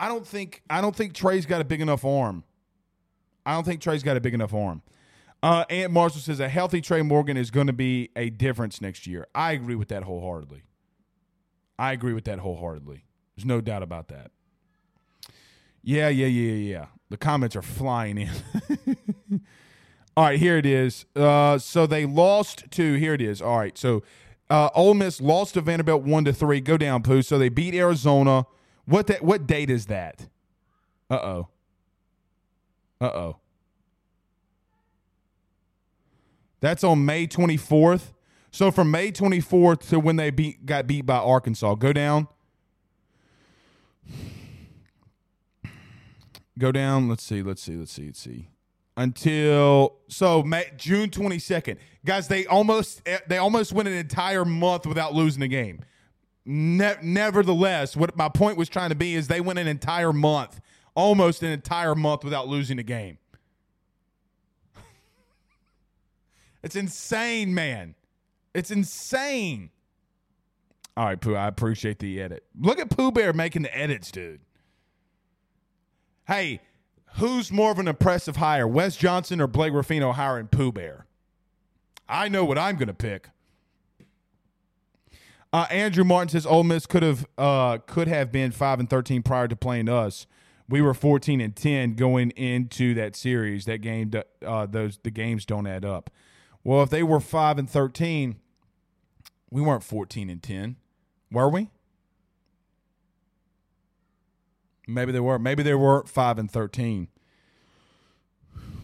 I 0.00 0.08
don't 0.08 0.26
think 0.26 0.62
I 0.70 0.80
don't 0.80 0.96
think 0.96 1.12
Trey's 1.12 1.46
got 1.46 1.60
a 1.60 1.64
big 1.64 1.80
enough 1.80 2.04
arm. 2.04 2.44
I 3.46 3.52
don't 3.52 3.64
think 3.64 3.80
Trey's 3.82 4.02
got 4.02 4.16
a 4.16 4.20
big 4.20 4.34
enough 4.34 4.54
arm. 4.54 4.82
Uh, 5.42 5.66
Aunt 5.68 5.92
Marshall 5.92 6.22
says 6.22 6.40
a 6.40 6.48
healthy 6.48 6.80
Trey 6.80 7.02
Morgan 7.02 7.36
is 7.36 7.50
going 7.50 7.66
to 7.66 7.74
be 7.74 8.08
a 8.16 8.30
difference 8.30 8.80
next 8.80 9.06
year. 9.06 9.26
I 9.34 9.52
agree 9.52 9.74
with 9.74 9.88
that 9.88 10.04
wholeheartedly. 10.04 10.62
I 11.78 11.92
agree 11.92 12.14
with 12.14 12.24
that 12.24 12.38
wholeheartedly. 12.38 13.04
There's 13.36 13.44
no 13.44 13.60
doubt 13.60 13.82
about 13.82 14.08
that. 14.08 14.30
Yeah, 15.82 16.08
yeah, 16.08 16.28
yeah, 16.28 16.52
yeah. 16.54 16.86
The 17.10 17.18
comments 17.18 17.54
are 17.56 17.62
flying 17.62 18.16
in. 18.16 18.30
All 20.16 20.24
right, 20.24 20.38
here 20.38 20.56
it 20.56 20.64
is. 20.64 21.04
Uh, 21.14 21.58
so 21.58 21.86
they 21.86 22.06
lost 22.06 22.64
to 22.70 22.94
here 22.94 23.12
it 23.12 23.20
is. 23.20 23.42
All 23.42 23.58
right, 23.58 23.76
so 23.76 24.02
uh, 24.50 24.68
Ole 24.74 24.94
Miss 24.94 25.20
lost 25.20 25.54
to 25.54 25.60
Vanderbilt 25.60 26.02
one 26.02 26.24
to 26.24 26.32
three. 26.32 26.60
Go 26.60 26.76
down, 26.76 27.02
Pooh. 27.02 27.22
So 27.22 27.38
they 27.38 27.48
beat 27.48 27.74
Arizona. 27.74 28.46
What 28.84 29.06
that? 29.06 29.22
What 29.22 29.46
date 29.46 29.70
is 29.70 29.86
that? 29.86 30.28
Uh 31.10 31.14
oh. 31.14 31.48
Uh 33.00 33.06
oh. 33.06 33.36
That's 36.60 36.82
on 36.82 37.04
May 37.04 37.26
24th. 37.26 38.12
So 38.50 38.70
from 38.70 38.90
May 38.90 39.12
24th 39.12 39.88
to 39.90 40.00
when 40.00 40.16
they 40.16 40.30
beat 40.30 40.64
got 40.64 40.86
beat 40.86 41.04
by 41.04 41.16
Arkansas, 41.16 41.74
go 41.74 41.92
down. 41.92 42.28
Go 46.58 46.70
down. 46.70 47.08
Let's 47.08 47.24
see. 47.24 47.42
Let's 47.42 47.60
see. 47.60 47.76
Let's 47.76 47.92
see. 47.92 48.06
Let's 48.06 48.20
see. 48.20 48.48
Until 48.96 49.96
so 50.06 50.42
May, 50.44 50.70
June 50.76 51.10
22nd, 51.10 51.78
guys. 52.04 52.28
They 52.28 52.46
almost 52.46 53.02
eh, 53.06 53.18
they 53.26 53.38
almost 53.38 53.72
went 53.72 53.88
an 53.88 53.94
entire 53.94 54.44
month 54.44 54.86
without 54.86 55.14
losing 55.14 55.42
a 55.42 55.48
game. 55.48 55.80
Ne- 56.44 56.98
nevertheless, 57.02 57.96
what 57.96 58.16
my 58.16 58.28
point 58.28 58.56
was 58.56 58.68
trying 58.68 58.90
to 58.90 58.94
be 58.94 59.14
is 59.14 59.26
they 59.26 59.40
went 59.40 59.58
an 59.58 59.66
entire 59.66 60.12
month, 60.12 60.60
almost 60.94 61.42
an 61.42 61.50
entire 61.50 61.96
month 61.96 62.22
without 62.22 62.46
losing 62.46 62.78
a 62.78 62.84
game. 62.84 63.18
it's 66.62 66.76
insane, 66.76 67.52
man. 67.52 67.96
It's 68.54 68.70
insane. 68.70 69.70
All 70.96 71.06
right, 71.06 71.20
Pooh, 71.20 71.34
I 71.34 71.48
appreciate 71.48 71.98
the 71.98 72.20
edit. 72.20 72.44
Look 72.60 72.78
at 72.78 72.90
Pooh 72.90 73.10
Bear 73.10 73.32
making 73.32 73.62
the 73.62 73.76
edits, 73.76 74.12
dude. 74.12 74.40
Hey, 76.26 76.60
who's 77.14 77.50
more 77.52 77.70
of 77.70 77.78
an 77.78 77.88
impressive 77.88 78.36
hire, 78.36 78.66
Wes 78.66 78.96
Johnson 78.96 79.40
or 79.40 79.46
Blake 79.46 79.72
Ruffino 79.72 80.12
hiring 80.12 80.48
Pooh 80.48 80.72
Bear? 80.72 81.06
I 82.08 82.28
know 82.28 82.44
what 82.44 82.58
I'm 82.58 82.76
going 82.76 82.88
to 82.88 82.94
pick. 82.94 83.30
Uh, 85.52 85.66
Andrew 85.70 86.04
Martin 86.04 86.30
says 86.30 86.46
Ole 86.46 86.64
Miss 86.64 86.84
could 86.84 87.04
have 87.04 87.26
uh, 87.38 87.78
could 87.86 88.08
have 88.08 88.32
been 88.32 88.50
five 88.50 88.80
and 88.80 88.90
thirteen 88.90 89.22
prior 89.22 89.46
to 89.46 89.54
playing 89.54 89.88
us. 89.88 90.26
We 90.68 90.82
were 90.82 90.94
fourteen 90.94 91.40
and 91.40 91.54
ten 91.54 91.94
going 91.94 92.30
into 92.30 92.92
that 92.94 93.14
series. 93.14 93.64
That 93.66 93.78
game, 93.78 94.10
uh, 94.44 94.66
those 94.66 94.98
the 95.02 95.12
games 95.12 95.46
don't 95.46 95.68
add 95.68 95.84
up. 95.84 96.10
Well, 96.64 96.82
if 96.82 96.90
they 96.90 97.04
were 97.04 97.20
five 97.20 97.56
and 97.56 97.70
thirteen, 97.70 98.40
we 99.48 99.62
weren't 99.62 99.84
fourteen 99.84 100.28
and 100.28 100.42
ten, 100.42 100.76
were 101.30 101.48
we? 101.48 101.70
Maybe 104.86 105.12
they 105.12 105.20
were. 105.20 105.38
Maybe 105.38 105.62
they 105.62 105.74
were 105.74 106.04
five 106.04 106.38
and 106.38 106.50
thirteen. 106.50 107.08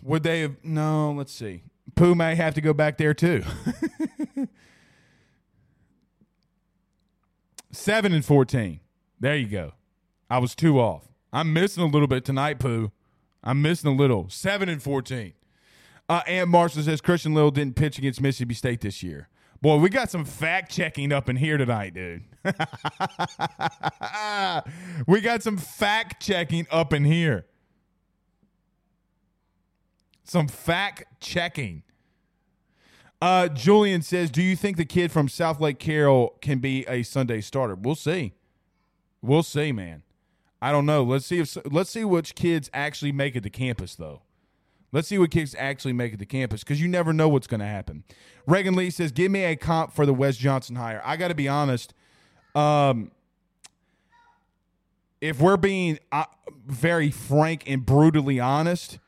Would 0.03 0.23
they 0.23 0.41
have? 0.41 0.57
No. 0.63 1.13
Let's 1.13 1.33
see. 1.33 1.63
Pooh 1.95 2.15
may 2.15 2.35
have 2.35 2.55
to 2.55 2.61
go 2.61 2.73
back 2.73 2.97
there 2.97 3.15
too. 3.15 3.43
Seven 7.73 8.13
and 8.13 8.25
fourteen. 8.25 8.81
There 9.19 9.37
you 9.37 9.49
go. 9.49 9.73
I 10.29 10.39
was 10.39 10.55
two 10.55 10.81
off. 10.81 11.09
I'm 11.33 11.53
missing 11.53 11.83
a 11.83 11.87
little 11.87 12.09
bit 12.09 12.25
tonight, 12.25 12.59
Pooh. 12.59 12.91
I'm 13.43 13.63
missing 13.63 13.91
a 13.93 13.95
little. 13.95 14.29
Seven 14.29 14.69
and 14.69 14.83
fourteen. 14.83 15.35
Uh, 16.09 16.23
Aunt 16.27 16.51
Marshall 16.51 16.83
says 16.83 17.01
Christian 17.01 17.35
Little 17.35 17.53
didn't 17.53 17.77
pitch 17.77 17.97
against 17.97 18.21
Mississippi 18.21 18.55
State 18.55 18.81
this 18.81 19.01
year. 19.03 19.29
Boy, 19.63 19.77
we 19.77 19.91
got 19.91 20.11
some 20.11 20.25
fact 20.25 20.73
checking 20.73 21.13
up 21.13 21.29
in 21.29 21.37
here 21.37 21.59
tonight, 21.59 21.93
dude. 21.93 22.23
we 25.07 25.21
got 25.21 25.43
some 25.43 25.59
fact 25.59 26.23
checking 26.23 26.67
up 26.71 26.95
in 26.95 27.05
here. 27.05 27.45
Some 30.25 30.49
fact 30.49 31.05
checking. 31.21 31.83
Uh, 33.21 33.49
Julian 33.49 34.01
says, 34.01 34.31
"Do 34.31 34.41
you 34.41 34.57
think 34.57 34.79
the 34.79 34.87
kid 34.87 35.13
from 35.13 35.29
South 35.29 35.61
Lake 35.61 35.79
Carroll 35.79 36.39
can 36.41 36.61
be 36.61 36.87
a 36.89 37.03
Sunday 37.03 37.43
starter?" 37.43 37.75
We'll 37.75 37.97
see. 37.97 38.33
We'll 39.21 39.43
see, 39.43 39.73
man. 39.73 40.05
I 40.63 40.73
don't 40.73 40.87
know. 40.87 41.03
Let's 41.03 41.27
see 41.27 41.39
if 41.39 41.55
let's 41.71 41.91
see 41.91 42.05
which 42.05 42.35
kids 42.35 42.71
actually 42.73 43.13
make 43.13 43.37
it 43.37 43.43
to 43.43 43.51
campus 43.51 43.95
though. 43.95 44.23
Let's 44.93 45.09
see 45.09 45.19
what 45.19 45.31
kids 45.31 45.55
actually 45.59 45.93
make 45.93 46.13
it 46.13 46.19
to 46.19 46.27
campus 46.27 46.65
because 46.65 46.81
you 46.81 46.89
never 46.89 47.13
know 47.13 47.29
what's 47.29 47.47
going 47.47 47.61
to 47.61 47.67
happen. 47.67 48.05
Reagan 48.47 48.75
Lee 48.75 48.91
says, 48.91 49.13
"Give 49.13 49.31
me 49.31 49.45
a 49.45 49.57
comp 49.57 49.93
for 49.93 50.05
the 50.05 50.15
Wes 50.15 50.37
Johnson 50.37 50.77
hire." 50.77 51.01
I 51.05 51.17
got 51.17 51.29
to 51.29 51.35
be 51.35 51.49
honest. 51.49 51.95
Um, 52.55 53.13
if 55.21 55.41
we're 55.41 55.57
being 55.57 55.99
uh, 56.11 56.25
very 56.67 57.11
frank 57.11 57.65
and 57.67 57.85
brutally 57.85 58.41
honest, 58.41 58.99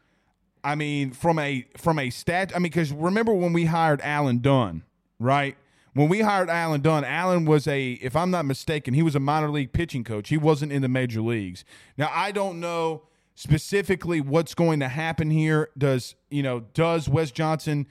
I 0.63 0.75
mean, 0.75 1.11
from 1.13 1.39
a 1.39 1.67
from 1.77 1.99
a 1.99 2.11
stat, 2.11 2.53
I 2.55 2.59
mean, 2.59 2.65
because 2.65 2.93
remember 2.93 3.33
when 3.33 3.53
we 3.53 3.65
hired 3.65 4.01
Alan 4.03 4.39
Dunn, 4.39 4.85
right? 5.19 5.57
When 5.95 6.09
we 6.09 6.21
hired 6.21 6.49
Alan 6.49 6.81
Dunn, 6.81 7.05
Alan 7.05 7.45
was 7.45 7.69
a, 7.69 7.93
if 7.93 8.17
I'm 8.17 8.31
not 8.31 8.47
mistaken, 8.47 8.95
he 8.95 9.03
was 9.03 9.15
a 9.15 9.21
minor 9.21 9.51
league 9.51 9.75
pitching 9.75 10.05
coach. 10.05 10.31
He 10.31 10.39
wasn't 10.39 10.73
in 10.73 10.81
the 10.81 10.89
major 10.89 11.21
leagues. 11.21 11.67
Now 11.99 12.11
I 12.15 12.33
don't 12.33 12.61
know 12.61 13.03
specifically 13.35 14.21
what's 14.21 14.55
going 14.55 14.81
to 14.81 14.89
happen 14.89 15.31
here. 15.31 15.71
Does 15.77 16.15
you 16.31 16.43
know? 16.43 16.61
Does 16.61 17.09
Wes 17.09 17.31
Johnson 17.31 17.87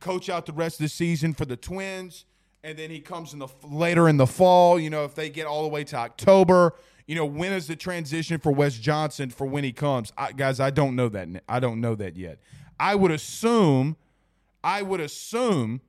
coach 0.00 0.28
out 0.28 0.46
the 0.46 0.52
rest 0.52 0.80
of 0.80 0.84
the 0.84 0.88
season 0.88 1.34
for 1.34 1.44
the 1.44 1.56
Twins, 1.56 2.24
and 2.64 2.78
then 2.78 2.90
he 2.90 3.00
comes 3.00 3.32
in 3.32 3.38
the 3.38 3.48
later 3.64 4.08
in 4.08 4.16
the 4.16 4.26
fall? 4.26 4.78
You 4.78 4.90
know, 4.90 5.04
if 5.04 5.14
they 5.14 5.30
get 5.30 5.46
all 5.46 5.62
the 5.62 5.68
way 5.68 5.84
to 5.84 5.96
October, 5.96 6.74
you 7.06 7.14
know, 7.14 7.26
when 7.26 7.52
is 7.52 7.66
the 7.66 7.76
transition 7.76 8.38
for 8.38 8.52
Wes 8.52 8.78
Johnson 8.78 9.30
for 9.30 9.46
when 9.46 9.64
he 9.64 9.72
comes? 9.72 10.12
I, 10.16 10.32
guys, 10.32 10.60
I 10.60 10.70
don't 10.70 10.94
know 10.94 11.08
that. 11.08 11.28
I 11.48 11.60
don't 11.60 11.80
know 11.80 11.94
that 11.96 12.16
yet. 12.16 12.38
I 12.78 12.94
would 12.94 13.10
assume, 13.10 13.96
I 14.64 14.82
would 14.82 15.00
assume, 15.00 15.80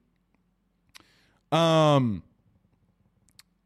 um, 1.52 2.24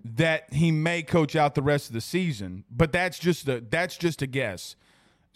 that 0.04 0.54
he 0.54 0.72
may 0.72 1.02
coach 1.02 1.36
out 1.36 1.56
the 1.56 1.62
rest 1.62 1.88
of 1.88 1.94
the 1.94 2.02
season, 2.02 2.64
but 2.70 2.92
that's 2.92 3.18
just 3.18 3.48
a 3.48 3.62
that's 3.62 3.98
just 3.98 4.22
a 4.22 4.28
guess. 4.28 4.76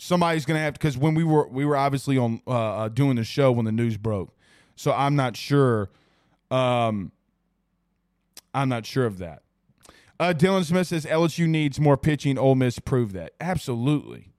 Somebody's 0.02 0.46
gonna 0.46 0.62
have 0.62 0.76
to 0.76 0.80
because 0.80 0.98
when 0.98 1.14
we 1.14 1.26
were 1.26 1.46
we 1.50 1.66
were 1.66 1.76
obviously 1.76 2.18
on 2.18 2.42
uh, 2.48 2.52
uh, 2.52 2.88
doing 2.88 3.18
the 3.18 3.26
show 3.26 3.52
when 3.52 3.66
the 3.66 3.72
news 3.74 3.98
broke, 3.98 4.34
so 4.78 4.94
I'm 4.94 5.18
not 5.18 5.36
sure. 5.36 5.90
Um, 6.50 7.12
I'm 8.54 8.70
not 8.70 8.86
sure 8.86 9.06
of 9.06 9.18
that. 9.18 9.44
Uh, 10.18 10.34
Dylan 10.36 10.64
Smith 10.64 10.88
says 10.88 11.06
LSU 11.06 11.48
needs 11.48 11.82
more 11.82 11.98
pitching. 11.98 12.38
Ole 12.38 12.56
Miss 12.56 12.80
proved 12.80 13.14
that. 13.16 13.34
Absolutely. 13.42 14.32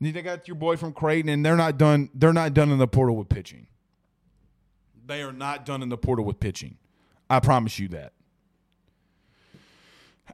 They 0.00 0.10
got 0.22 0.48
your 0.48 0.56
boy 0.56 0.76
from 0.76 0.92
Creighton, 0.92 1.30
and 1.30 1.46
they're 1.46 1.56
not 1.56 1.78
done. 1.78 2.10
They're 2.12 2.32
not 2.32 2.52
done 2.52 2.72
in 2.72 2.78
the 2.78 2.88
portal 2.88 3.14
with 3.14 3.28
pitching. 3.28 3.68
They 5.06 5.22
are 5.22 5.32
not 5.32 5.64
done 5.64 5.82
in 5.82 5.88
the 5.88 5.96
portal 5.96 6.24
with 6.24 6.40
pitching. 6.40 6.78
I 7.30 7.38
promise 7.38 7.78
you 7.78 7.86
that. 7.88 8.12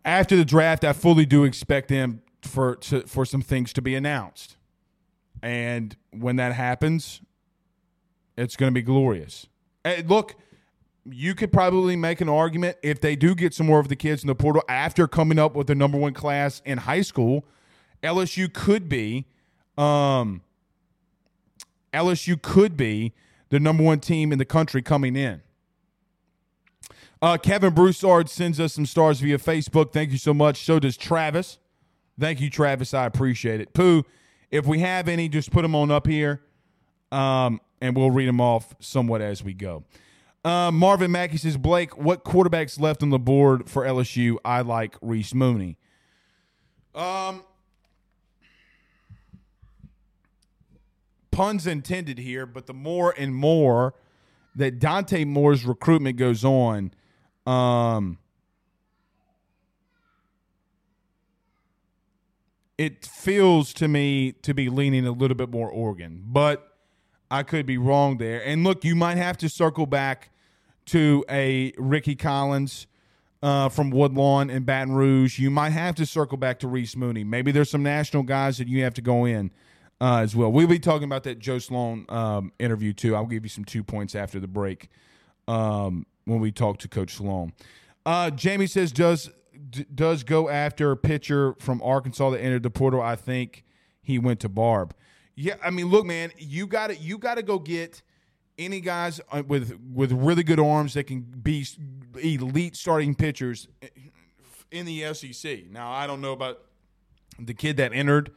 After 0.03 0.35
the 0.35 0.47
draft, 0.47 0.83
I 0.83 0.95
fully 0.95 1.27
do 1.27 1.45
expect 1.45 1.89
them 1.89 2.23
for 2.43 2.77
to, 2.77 3.03
for 3.03 3.25
some 3.25 3.43
things 3.43 3.73
to 3.75 3.83
be 3.83 3.95
announced, 3.95 4.57
and 5.43 5.97
when 6.11 6.37
that 6.37 6.53
happens, 6.53 7.21
it's 8.37 8.57
going 8.57 8.71
to 8.71 8.75
be 8.75 8.83
glorious. 8.83 9.47
Hey, 9.85 10.03
look 10.03 10.37
you 11.05 11.35
could 11.35 11.53
probably 11.53 11.97
make 11.97 12.21
an 12.21 12.29
argument 12.29 12.77
if 12.83 13.01
they 13.01 13.17
do 13.17 13.35
get 13.35 13.55
some 13.55 13.67
more 13.67 13.81
of 13.81 13.89
the 13.89 13.97
kids 13.97 14.23
in 14.23 14.27
the 14.27 14.35
portal 14.35 14.63
after 14.69 15.09
coming 15.09 15.39
up 15.39 15.55
with 15.55 15.67
the 15.67 15.75
number 15.75 15.99
one 15.99 16.13
class 16.13 16.61
in 16.65 16.79
high 16.79 17.01
school. 17.01 17.45
LSU 18.03 18.53
could 18.53 18.89
be, 18.89 19.27
um, 19.79 20.43
LSU 21.93 22.41
could 22.41 22.77
be 22.77 23.13
the 23.49 23.59
number 23.59 23.83
one 23.83 24.01
team 24.01 24.33
in 24.33 24.39
the 24.39 24.45
country 24.45 24.83
coming 24.83 25.17
in. 25.17 25.43
Uh, 27.23 27.37
Kevin 27.37 27.75
Broussard 27.75 28.31
sends 28.31 28.59
us 28.59 28.75
some 28.75 28.87
stars 28.87 29.21
via 29.21 29.39
Facebook. 29.39 29.93
Thank 29.93 30.11
you 30.11 30.19
so 30.19 30.33
much. 30.33 30.65
So 30.65 30.79
does 30.79 30.97
Travis. 30.97 31.59
Thank 32.21 32.41
you, 32.41 32.51
Travis. 32.51 32.93
I 32.93 33.07
appreciate 33.07 33.61
it. 33.61 33.73
Pooh, 33.73 34.05
if 34.51 34.67
we 34.67 34.81
have 34.81 35.09
any, 35.09 35.29
just 35.29 35.51
put 35.51 35.63
them 35.63 35.75
on 35.75 35.91
up 35.91 36.07
here, 36.07 36.43
um, 37.11 37.61
and 37.81 37.97
we'll 37.97 38.11
read 38.11 38.29
them 38.29 38.41
off 38.41 38.75
somewhat 38.79 39.23
as 39.23 39.43
we 39.43 39.55
go. 39.55 39.85
Uh, 40.45 40.71
Marvin 40.71 41.11
Mackey 41.11 41.39
says, 41.39 41.57
Blake, 41.57 41.97
what 41.97 42.25
quarterbacks 42.25 42.79
left 42.79 43.03
on 43.03 43.11
the 43.11 43.19
board 43.19 43.69
for 43.69 43.85
LSU? 43.85 44.37
I 44.45 44.61
like 44.61 44.97
Reese 45.01 45.35
Mooney. 45.35 45.79
Um, 46.95 47.43
puns 51.31 51.67
intended 51.67 52.19
here, 52.19 52.45
but 52.45 52.67
the 52.67 52.75
more 52.75 53.15
and 53.17 53.35
more 53.35 53.95
that 54.55 54.79
Dante 54.79 55.25
Moore's 55.25 55.65
recruitment 55.65 56.17
goes 56.17 56.45
on, 56.45 56.93
um, 57.47 58.19
it 62.81 63.05
feels 63.05 63.75
to 63.75 63.87
me 63.89 64.33
to 64.33 64.55
be 64.55 64.71
leaning 64.71 65.07
a 65.07 65.13
little 65.13 65.37
bit 65.37 65.51
more 65.51 65.69
Oregon, 65.69 66.23
but 66.25 66.79
I 67.31 67.43
could 67.43 67.67
be 67.67 67.77
wrong 67.77 68.17
there. 68.17 68.43
And 68.43 68.65
look, 68.65 68.87
you 68.87 68.97
might 68.97 69.19
have 69.19 69.37
to 69.39 69.51
circle 69.51 69.85
back 69.85 70.31
to 70.87 71.23
a 71.29 71.75
Ricky 71.77 72.17
Collins 72.17 72.87
uh, 73.43 73.69
from 73.69 73.91
Woodlawn 73.91 74.49
and 74.49 74.65
Baton 74.65 74.95
Rouge. 74.95 75.39
You 75.39 75.51
might 75.51 75.73
have 75.73 75.95
to 75.97 76.07
circle 76.07 76.39
back 76.39 76.59
to 76.61 76.69
Reese 76.69 76.97
Mooney. 76.97 77.23
Maybe 77.23 77.53
there's 77.53 77.69
some 77.69 77.83
national 77.83 78.23
guys 78.23 78.57
that 78.57 78.67
you 78.67 78.83
have 78.83 78.95
to 78.95 79.03
go 79.03 79.27
in 79.27 79.51
uh, 80.01 80.21
as 80.23 80.35
well. 80.35 80.51
We'll 80.51 80.67
be 80.67 80.79
talking 80.79 81.05
about 81.05 81.25
that 81.25 81.39
Joe 81.39 81.59
Sloan 81.59 82.07
um, 82.09 82.51
interview 82.59 82.95
too. 82.95 83.15
I'll 83.15 83.27
give 83.27 83.45
you 83.45 83.51
some 83.51 83.67
two 83.67 83.85
points 83.85 84.15
after 84.15 84.41
the 84.41 84.49
break 84.49 84.89
um, 85.47 86.07
when 86.25 86.41
we 86.41 86.51
talk 86.51 86.79
to 86.79 86.89
Coach 86.89 87.17
Sloan. 87.17 87.53
Uh, 88.07 88.31
Jamie 88.31 88.67
says, 88.67 88.91
does 88.91 89.29
d- 89.71 89.87
does 89.95 90.25
go 90.25 90.49
after 90.49 90.91
a 90.91 90.97
pitcher 90.97 91.55
from 91.59 91.81
Arkansas 91.83 92.31
that 92.31 92.41
entered 92.41 92.63
the 92.63 92.71
portal. 92.71 93.01
I 93.01 93.17
think 93.17 93.65
he 94.03 94.19
went 94.19 94.41
to 94.41 94.49
Barb. 94.49 94.95
Yeah, 95.35 95.55
I 95.65 95.71
mean, 95.71 95.87
look, 95.87 96.05
man, 96.05 96.33
you 96.37 96.67
got 96.67 96.89
to 96.89 96.97
you 96.97 97.17
got 97.17 97.37
to 97.37 97.43
go 97.43 97.59
get 97.59 98.03
any 98.59 98.81
guys 98.81 99.21
uh, 99.33 99.43
with 99.47 99.79
with 99.93 100.13
really 100.13 100.43
good 100.43 100.61
arms 100.61 100.95
that 100.95 101.05
can 101.05 101.21
be 101.21 101.67
elite 102.21 102.77
starting 102.77 103.15
pitchers 103.15 103.69
in 104.71 104.87
the 104.87 105.15
SEC. 105.15 105.71
Now, 105.71 105.91
I 105.91 106.07
don't 106.07 106.21
know 106.21 106.33
about 106.33 106.61
the 107.39 107.55
kid 107.55 107.79
that 107.79 107.93
entered 107.93 108.33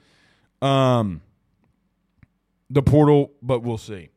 um, 0.61 1.21
the 2.69 2.81
portal, 2.81 3.31
but 3.41 3.63
we'll 3.63 3.77
see. 3.77 4.09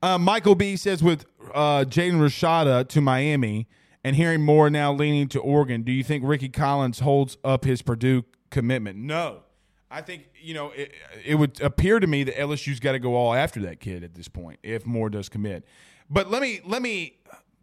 Uh, 0.00 0.18
Michael 0.18 0.54
B 0.54 0.76
says 0.76 1.02
with 1.02 1.26
uh, 1.54 1.84
Jaden 1.86 2.14
Rashada 2.14 2.88
to 2.88 3.00
Miami 3.00 3.68
and 4.04 4.16
hearing 4.16 4.42
more 4.42 4.68
now 4.70 4.92
leaning 4.92 5.28
to 5.28 5.40
Oregon, 5.40 5.82
do 5.82 5.92
you 5.92 6.02
think 6.02 6.24
Ricky 6.26 6.48
Collins 6.48 7.00
holds 7.00 7.36
up 7.44 7.64
his 7.64 7.82
Purdue 7.82 8.24
commitment? 8.50 8.98
No. 8.98 9.42
I 9.90 10.00
think 10.00 10.30
you 10.40 10.54
know 10.54 10.70
it, 10.70 10.92
it 11.22 11.34
would 11.34 11.60
appear 11.60 12.00
to 12.00 12.06
me 12.06 12.24
that 12.24 12.34
LSU's 12.36 12.80
got 12.80 12.92
to 12.92 12.98
go 12.98 13.14
all 13.14 13.34
after 13.34 13.60
that 13.60 13.78
kid 13.78 14.02
at 14.02 14.14
this 14.14 14.26
point 14.26 14.58
if 14.62 14.86
Moore 14.86 15.10
does 15.10 15.28
commit. 15.28 15.66
But 16.08 16.30
let 16.30 16.40
me 16.40 16.60
let 16.64 16.80
me 16.80 17.18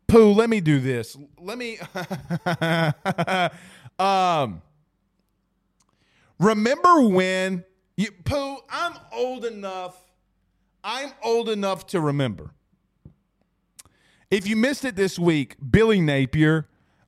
Pooh, 0.08 0.32
let 0.34 0.49
me 0.49 0.62
do 0.62 0.80
this. 0.80 1.17
Let 1.39 1.58
me 1.58 1.80
um 3.99 4.62
remember 6.39 7.02
when 7.08 7.63
Pooh, 8.23 8.58
I'm 8.69 8.93
old 9.12 9.43
enough. 9.45 9.97
I'm 10.84 11.12
old 11.23 11.49
enough 11.49 11.88
to 11.88 11.99
remember. 11.99 12.52
If 14.32 14.48
you 14.48 14.56
missed 14.56 14.86
it 14.86 14.96
this 14.96 15.18
week, 15.18 15.56
Billy 15.72 16.00
Napier 16.00 16.68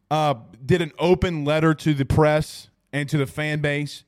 uh, 0.10 0.36
did 0.66 0.82
an 0.82 0.92
open 0.98 1.46
letter 1.46 1.76
to 1.76 1.94
the 1.94 2.06
press 2.06 2.70
and 2.92 3.08
to 3.10 3.18
the 3.18 3.28
fan 3.28 3.62
base 3.62 4.04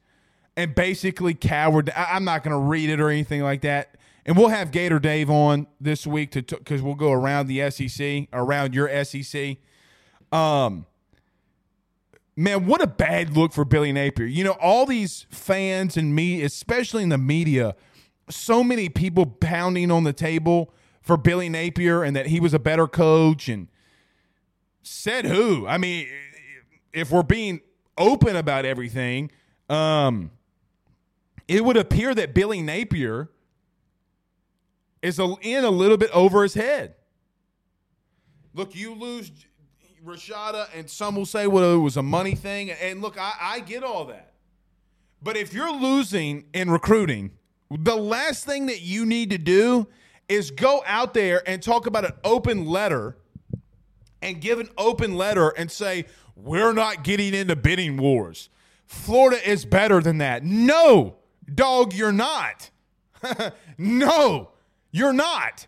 and 0.58 0.74
basically 0.74 1.36
cowered. 1.36 1.92
I, 1.92 2.18
am 2.18 2.24
not 2.24 2.44
going 2.44 2.54
to 2.54 2.58
read 2.58 2.90
it 2.90 3.00
or 3.00 3.10
anything 3.10 3.42
like 3.42 3.62
that. 3.62 3.98
And 4.26 4.36
we'll 4.36 4.50
have 4.50 4.72
Gator 4.72 5.00
Dave 5.00 5.30
on 5.30 5.68
this 5.80 6.08
week 6.08 6.32
to 6.32 6.42
because 6.42 6.82
we'll 6.82 6.96
go 6.96 7.12
around 7.12 7.48
the 7.48 7.70
SEC, 7.70 8.30
around 8.34 8.74
your 8.74 9.04
SEC. 9.04 9.58
Um, 10.32 10.88
man, 12.36 12.66
what 12.66 12.82
a 12.82 12.88
bad 12.88 13.38
look 13.38 13.54
for 13.54 13.64
Billy 13.64 13.92
Napier. 13.92 14.26
You 14.26 14.44
know, 14.44 14.58
all 14.60 14.88
these 14.88 15.28
fans 15.30 15.98
and 15.98 16.16
me, 16.16 16.42
especially 16.42 17.04
in 17.04 17.10
the 17.10 17.18
media, 17.20 17.76
so 18.30 18.64
many 18.64 18.90
people 18.90 19.26
pounding 19.28 19.92
on 19.92 20.04
the 20.04 20.14
table 20.14 20.74
for 21.04 21.18
Billy 21.18 21.50
Napier 21.50 22.04
and 22.04 22.16
that 22.16 22.28
he 22.28 22.40
was 22.40 22.54
a 22.54 22.60
better 22.60 22.88
coach 22.88 23.48
and 23.50 23.68
said 24.82 25.26
who? 25.26 25.68
I 25.68 25.78
mean, 25.78 26.08
if 26.94 27.12
we're 27.12 27.24
being 27.24 27.62
open 27.98 28.36
about 28.36 28.66
everything, 28.66 29.30
um, 29.70 30.32
it 31.48 31.64
would 31.64 31.78
appear 31.78 32.16
that 32.16 32.34
Billy 32.34 32.62
Napier 32.62 33.30
is 35.02 35.20
a, 35.20 35.36
in 35.42 35.66
a 35.66 35.70
little 35.70 35.98
bit 35.98 36.10
over 36.12 36.42
his 36.42 36.54
head. 36.54 36.96
Look, 38.54 38.74
you 38.76 38.96
lose 38.96 39.32
Rashada, 40.06 40.68
and 40.74 40.90
some 40.90 41.16
will 41.16 41.26
say, 41.26 41.48
well, 41.48 41.74
it 41.74 41.78
was 41.78 41.98
a 41.98 42.04
money 42.04 42.36
thing. 42.36 42.72
And 42.72 43.02
look, 43.02 43.20
I, 43.20 43.34
I 43.40 43.60
get 43.60 43.84
all 43.84 44.06
that. 44.06 44.34
But 45.22 45.38
if 45.38 45.54
you're 45.54 45.72
losing 45.72 46.46
in 46.54 46.70
recruiting, 46.70 47.32
the 47.70 47.96
last 47.96 48.46
thing 48.46 48.68
that 48.68 48.82
you 48.82 49.06
need 49.06 49.30
to 49.32 49.38
do 49.38 49.88
is 50.34 50.52
go 50.52 50.84
out 50.86 51.14
there 51.14 51.48
and 51.48 51.62
talk 51.62 51.86
about 51.86 52.06
an 52.06 52.14
open 52.24 52.66
letter 52.66 53.18
and 54.22 54.42
give 54.42 54.60
an 54.60 54.70
open 54.78 55.16
letter 55.16 55.50
and 55.50 55.70
say, 55.70 56.06
we're 56.36 56.74
not 56.74 57.04
getting 57.04 57.34
into 57.34 57.56
bidding 57.56 57.98
wars 57.98 58.50
Florida 58.94 59.50
is 59.50 59.66
better 59.66 60.02
than 60.02 60.20
that. 60.20 60.44
No, 60.44 61.16
dog, 61.54 61.94
you're 61.94 62.12
not. 62.12 62.70
no, 63.78 64.52
you're 64.92 65.14
not. 65.14 65.68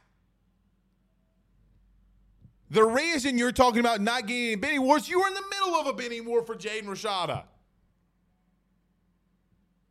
The 2.70 2.84
reason 2.84 3.38
you're 3.38 3.52
talking 3.52 3.80
about 3.80 4.02
not 4.02 4.28
getting 4.28 4.54
a 4.54 4.56
bidding 4.56 4.82
wars, 4.82 5.10
you 5.10 5.20
were 5.20 5.28
in 5.28 5.34
the 5.34 5.44
middle 5.50 5.76
of 5.80 5.88
a 5.88 5.94
bidding 5.94 6.26
war 6.26 6.44
for 6.44 6.56
Jaden 6.56 6.86
Rashada. 6.86 7.44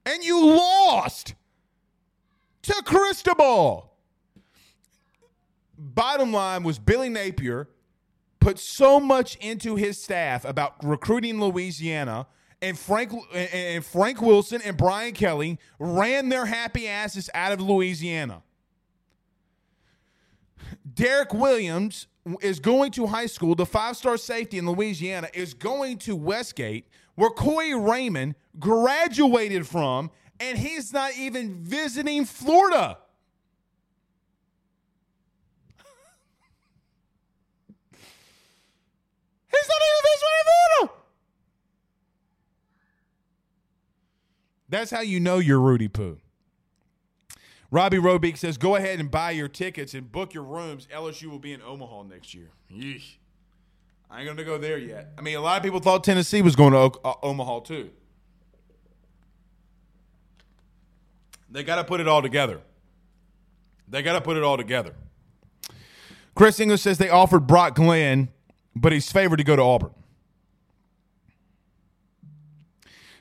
And 0.07 0.23
you 0.23 0.47
lost 0.47 1.35
to 2.63 2.75
Cristobal. 2.85 3.94
Bottom 5.87 6.33
line 6.33 6.63
was 6.63 6.79
Billy 6.79 7.11
Napier 7.11 7.69
put 8.41 8.59
so 8.59 8.99
much 8.99 9.37
into 9.37 9.77
his 9.77 10.03
staff 10.03 10.47
about 10.47 10.83
recruiting 10.83 11.41
Louisiana 11.41 12.27
and 12.63 12.79
Frank 12.79 13.13
and 13.35 13.85
Frank 13.85 14.23
Wilson 14.23 14.63
and 14.65 14.79
Brian 14.79 15.13
Kelly 15.13 15.59
ran 15.79 16.31
their 16.31 16.47
happy 16.47 16.89
asses 16.89 17.29
out 17.35 17.53
of 17.53 17.61
Louisiana. 17.61 18.43
Derek 20.95 21.35
Williams 21.35 22.07
is 22.41 22.61
going 22.61 22.91
to 22.93 23.07
high 23.07 23.27
school. 23.27 23.55
The 23.55 23.67
five-star 23.67 24.17
safety 24.17 24.57
in 24.57 24.67
Louisiana 24.67 25.29
is 25.35 25.53
going 25.53 25.99
to 25.99 26.17
Westgate, 26.17 26.89
where 27.17 27.29
Corey 27.29 27.75
Raymond 27.75 28.37
graduated 28.59 29.67
from, 29.67 30.11
and 30.41 30.57
he's 30.57 30.93
not 30.95 31.15
even 31.19 31.63
visiting 31.63 32.25
Florida. 32.25 32.99
He's 39.55 39.69
not 39.69 39.81
even. 39.83 39.95
That's 44.75 44.91
how 44.91 45.03
you 45.03 45.21
know 45.21 45.39
you're 45.39 45.61
Rudy 45.61 45.87
Poo. 45.87 46.19
Robbie 47.71 47.99
Robeek 47.99 48.37
says, 48.37 48.57
"Go 48.57 48.75
ahead 48.77 48.99
and 48.99 49.09
buy 49.11 49.31
your 49.31 49.47
tickets 49.47 49.95
and 49.95 50.11
book 50.11 50.35
your 50.35 50.43
rooms. 50.43 50.89
LSU 50.93 51.31
will 51.31 51.39
be 51.39 51.53
in 51.53 51.63
Omaha 51.63 52.03
next 52.05 52.35
year." 52.35 52.51
Yeesh. 52.69 53.19
I 54.11 54.21
ain't 54.21 54.29
gonna 54.29 54.45
go 54.45 54.59
there 54.59 54.79
yet. 54.79 55.13
I 55.19 55.21
mean, 55.21 55.37
a 55.37 55.41
lot 55.41 55.57
of 55.59 55.63
people 55.63 55.79
thought 55.81 56.03
Tennessee 56.03 56.43
was 56.43 56.57
going 56.57 56.73
to 56.73 56.79
o- 56.79 57.01
uh, 57.05 57.15
Omaha 57.23 57.61
too. 57.61 57.91
They 61.51 61.63
got 61.63 61.77
to 61.77 61.85
put 61.85 62.01
it 62.01 62.09
all 62.09 62.21
together. 62.23 62.61
They 63.87 64.03
got 64.03 64.15
to 64.15 64.21
put 64.21 64.37
it 64.37 64.43
all 64.43 64.57
together. 64.57 64.95
Chris 66.35 66.59
English 66.59 66.83
says 66.83 66.99
they 66.99 67.11
offered 67.11 67.47
Brock 67.47 67.77
Glenn, 67.77 68.29
but 68.75 68.93
he's 68.93 69.11
favored 69.11 69.39
to 69.39 69.45
go 69.45 69.57
to 69.57 69.63
Auburn. 69.63 69.91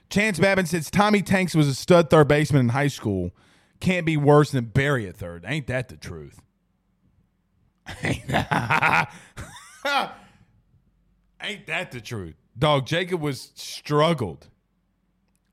Chance 0.09 0.39
Babin 0.39 0.65
says 0.65 0.91
Tommy 0.91 1.21
Tanks 1.21 1.55
was 1.55 1.67
a 1.67 1.73
stud 1.73 2.09
third 2.09 2.27
baseman 2.27 2.59
in 2.61 2.69
high 2.69 2.87
school. 2.87 3.31
Can't 3.79 4.05
be 4.05 4.15
worse 4.15 4.51
than 4.51 4.65
Barry 4.65 5.07
at 5.07 5.17
third. 5.17 5.43
Ain't 5.47 5.67
that 5.67 5.89
the 5.89 5.97
truth? 5.97 6.39
Ain't 8.03 8.27
that 11.67 11.91
the 11.91 11.99
truth? 11.99 12.35
Dog, 12.57 12.85
Jacob 12.85 13.21
was 13.21 13.51
struggled. 13.55 14.47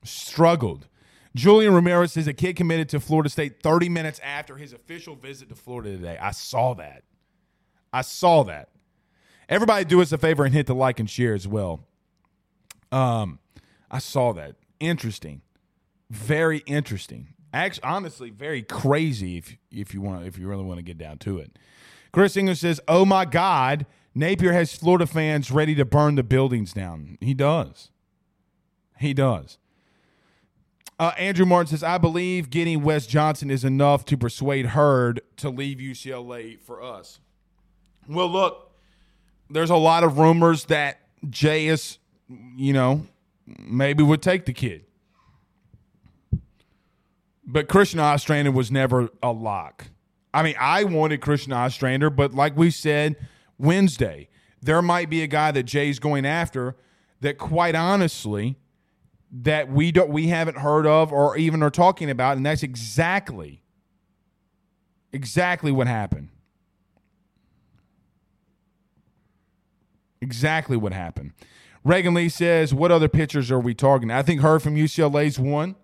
Struggled. 0.03 0.87
Julian 1.35 1.73
Ramirez 1.73 2.13
says 2.13 2.27
a 2.27 2.33
kid 2.33 2.55
committed 2.55 2.89
to 2.89 2.99
Florida 2.99 3.29
State 3.29 3.61
30 3.63 3.89
minutes 3.89 4.19
after 4.23 4.57
his 4.57 4.73
official 4.73 5.15
visit 5.15 5.49
to 5.49 5.55
Florida 5.55 5.91
today. 5.91 6.17
I 6.21 6.31
saw 6.31 6.73
that. 6.75 7.03
I 7.93 8.01
saw 8.01 8.43
that. 8.43 8.69
Everybody 9.51 9.83
do 9.83 10.01
us 10.01 10.13
a 10.13 10.17
favor 10.17 10.45
and 10.45 10.53
hit 10.53 10.65
the 10.65 10.73
like 10.73 10.97
and 11.01 11.09
share 11.09 11.33
as 11.33 11.45
well. 11.45 11.85
Um, 12.89 13.39
I 13.91 13.99
saw 13.99 14.31
that. 14.31 14.55
Interesting. 14.79 15.41
Very 16.09 16.59
interesting. 16.59 17.33
Actually, 17.53 17.83
honestly, 17.83 18.29
very 18.29 18.63
crazy 18.63 19.37
if 19.37 19.57
if 19.69 19.93
you 19.93 19.99
want 19.99 20.25
if 20.25 20.37
you 20.37 20.47
really 20.47 20.63
want 20.63 20.77
to 20.77 20.83
get 20.83 20.97
down 20.97 21.17
to 21.19 21.37
it. 21.37 21.59
Chris 22.13 22.37
English 22.37 22.59
says, 22.59 22.79
"Oh 22.87 23.03
my 23.03 23.25
God, 23.25 23.85
Napier 24.15 24.53
has 24.53 24.73
Florida 24.73 25.05
fans 25.05 25.51
ready 25.51 25.75
to 25.75 25.83
burn 25.83 26.15
the 26.15 26.23
buildings 26.23 26.71
down." 26.71 27.17
He 27.19 27.33
does. 27.33 27.91
He 28.99 29.13
does. 29.13 29.57
Uh, 30.97 31.11
Andrew 31.17 31.45
Martin 31.45 31.67
says, 31.67 31.83
"I 31.83 31.97
believe 31.97 32.49
getting 32.49 32.83
Wes 32.83 33.05
Johnson 33.05 33.51
is 33.51 33.65
enough 33.65 34.05
to 34.05 34.17
persuade 34.17 34.67
Hurd 34.67 35.19
to 35.37 35.49
leave 35.49 35.79
UCLA 35.79 36.55
for 36.55 36.81
us." 36.81 37.19
Well, 38.07 38.29
look, 38.29 38.70
there's 39.51 39.69
a 39.69 39.75
lot 39.75 40.03
of 40.03 40.17
rumors 40.17 40.65
that 40.65 40.99
Jay 41.29 41.67
is, 41.67 41.97
you 42.55 42.73
know, 42.73 43.05
maybe 43.45 44.03
would 44.03 44.21
take 44.21 44.45
the 44.45 44.53
kid. 44.53 44.85
But 47.45 47.67
Christian 47.67 47.99
Ostrander 47.99 48.51
was 48.51 48.71
never 48.71 49.09
a 49.21 49.31
lock. 49.31 49.87
I 50.33 50.43
mean, 50.43 50.55
I 50.59 50.85
wanted 50.85 51.19
Christian 51.21 51.51
Ostrander, 51.51 52.09
but 52.09 52.33
like 52.33 52.55
we 52.55 52.71
said 52.71 53.17
Wednesday, 53.57 54.29
there 54.61 54.81
might 54.81 55.09
be 55.09 55.21
a 55.23 55.27
guy 55.27 55.51
that 55.51 55.63
Jay's 55.63 55.99
going 55.99 56.25
after 56.25 56.77
that 57.19 57.37
quite 57.37 57.75
honestly 57.75 58.57
that 59.31 59.69
we 59.71 59.91
don't 59.91 60.09
we 60.09 60.27
haven't 60.27 60.57
heard 60.57 60.85
of 60.85 61.11
or 61.11 61.37
even 61.37 61.63
are 61.63 61.69
talking 61.69 62.09
about, 62.09 62.37
and 62.37 62.45
that's 62.45 62.63
exactly 62.63 63.63
exactly 65.13 65.71
what 65.71 65.87
happened. 65.87 66.29
Exactly 70.21 70.77
what 70.77 70.93
happened. 70.93 71.33
Reagan 71.83 72.13
Lee 72.13 72.29
says, 72.29 72.73
"What 72.73 72.91
other 72.91 73.07
pitchers 73.07 73.49
are 73.49 73.59
we 73.59 73.73
targeting?" 73.73 74.11
I 74.11 74.21
think 74.21 74.41
Hurd 74.41 74.61
from 74.61 74.75
UCLA's 74.75 75.39
one. 75.39 75.75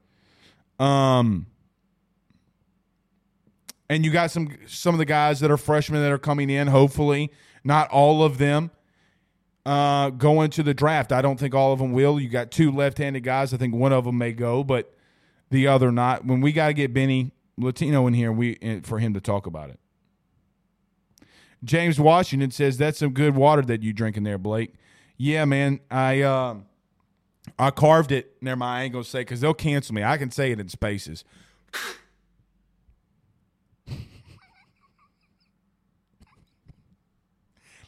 Um, 0.80 1.47
and 3.89 4.06
you 4.06 4.12
got 4.12 4.32
some 4.32 4.56
some 4.67 4.93
of 4.93 5.00
the 5.00 5.06
guys 5.06 5.39
that 5.39 5.50
are 5.50 5.58
freshmen 5.58 6.02
that 6.02 6.12
are 6.12 6.17
coming 6.17 6.50
in. 6.50 6.67
Hopefully, 6.67 7.32
not 7.63 7.89
all 7.89 8.23
of 8.23 8.38
them 8.38 8.71
uh, 9.65 10.12
go 10.12 10.41
into 10.41 10.63
the 10.63 10.73
draft. 10.73 11.12
I 11.12 11.21
don't 11.21 11.39
think 11.39 11.56
all 11.56 11.73
of 11.73 11.80
them 11.80 11.91
will. 11.93 12.19
You 12.19 12.30
got 12.30 12.52
two 12.52 12.71
left-handed 12.71 13.23
guys. 13.23 13.54
I 13.54 13.58
think 13.58 13.73
one 13.73 13.91
of 13.91 14.06
them 14.06 14.17
may 14.17 14.34
go, 14.34 14.63
but 14.63 14.93
the 15.50 15.67
other 15.67 15.91
not. 15.91 16.26
When 16.26 16.41
we 16.41 16.52
got 16.52 16.67
to 16.67 16.73
get 16.73 16.93
Benny 16.93 17.32
Latino 17.58 18.08
in 18.08 18.13
here, 18.13 18.32
we 18.32 18.58
for 18.84 19.00
him 19.00 19.13
to 19.13 19.21
talk 19.21 19.45
about 19.45 19.69
it. 19.69 19.80
James 21.63 22.00
Washington 22.00 22.52
says 22.52 22.78
that's 22.78 23.00
some 23.00 23.12
good 23.12 23.36
water 23.36 23.62
that 23.63 23.84
you 23.84 23.93
drinking 23.93 24.24
there, 24.24 24.38
Blake. 24.38 24.74
Yeah, 25.17 25.46
man. 25.46 25.80
I 25.89 26.22
uh, 26.22 26.56
I 27.58 27.72
carved 27.72 28.12
it. 28.12 28.38
Never 28.41 28.58
mind. 28.58 28.80
I 28.80 28.84
ain't 28.84 28.93
gonna 28.93 29.04
say 29.04 29.22
because 29.22 29.41
they'll 29.41 29.54
cancel 29.54 29.96
me. 29.96 30.04
I 30.04 30.17
can 30.17 30.32
say 30.32 30.52
it 30.52 30.60
in 30.60 30.70
spaces. 30.70 31.24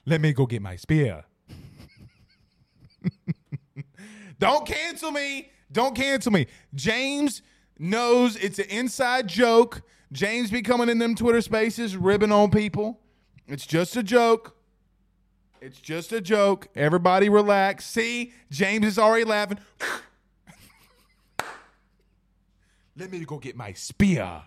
Let 0.06 0.22
me 0.22 0.34
go 0.34 0.48
get 0.48 0.62
my 0.62 0.76
spear. 0.76 1.24
Don't 4.40 4.66
cancel 4.66 5.12
me. 5.12 5.52
Don't 5.72 5.96
cancel 5.96 6.32
me. 6.32 6.48
James 6.74 7.44
knows 7.78 8.36
it's 8.38 8.58
an 8.58 8.66
inside 8.70 9.28
joke. 9.28 9.84
James 10.12 10.50
be 10.50 10.64
coming 10.64 10.90
in 10.90 10.98
them 10.98 11.14
Twitter 11.14 11.42
spaces, 11.42 11.96
ribbing 11.96 12.32
on 12.32 12.50
people. 12.50 13.00
It's 13.50 13.66
just 13.66 13.98
a 13.98 14.04
joke. 14.04 14.56
It's 15.60 15.80
just 15.80 16.14
a 16.14 16.22
joke. 16.22 16.68
Everybody 16.76 17.30
relax. 17.30 17.86
See, 17.86 18.32
James 18.52 18.86
is 18.86 19.00
already 19.00 19.26
laughing. 19.26 19.58
Let 22.96 23.12
me 23.12 23.26
go 23.26 23.40
get 23.40 23.56
my 23.58 23.74
spear. 23.74 24.24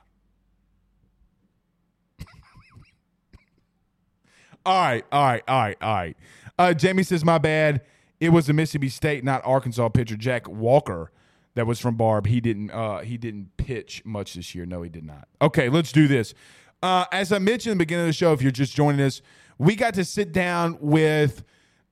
all 4.64 4.82
right, 4.82 5.04
all 5.10 5.24
right, 5.24 5.42
all 5.48 5.58
right, 5.58 5.76
all 5.80 5.94
right. 5.94 6.16
Uh, 6.58 6.72
Jamie 6.72 7.02
says, 7.02 7.24
my 7.24 7.38
bad. 7.38 7.80
It 8.20 8.28
was 8.28 8.46
the 8.46 8.52
Mississippi 8.52 8.88
State, 8.88 9.24
not 9.24 9.44
Arkansas 9.44 9.88
pitcher 9.88 10.16
Jack 10.16 10.48
Walker 10.48 11.10
that 11.54 11.66
was 11.66 11.80
from 11.80 11.96
Barb. 11.96 12.26
He 12.26 12.40
didn't 12.40 12.70
uh, 12.70 13.00
he 13.00 13.16
didn't 13.16 13.56
pitch 13.56 14.04
much 14.04 14.34
this 14.34 14.54
year. 14.54 14.64
No, 14.64 14.82
he 14.82 14.88
did 14.88 15.04
not. 15.04 15.26
Okay, 15.40 15.68
let's 15.68 15.90
do 15.92 16.06
this. 16.06 16.34
Uh, 16.82 17.04
as 17.12 17.32
I 17.32 17.38
mentioned 17.38 17.72
in 17.72 17.78
the 17.78 17.82
beginning 17.84 18.04
of 18.04 18.08
the 18.08 18.12
show, 18.12 18.32
if 18.32 18.42
you're 18.42 18.50
just 18.50 18.74
joining 18.74 19.00
us, 19.00 19.22
we 19.58 19.76
got 19.76 19.94
to 19.94 20.04
sit 20.04 20.32
down 20.32 20.78
with 20.80 21.44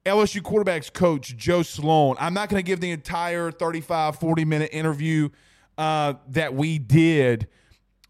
LSU 0.04 0.40
quarterbacks 0.40 0.92
coach 0.92 1.36
Joe 1.36 1.62
Sloan. 1.62 2.16
I'm 2.18 2.34
not 2.34 2.48
going 2.48 2.58
to 2.62 2.66
give 2.66 2.80
the 2.80 2.90
entire 2.90 3.52
35, 3.52 4.18
40 4.18 4.44
minute 4.44 4.70
interview 4.72 5.28
uh, 5.78 6.14
that 6.28 6.54
we 6.54 6.78
did 6.78 7.48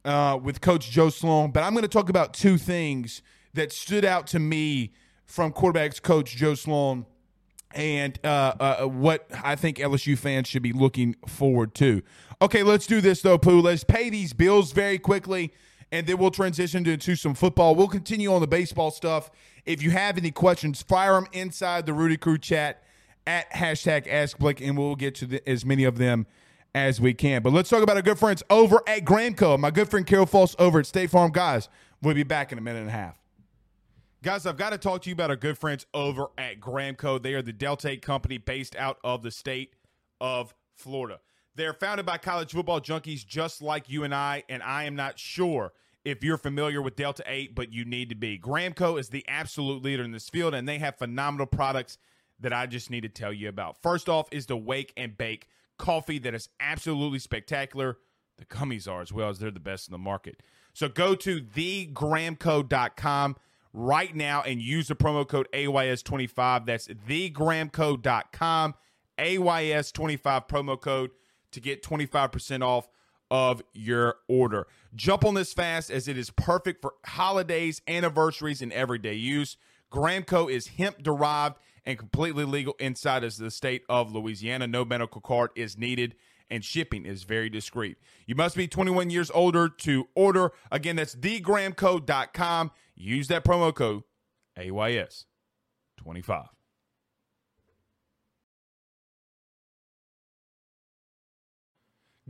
uh, 0.05 0.39
with 0.43 0.61
Coach 0.61 0.91
Joe 0.91 1.11
Sloan, 1.11 1.51
but 1.51 1.63
I'm 1.63 1.73
going 1.73 1.83
to 1.83 1.89
talk 1.89 2.09
about 2.09 2.33
two 2.33 2.57
things 2.57 3.23
that 3.55 3.73
stood 3.73 4.05
out 4.05 4.27
to 4.29 4.39
me 4.39 4.93
from 5.27 5.53
quarterbacks 5.53 6.01
coach 6.01 6.35
Joe 6.35 6.55
Sloan 6.55 7.07
and 7.73 8.19
uh, 8.25 8.55
uh, 8.59 8.87
what 8.87 9.27
I 9.45 9.55
think 9.55 9.79
LSU 9.79 10.19
fans 10.19 10.49
should 10.49 10.63
be 10.63 10.73
looking 10.73 11.15
forward 11.27 11.75
to. 11.77 12.03
Okay, 12.43 12.63
let's 12.63 12.87
do 12.87 13.01
this 13.01 13.23
though, 13.23 13.39
Pooh. 13.39 13.61
Let's 13.61 13.85
pay 13.85 14.11
these 14.11 14.33
bills 14.33 14.73
very 14.73 14.99
quickly, 14.99 15.53
and 15.93 16.07
then 16.07 16.19
we'll 16.19 16.31
transition 16.31 16.85
to, 16.85 16.97
to 16.97 17.17
some 17.17 17.35
football. 17.35 17.75
We'll 17.75 17.89
continue 17.89 18.33
on 18.33 18.41
the 18.41 18.47
baseball 18.47 18.91
stuff. 18.91 19.31
If 19.65 19.83
you 19.83 19.91
have 19.91 20.17
any 20.17 20.31
questions, 20.31 20.83
fire 20.83 21.15
them 21.15 21.27
inside 21.33 21.87
the 21.87 21.93
Rudy 21.93 22.17
Crew 22.17 22.39
chat 22.39 22.83
at 23.27 23.51
hashtag 23.53 24.07
Ask 24.09 24.39
Blake, 24.39 24.61
and 24.61 24.77
we'll 24.79 24.97
get 24.97 25.15
to 25.17 25.27
the, 25.27 25.49
as 25.49 25.65
many 25.65 25.85
of 25.85 25.99
them 25.99 26.27
as 26.75 27.01
we 27.01 27.15
can. 27.15 27.43
But 27.43 27.53
let's 27.53 27.69
talk 27.69 27.83
about 27.83 27.97
our 27.97 28.03
good 28.03 28.19
friends 28.19 28.43
over 28.49 28.81
at 28.87 29.05
Gramco. 29.05 29.59
My 29.59 29.71
good 29.71 29.89
friend 29.89 30.07
Carol 30.07 30.27
Falls 30.27 30.55
over 30.59 30.79
at 30.79 30.87
State 30.87 31.11
Farm. 31.11 31.33
Guys, 31.33 31.69
we'll 32.03 32.15
be 32.15 32.23
back 32.23 32.53
in 32.53 32.59
a 32.59 32.61
minute 32.61 32.81
and 32.81 32.89
a 32.89 32.93
half. 32.93 33.21
Guys, 34.23 34.45
I've 34.45 34.59
got 34.59 34.71
to 34.71 34.79
talk 34.79 35.03
to 35.03 35.09
you 35.09 35.15
about 35.15 35.31
our 35.31 35.37
good 35.37 35.57
friends 35.57 35.87
over 35.95 36.29
at 36.37 36.61
Gramco. 36.61 37.21
They 37.21 37.35
are 37.35 37.43
the 37.43 37.55
Delta 37.55 37.97
company 37.97 38.37
based 38.37 38.77
out 38.77 38.99
of 39.03 39.23
the 39.23 39.31
state 39.31 39.75
of 40.21 40.55
Florida. 40.75 41.21
They're 41.55 41.75
founded 41.75 42.07
by 42.07 42.19
college 42.19 42.53
football 42.53 42.81
junkies 42.81 43.27
just 43.27 43.61
like 43.61 43.89
you 43.89 44.05
and 44.05 44.15
I, 44.15 44.45
and 44.49 44.63
I 44.63 44.85
am 44.85 44.97
not 44.97 45.19
sure 45.19 45.73
if 46.05 46.25
you're 46.25 46.39
familiar 46.39 46.81
with 46.81 46.97
Delta 46.97 47.23
8, 47.27 47.55
but 47.55 47.73
you 47.73 47.85
need 47.85 48.09
to 48.09 48.15
be. 48.15 48.39
Gramco 48.39 48.99
is 48.99 49.09
the 49.09 49.25
absolute 49.29 49.83
leader 49.83 50.03
in 50.03 50.13
this 50.13 50.29
field, 50.29 50.55
and 50.55 50.69
they 50.69 50.79
have 50.79 50.97
phenomenal 50.97 51.47
products 51.47 51.99
that 52.39 52.53
I 52.53 52.67
just 52.67 52.91
need 52.91 53.03
to 53.03 53.09
tell 53.09 53.33
you 53.33 53.49
about. 53.49 53.83
First 53.83 54.09
off 54.09 54.29
is 54.31 54.47
the 54.47 54.57
Wake 54.57 54.93
and 54.97 55.17
Bake 55.17 55.49
coffee 55.77 56.19
that 56.21 56.35
is 56.35 56.49
absolutely 56.59 57.19
spectacular. 57.19 57.99
The 58.39 58.45
gummies 58.47 58.89
are 58.89 59.03
as 59.03 59.13
well 59.13 59.29
as 59.29 59.39
they're 59.39 59.51
the 59.51 59.61
best 59.61 59.89
in 59.89 59.93
the 59.93 59.99
market. 59.99 60.43
So 60.73 60.89
go 60.89 61.15
to 61.17 61.41
thegramco.com 61.41 63.37
right 63.73 64.15
now 64.15 64.43
and 64.43 64.63
use 64.63 64.89
the 64.89 64.97
promo 64.97 65.27
code 65.29 65.49
AYS25. 65.53 66.65
That's 66.65 66.89
thegramco.com, 66.89 68.75
AYS25 69.19 70.49
promo 70.49 70.81
code 70.81 71.11
to 71.53 71.61
get 71.61 71.83
25% 71.83 72.63
off 72.63 72.89
of 73.31 73.63
your 73.73 74.17
order. 74.29 74.67
Jump 74.95 75.25
on 75.25 75.35
this 75.35 75.53
fast 75.53 75.91
as 75.91 76.09
it 76.09 76.19
is 76.19 76.31
perfect 76.31 76.83
for 76.83 76.95
holidays, 77.07 77.81
anniversaries, 77.87 78.61
and 78.61 78.73
everyday 78.73 79.15
use. 79.15 79.57
Gramco 79.93 80.51
is 80.51 80.69
hemp 80.69 81.03
derived 81.03 81.57
and 81.85 81.99
completely 81.99 82.45
legal 82.45 82.75
inside 82.79 83.25
of 83.25 83.37
the 83.37 83.51
state 83.51 83.83
of 83.89 84.13
Louisiana. 84.13 84.67
No 84.67 84.85
medical 84.85 85.21
card 85.21 85.51
is 85.55 85.79
needed 85.79 86.15
and 86.51 86.65
shipping 86.65 87.07
is 87.07 87.23
very 87.23 87.49
discreet. 87.49 87.97
You 88.27 88.35
must 88.35 88.57
be 88.57 88.67
21 88.67 89.11
years 89.11 89.31
older 89.33 89.69
to 89.69 90.09
order. 90.15 90.53
Again, 90.71 90.97
that's 90.97 91.15
thegramco.com. 91.15 92.73
Use 92.97 93.29
that 93.29 93.45
promo 93.45 93.75
code 93.75 94.03
AYS25. 94.59 96.49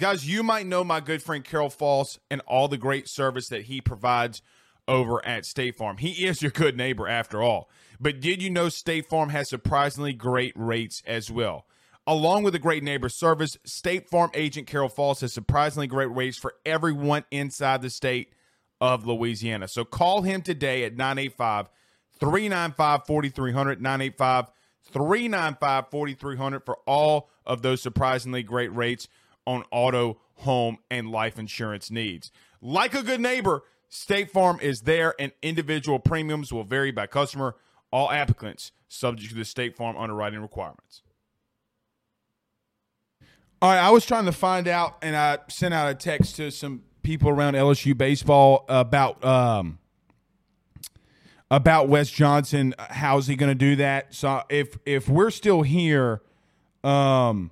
Guys, 0.00 0.26
you 0.26 0.42
might 0.42 0.66
know 0.66 0.82
my 0.82 0.98
good 0.98 1.22
friend 1.22 1.44
Carol 1.44 1.68
Falls 1.68 2.18
and 2.30 2.40
all 2.46 2.68
the 2.68 2.78
great 2.78 3.06
service 3.06 3.48
that 3.48 3.64
he 3.64 3.82
provides 3.82 4.40
over 4.88 5.22
at 5.26 5.44
State 5.44 5.76
Farm. 5.76 5.98
He 5.98 6.26
is 6.26 6.40
your 6.40 6.50
good 6.50 6.74
neighbor 6.74 7.06
after 7.06 7.42
all. 7.42 7.68
But 8.00 8.18
did 8.18 8.42
you 8.42 8.48
know 8.48 8.70
State 8.70 9.10
Farm 9.10 9.28
has 9.28 9.50
surprisingly 9.50 10.14
great 10.14 10.54
rates 10.56 11.02
as 11.06 11.30
well? 11.30 11.66
Along 12.06 12.42
with 12.42 12.54
a 12.54 12.58
great 12.58 12.82
neighbor 12.82 13.10
service, 13.10 13.58
State 13.66 14.08
Farm 14.08 14.30
agent 14.32 14.66
Carol 14.66 14.88
Falls 14.88 15.20
has 15.20 15.34
surprisingly 15.34 15.86
great 15.86 16.10
rates 16.16 16.38
for 16.38 16.54
everyone 16.64 17.26
inside 17.30 17.82
the 17.82 17.90
state 17.90 18.32
of 18.80 19.06
Louisiana. 19.06 19.68
So 19.68 19.84
call 19.84 20.22
him 20.22 20.40
today 20.40 20.84
at 20.84 20.96
985 20.96 21.68
395 22.18 23.06
4300. 23.06 23.82
985 23.82 24.50
395 24.92 25.90
4300 25.90 26.64
for 26.64 26.78
all 26.86 27.28
of 27.44 27.60
those 27.60 27.82
surprisingly 27.82 28.42
great 28.42 28.74
rates 28.74 29.06
on 29.46 29.64
auto, 29.70 30.20
home, 30.36 30.78
and 30.90 31.10
life 31.10 31.38
insurance 31.38 31.90
needs. 31.90 32.30
Like 32.60 32.94
a 32.94 33.02
good 33.02 33.20
neighbor, 33.20 33.62
State 33.88 34.30
Farm 34.30 34.58
is 34.60 34.82
there, 34.82 35.14
and 35.18 35.32
individual 35.42 35.98
premiums 35.98 36.52
will 36.52 36.64
vary 36.64 36.90
by 36.90 37.06
customer. 37.06 37.56
All 37.92 38.10
applicants 38.10 38.72
subject 38.88 39.30
to 39.30 39.36
the 39.36 39.44
State 39.44 39.76
Farm 39.76 39.96
underwriting 39.96 40.40
requirements. 40.40 41.02
All 43.62 43.70
right, 43.70 43.78
I 43.78 43.90
was 43.90 44.06
trying 44.06 44.24
to 44.24 44.32
find 44.32 44.68
out, 44.68 44.96
and 45.02 45.16
I 45.16 45.38
sent 45.48 45.74
out 45.74 45.90
a 45.90 45.94
text 45.94 46.36
to 46.36 46.50
some 46.50 46.82
people 47.02 47.28
around 47.28 47.54
LSU 47.54 47.96
baseball 47.96 48.64
about 48.68 49.22
um, 49.24 49.78
about 51.50 51.88
Wes 51.88 52.10
Johnson. 52.10 52.74
How's 52.78 53.26
he 53.26 53.36
going 53.36 53.50
to 53.50 53.54
do 53.54 53.76
that? 53.76 54.14
So 54.14 54.42
if 54.48 54.78
if 54.86 55.08
we're 55.08 55.30
still 55.30 55.62
here, 55.62 56.22
um, 56.84 57.50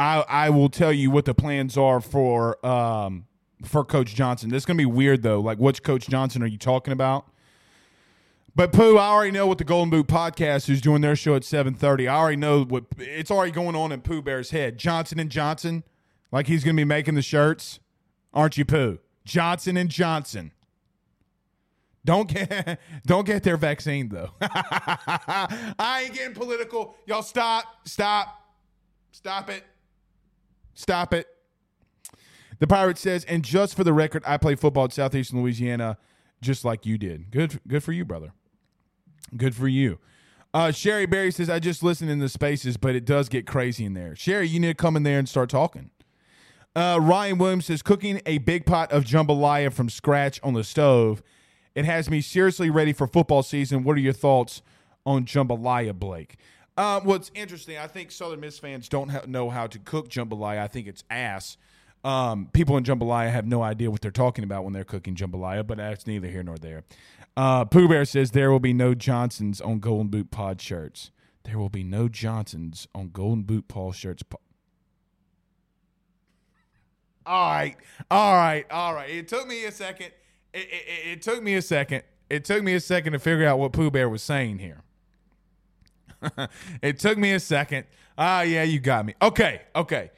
I 0.00 0.24
I 0.28 0.50
will 0.50 0.70
tell 0.70 0.92
you 0.92 1.10
what 1.10 1.26
the 1.26 1.34
plans 1.34 1.76
are 1.76 2.00
for 2.00 2.64
um 2.66 3.26
for 3.64 3.84
Coach 3.84 4.14
Johnson. 4.14 4.48
This 4.48 4.62
is 4.62 4.66
going 4.66 4.78
to 4.78 4.82
be 4.82 4.86
weird 4.86 5.22
though. 5.22 5.40
Like, 5.40 5.58
which 5.58 5.82
Coach 5.82 6.08
Johnson 6.08 6.42
are 6.42 6.46
you 6.46 6.56
talking 6.56 6.92
about? 6.92 7.26
But 8.56 8.72
Pooh, 8.72 8.96
I 8.96 9.08
already 9.08 9.30
know 9.30 9.46
what 9.46 9.58
the 9.58 9.64
Golden 9.64 9.90
Boot 9.90 10.06
podcast 10.06 10.70
is 10.70 10.80
doing 10.80 11.02
their 11.02 11.14
show 11.14 11.36
at 11.36 11.44
seven 11.44 11.74
thirty. 11.74 12.08
I 12.08 12.16
already 12.16 12.38
know 12.38 12.64
what 12.64 12.84
it's 12.98 13.30
already 13.30 13.52
going 13.52 13.76
on 13.76 13.92
in 13.92 14.00
Pooh 14.00 14.22
Bear's 14.22 14.50
head. 14.50 14.78
Johnson 14.78 15.20
and 15.20 15.30
Johnson, 15.30 15.84
like 16.32 16.46
he's 16.46 16.64
going 16.64 16.76
to 16.76 16.80
be 16.80 16.84
making 16.86 17.14
the 17.14 17.22
shirts, 17.22 17.78
aren't 18.32 18.56
you, 18.56 18.64
Pooh? 18.64 18.98
Johnson 19.26 19.76
and 19.76 19.90
Johnson. 19.90 20.52
Don't 22.06 22.26
get 22.26 22.80
don't 23.06 23.26
get 23.26 23.42
their 23.42 23.58
vaccine 23.58 24.08
though. 24.08 24.30
I 24.40 26.04
ain't 26.04 26.14
getting 26.14 26.34
political. 26.34 26.96
Y'all 27.04 27.22
stop, 27.22 27.86
stop, 27.86 28.50
stop 29.12 29.50
it, 29.50 29.62
stop 30.80 31.14
it. 31.14 31.26
The 32.58 32.66
pirate 32.66 32.98
says, 32.98 33.24
and 33.24 33.42
just 33.42 33.74
for 33.74 33.84
the 33.84 33.92
record, 33.92 34.22
I 34.26 34.36
play 34.36 34.54
football 34.54 34.84
at 34.84 34.92
Southeastern 34.92 35.42
Louisiana, 35.42 35.96
just 36.42 36.64
like 36.64 36.84
you 36.84 36.98
did. 36.98 37.30
Good, 37.30 37.60
good 37.66 37.82
for 37.82 37.92
you, 37.92 38.04
brother. 38.04 38.32
Good 39.36 39.54
for 39.54 39.68
you. 39.68 39.98
Uh, 40.52 40.72
Sherry 40.72 41.06
Berry 41.06 41.30
says, 41.30 41.48
I 41.48 41.58
just 41.58 41.82
listen 41.82 42.08
in 42.08 42.18
the 42.18 42.28
spaces, 42.28 42.76
but 42.76 42.94
it 42.94 43.04
does 43.04 43.28
get 43.28 43.46
crazy 43.46 43.84
in 43.84 43.94
there. 43.94 44.16
Sherry, 44.16 44.48
you 44.48 44.58
need 44.60 44.68
to 44.68 44.74
come 44.74 44.96
in 44.96 45.04
there 45.04 45.18
and 45.18 45.28
start 45.28 45.48
talking. 45.48 45.90
Uh, 46.74 46.98
Ryan 47.00 47.38
Williams 47.38 47.66
says, 47.66 47.82
cooking 47.82 48.20
a 48.26 48.38
big 48.38 48.66
pot 48.66 48.92
of 48.92 49.04
jambalaya 49.04 49.72
from 49.72 49.88
scratch 49.88 50.40
on 50.42 50.54
the 50.54 50.64
stove. 50.64 51.22
It 51.74 51.84
has 51.84 52.10
me 52.10 52.20
seriously 52.20 52.68
ready 52.68 52.92
for 52.92 53.06
football 53.06 53.42
season. 53.42 53.84
What 53.84 53.96
are 53.96 54.00
your 54.00 54.12
thoughts 54.12 54.60
on 55.06 55.24
jambalaya, 55.24 55.94
Blake? 55.94 56.36
Uh, 56.76 57.00
what's 57.00 57.30
interesting, 57.34 57.76
I 57.76 57.86
think 57.86 58.10
Southern 58.10 58.40
Miss 58.40 58.58
fans 58.58 58.88
don't 58.88 59.10
ha- 59.10 59.22
know 59.26 59.50
how 59.50 59.66
to 59.66 59.78
cook 59.78 60.08
jambalaya. 60.08 60.58
I 60.58 60.66
think 60.66 60.86
it's 60.86 61.04
ass. 61.10 61.56
Um, 62.02 62.48
people 62.52 62.76
in 62.78 62.84
jambalaya 62.84 63.30
have 63.30 63.46
no 63.46 63.62
idea 63.62 63.90
what 63.90 64.00
they're 64.00 64.10
talking 64.10 64.44
about 64.44 64.64
when 64.64 64.72
they're 64.72 64.84
cooking 64.84 65.14
jambalaya, 65.14 65.66
but 65.66 65.76
that's 65.76 66.06
neither 66.06 66.28
here 66.28 66.42
nor 66.42 66.56
there. 66.56 66.84
Uh, 67.36 67.64
Pooh 67.64 67.88
Bear 67.88 68.04
says 68.04 68.30
there 68.30 68.50
will 68.50 68.60
be 68.60 68.72
no 68.72 68.94
Johnsons 68.94 69.60
on 69.60 69.78
Golden 69.78 70.08
Boot 70.08 70.30
Pod 70.30 70.60
shirts. 70.60 71.10
There 71.44 71.58
will 71.58 71.68
be 71.68 71.84
no 71.84 72.08
Johnsons 72.08 72.86
on 72.94 73.10
Golden 73.10 73.42
Boot 73.42 73.68
Paul 73.68 73.92
shirts. 73.92 74.22
All 77.26 77.50
right, 77.50 77.76
all 78.10 78.34
right, 78.34 78.66
all 78.70 78.94
right. 78.94 79.10
It 79.10 79.28
took 79.28 79.46
me 79.46 79.64
a 79.64 79.72
second. 79.72 80.12
It, 80.52 80.68
it, 80.70 81.08
it 81.12 81.22
took 81.22 81.42
me 81.42 81.54
a 81.54 81.62
second. 81.62 82.02
It 82.28 82.44
took 82.44 82.62
me 82.62 82.74
a 82.74 82.80
second 82.80 83.12
to 83.12 83.18
figure 83.18 83.46
out 83.46 83.58
what 83.58 83.72
Pooh 83.72 83.90
Bear 83.90 84.08
was 84.08 84.22
saying 84.22 84.58
here. 84.58 84.82
it 86.82 86.98
took 86.98 87.18
me 87.18 87.32
a 87.32 87.40
second. 87.40 87.86
Ah, 88.16 88.42
yeah, 88.42 88.62
you 88.62 88.80
got 88.80 89.06
me. 89.06 89.14
Okay, 89.22 89.62
okay. 89.74 90.10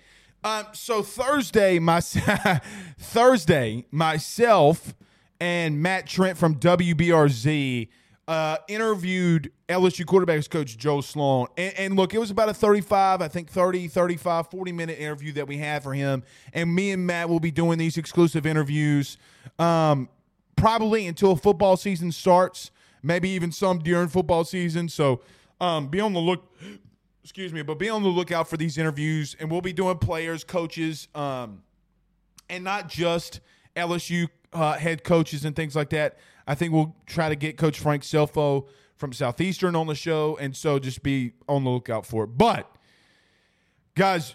Um, 0.45 0.67
so 0.73 1.03
Thursday, 1.03 1.79
my 1.79 2.01
Thursday, 2.99 3.87
myself 3.91 4.95
and 5.41 5.81
Matt 5.81 6.07
Trent 6.07 6.37
from 6.37 6.57
WBRZ 6.57 7.89
uh, 8.29 8.57
interviewed 8.69 9.53
LSU 9.69 10.05
quarterbacks 10.05 10.49
coach 10.49 10.77
Joe 10.79 11.01
Sloan. 11.01 11.49
And, 11.57 11.75
and, 11.79 11.97
look, 11.97 12.15
it 12.15 12.19
was 12.19 12.31
about 12.31 12.49
a 12.49 12.55
35, 12.55 13.21
I 13.21 13.29
think 13.29 13.51
30, 13.51 13.89
35, 13.89 14.51
40 14.51 14.73
minute 14.73 14.99
interview 14.99 15.33
that 15.33 15.47
we 15.47 15.59
had 15.59 15.83
for 15.83 15.93
him. 15.93 16.23
And 16.53 16.75
me 16.75 16.93
and 16.93 17.07
Matt 17.07 17.29
will 17.29 17.41
be 17.41 17.51
doing 17.51 17.79
these 17.79 17.97
exclusive 17.97 18.47
interviews 18.47 19.19
um, 19.59 20.09
probably 20.57 21.07
until 21.07 21.35
football 21.37 21.77
season 21.77 22.13
starts, 22.13 22.71
maybe 23.03 23.29
even 23.31 23.51
some 23.51 23.81
during 23.81 24.09
football 24.09 24.45
season. 24.45 24.89
So 24.89 25.21
um, 25.63 25.89
be 25.89 26.01
on 26.01 26.13
the 26.13 26.21
look 26.21 26.53
excuse 27.23 27.53
me, 27.53 27.63
but 27.63 27.79
be 27.79 27.89
on 27.89 28.03
the 28.03 28.09
lookout 28.09 28.49
for 28.49 28.57
these 28.57 28.77
interviews, 28.77 29.37
and 29.39 29.51
we'll 29.51 29.61
be 29.61 29.73
doing 29.73 29.97
players, 29.97 30.43
coaches, 30.43 31.07
um, 31.15 31.63
and 32.51 32.65
not 32.65 32.89
just 32.89 33.41
LSU 33.77 34.29
uh, 34.53 34.75
head 34.75 35.05
coaches 35.05 35.45
and 35.45 35.55
things 35.55 35.77
like 35.77 35.91
that. 35.91 36.19
I 36.49 36.57
think 36.57 36.73
we'll 36.73 36.97
try 37.07 37.29
to 37.29 37.37
get 37.37 37.57
Coach 37.57 37.79
Frank 37.79 38.03
Scelfo 38.03 38.67
from 38.97 39.13
Southeastern 39.13 39.77
on 39.77 39.87
the 39.87 39.95
show, 39.95 40.37
and 40.41 40.57
so 40.57 40.81
just 40.81 41.03
be 41.03 41.33
on 41.49 41.63
the 41.63 41.71
lookout 41.71 42.05
for 42.05 42.25
it. 42.25 42.37
But 42.37 42.71
guys, 43.95 44.35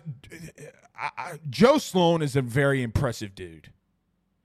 I, 0.97 1.09
I, 1.17 1.39
Joe 1.49 1.78
Sloan 1.78 2.21
is 2.21 2.38
a 2.38 2.41
very 2.41 2.82
impressive 2.82 3.36
dude, 3.36 3.71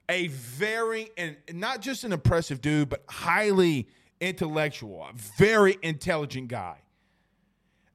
a 0.08 0.26
very 0.26 1.10
and 1.16 1.36
not 1.52 1.80
just 1.80 2.02
an 2.02 2.12
impressive 2.12 2.60
dude, 2.60 2.88
but 2.88 3.04
highly 3.08 3.88
intellectual, 4.22 5.06
very 5.36 5.76
intelligent 5.82 6.48
guy. 6.48 6.78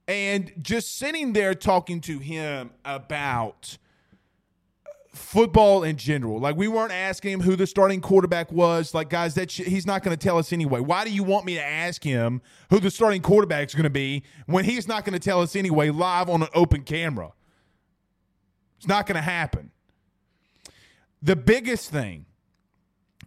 And 0.08 0.52
just 0.62 0.98
sitting 0.98 1.34
there 1.34 1.54
talking 1.56 2.02
to 2.02 2.20
him 2.20 2.72
about 2.86 3.78
football 5.14 5.84
in 5.84 5.96
general. 5.98 6.40
Like 6.40 6.56
we 6.56 6.68
weren't 6.68 6.92
asking 6.92 7.32
him 7.32 7.42
who 7.42 7.56
the 7.56 7.66
starting 7.66 8.02
quarterback 8.02 8.52
was. 8.52 8.94
Like 8.94 9.10
guys, 9.10 9.36
that 9.36 9.50
sh- 9.50 9.62
he's 9.62 9.88
not 9.88 10.04
going 10.04 10.16
to 10.16 10.24
tell 10.24 10.38
us 10.38 10.54
anyway. 10.54 10.80
Why 10.80 11.04
do 11.04 11.12
you 11.12 11.24
want 11.24 11.46
me 11.46 11.56
to 11.56 11.64
ask 11.64 12.04
him 12.04 12.42
who 12.70 12.80
the 12.80 12.92
starting 12.92 13.22
quarterback 13.22 13.68
is 13.70 13.74
going 13.74 13.84
to 13.84 13.90
be 13.90 14.24
when 14.46 14.66
he's 14.66 14.88
not 14.88 15.06
going 15.06 15.14
to 15.14 15.20
tell 15.20 15.42
us 15.42 15.56
anyway 15.56 15.90
live 15.90 16.30
on 16.30 16.44
an 16.44 16.50
open 16.54 16.84
camera? 16.84 17.32
It's 18.78 18.88
not 18.88 19.08
going 19.08 19.16
to 19.16 19.22
happen. 19.22 19.72
The 21.22 21.36
biggest 21.36 21.90
thing, 21.90 22.26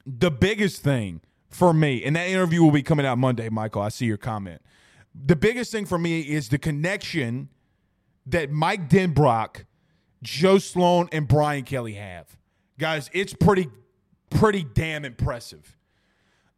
the 0.06 0.30
biggest 0.30 0.82
thing 0.82 1.22
for 1.50 1.74
me, 1.74 2.04
and 2.04 2.16
that 2.16 2.28
interview 2.28 2.62
will 2.62 2.70
be 2.70 2.82
coming 2.82 3.04
out 3.04 3.18
Monday, 3.18 3.48
Michael. 3.48 3.82
I 3.82 3.88
see 3.88 4.06
your 4.06 4.16
comment. 4.16 4.62
The 5.14 5.36
biggest 5.36 5.72
thing 5.72 5.84
for 5.84 5.98
me 5.98 6.20
is 6.20 6.48
the 6.48 6.58
connection 6.58 7.48
that 8.26 8.50
Mike 8.50 8.88
Denbrock, 8.88 9.64
Joe 10.22 10.58
Sloan, 10.58 11.08
and 11.10 11.26
Brian 11.26 11.64
Kelly 11.64 11.94
have. 11.94 12.36
Guys, 12.78 13.10
it's 13.12 13.34
pretty, 13.34 13.68
pretty 14.30 14.64
damn 14.64 15.04
impressive. 15.04 15.76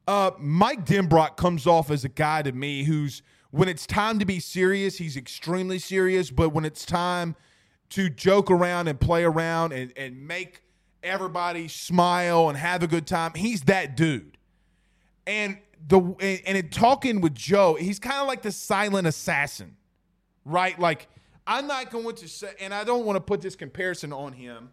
Uh, 0.06 0.32
Mike 0.38 0.84
Denbrock 0.84 1.36
comes 1.36 1.66
off 1.66 1.90
as 1.90 2.04
a 2.04 2.08
guy 2.08 2.42
to 2.42 2.52
me 2.52 2.84
who's, 2.84 3.22
when 3.50 3.68
it's 3.68 3.86
time 3.86 4.18
to 4.18 4.26
be 4.26 4.40
serious, 4.40 4.98
he's 4.98 5.16
extremely 5.16 5.78
serious. 5.78 6.30
But 6.30 6.50
when 6.50 6.64
it's 6.64 6.84
time 6.84 7.34
to 7.90 8.10
joke 8.10 8.50
around 8.50 8.88
and 8.88 9.00
play 9.00 9.24
around 9.24 9.72
and, 9.72 9.92
and 9.96 10.26
make 10.26 10.62
everybody 11.02 11.68
smile 11.68 12.48
and 12.48 12.58
have 12.58 12.82
a 12.82 12.86
good 12.86 13.06
time, 13.06 13.32
he's 13.34 13.62
that 13.62 13.96
dude. 13.96 14.36
And 15.26 15.58
the 15.88 16.00
and 16.00 16.58
in 16.58 16.68
talking 16.70 17.20
with 17.20 17.34
Joe, 17.34 17.74
he's 17.74 17.98
kind 17.98 18.20
of 18.20 18.26
like 18.26 18.42
the 18.42 18.52
silent 18.52 19.06
assassin, 19.06 19.76
right? 20.44 20.78
Like 20.78 21.08
I'm 21.46 21.66
not 21.66 21.90
going 21.90 22.14
to 22.16 22.28
say, 22.28 22.52
and 22.60 22.72
I 22.72 22.84
don't 22.84 23.04
want 23.04 23.16
to 23.16 23.20
put 23.20 23.40
this 23.40 23.56
comparison 23.56 24.12
on 24.12 24.32
him, 24.32 24.70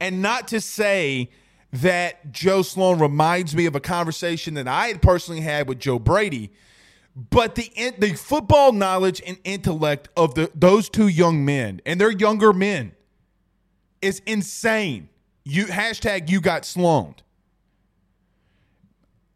and 0.00 0.22
not 0.22 0.48
to 0.48 0.60
say 0.60 1.30
that 1.72 2.32
Joe 2.32 2.62
Sloan 2.62 2.98
reminds 2.98 3.54
me 3.54 3.66
of 3.66 3.74
a 3.74 3.80
conversation 3.80 4.54
that 4.54 4.68
I 4.68 4.88
had 4.88 5.02
personally 5.02 5.40
had 5.40 5.68
with 5.68 5.78
Joe 5.78 5.98
Brady, 5.98 6.52
but 7.14 7.54
the 7.54 7.70
the 7.98 8.14
football 8.14 8.72
knowledge 8.72 9.22
and 9.26 9.38
intellect 9.44 10.08
of 10.16 10.34
the 10.34 10.50
those 10.54 10.88
two 10.88 11.08
young 11.08 11.44
men, 11.44 11.80
and 11.86 12.00
they're 12.00 12.10
younger 12.10 12.52
men, 12.52 12.92
is 14.02 14.20
insane. 14.26 15.08
You 15.44 15.66
hashtag 15.66 16.28
you 16.28 16.40
got 16.40 16.64
Sloan. 16.64 17.14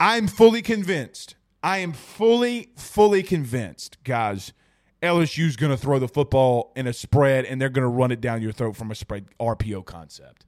I'm 0.00 0.26
fully 0.26 0.62
convinced. 0.62 1.34
I 1.62 1.78
am 1.78 1.92
fully, 1.92 2.70
fully 2.74 3.22
convinced, 3.22 3.98
guys. 4.02 4.54
LSU's 5.02 5.56
going 5.56 5.70
to 5.70 5.76
throw 5.76 5.98
the 5.98 6.08
football 6.08 6.72
in 6.74 6.86
a 6.86 6.92
spread 6.94 7.44
and 7.44 7.60
they're 7.60 7.68
going 7.68 7.82
to 7.82 7.88
run 7.88 8.10
it 8.10 8.20
down 8.20 8.40
your 8.40 8.52
throat 8.52 8.76
from 8.76 8.90
a 8.90 8.94
spread 8.94 9.26
RPO 9.38 9.84
concept. 9.84 10.46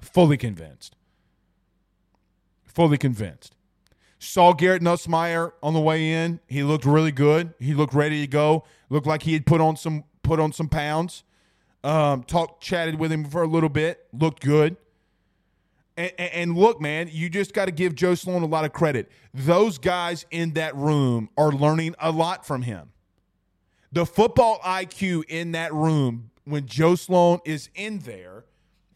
Fully 0.00 0.36
convinced. 0.36 0.96
Fully 2.62 2.98
convinced. 2.98 3.56
Saw 4.18 4.52
Garrett 4.52 4.82
Nussmeier 4.82 5.52
on 5.62 5.74
the 5.74 5.80
way 5.80 6.12
in. 6.12 6.40
He 6.46 6.62
looked 6.62 6.84
really 6.84 7.12
good. 7.12 7.54
He 7.58 7.74
looked 7.74 7.94
ready 7.94 8.20
to 8.20 8.26
go. 8.26 8.64
Looked 8.88 9.06
like 9.06 9.22
he 9.22 9.32
had 9.32 9.46
put 9.46 9.60
on 9.60 9.76
some 9.76 10.04
put 10.22 10.38
on 10.38 10.52
some 10.52 10.68
pounds. 10.68 11.24
Um, 11.82 12.22
talked, 12.22 12.62
chatted 12.62 13.00
with 13.00 13.10
him 13.10 13.24
for 13.24 13.42
a 13.42 13.48
little 13.48 13.68
bit. 13.68 14.06
Looked 14.12 14.40
good. 14.42 14.76
And, 15.96 16.12
and, 16.18 16.56
look, 16.56 16.80
man, 16.80 17.10
you 17.12 17.28
just 17.28 17.52
got 17.52 17.66
to 17.66 17.70
give 17.70 17.94
Joe 17.94 18.14
Sloan 18.14 18.42
a 18.42 18.46
lot 18.46 18.64
of 18.64 18.72
credit. 18.72 19.10
Those 19.34 19.78
guys 19.78 20.24
in 20.30 20.52
that 20.54 20.74
room 20.74 21.28
are 21.36 21.52
learning 21.52 21.94
a 22.00 22.10
lot 22.10 22.46
from 22.46 22.62
him. 22.62 22.92
The 23.92 24.06
football 24.06 24.58
IQ 24.60 25.24
in 25.28 25.52
that 25.52 25.72
room 25.74 26.30
when 26.44 26.66
Joe 26.66 26.94
Sloan 26.94 27.40
is 27.44 27.68
in 27.74 27.98
there, 28.00 28.44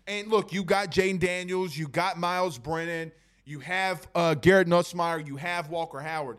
and 0.06 0.28
look, 0.28 0.52
you 0.52 0.64
got 0.64 0.90
Jayden 0.90 1.18
Daniels, 1.18 1.76
you 1.76 1.86
got 1.86 2.18
Myles 2.18 2.58
Brennan, 2.58 3.12
you 3.44 3.60
have 3.60 4.08
uh, 4.14 4.34
Garrett 4.34 4.68
Nussmeier, 4.68 5.24
you 5.26 5.36
have 5.36 5.68
Walker 5.68 6.00
Howard. 6.00 6.38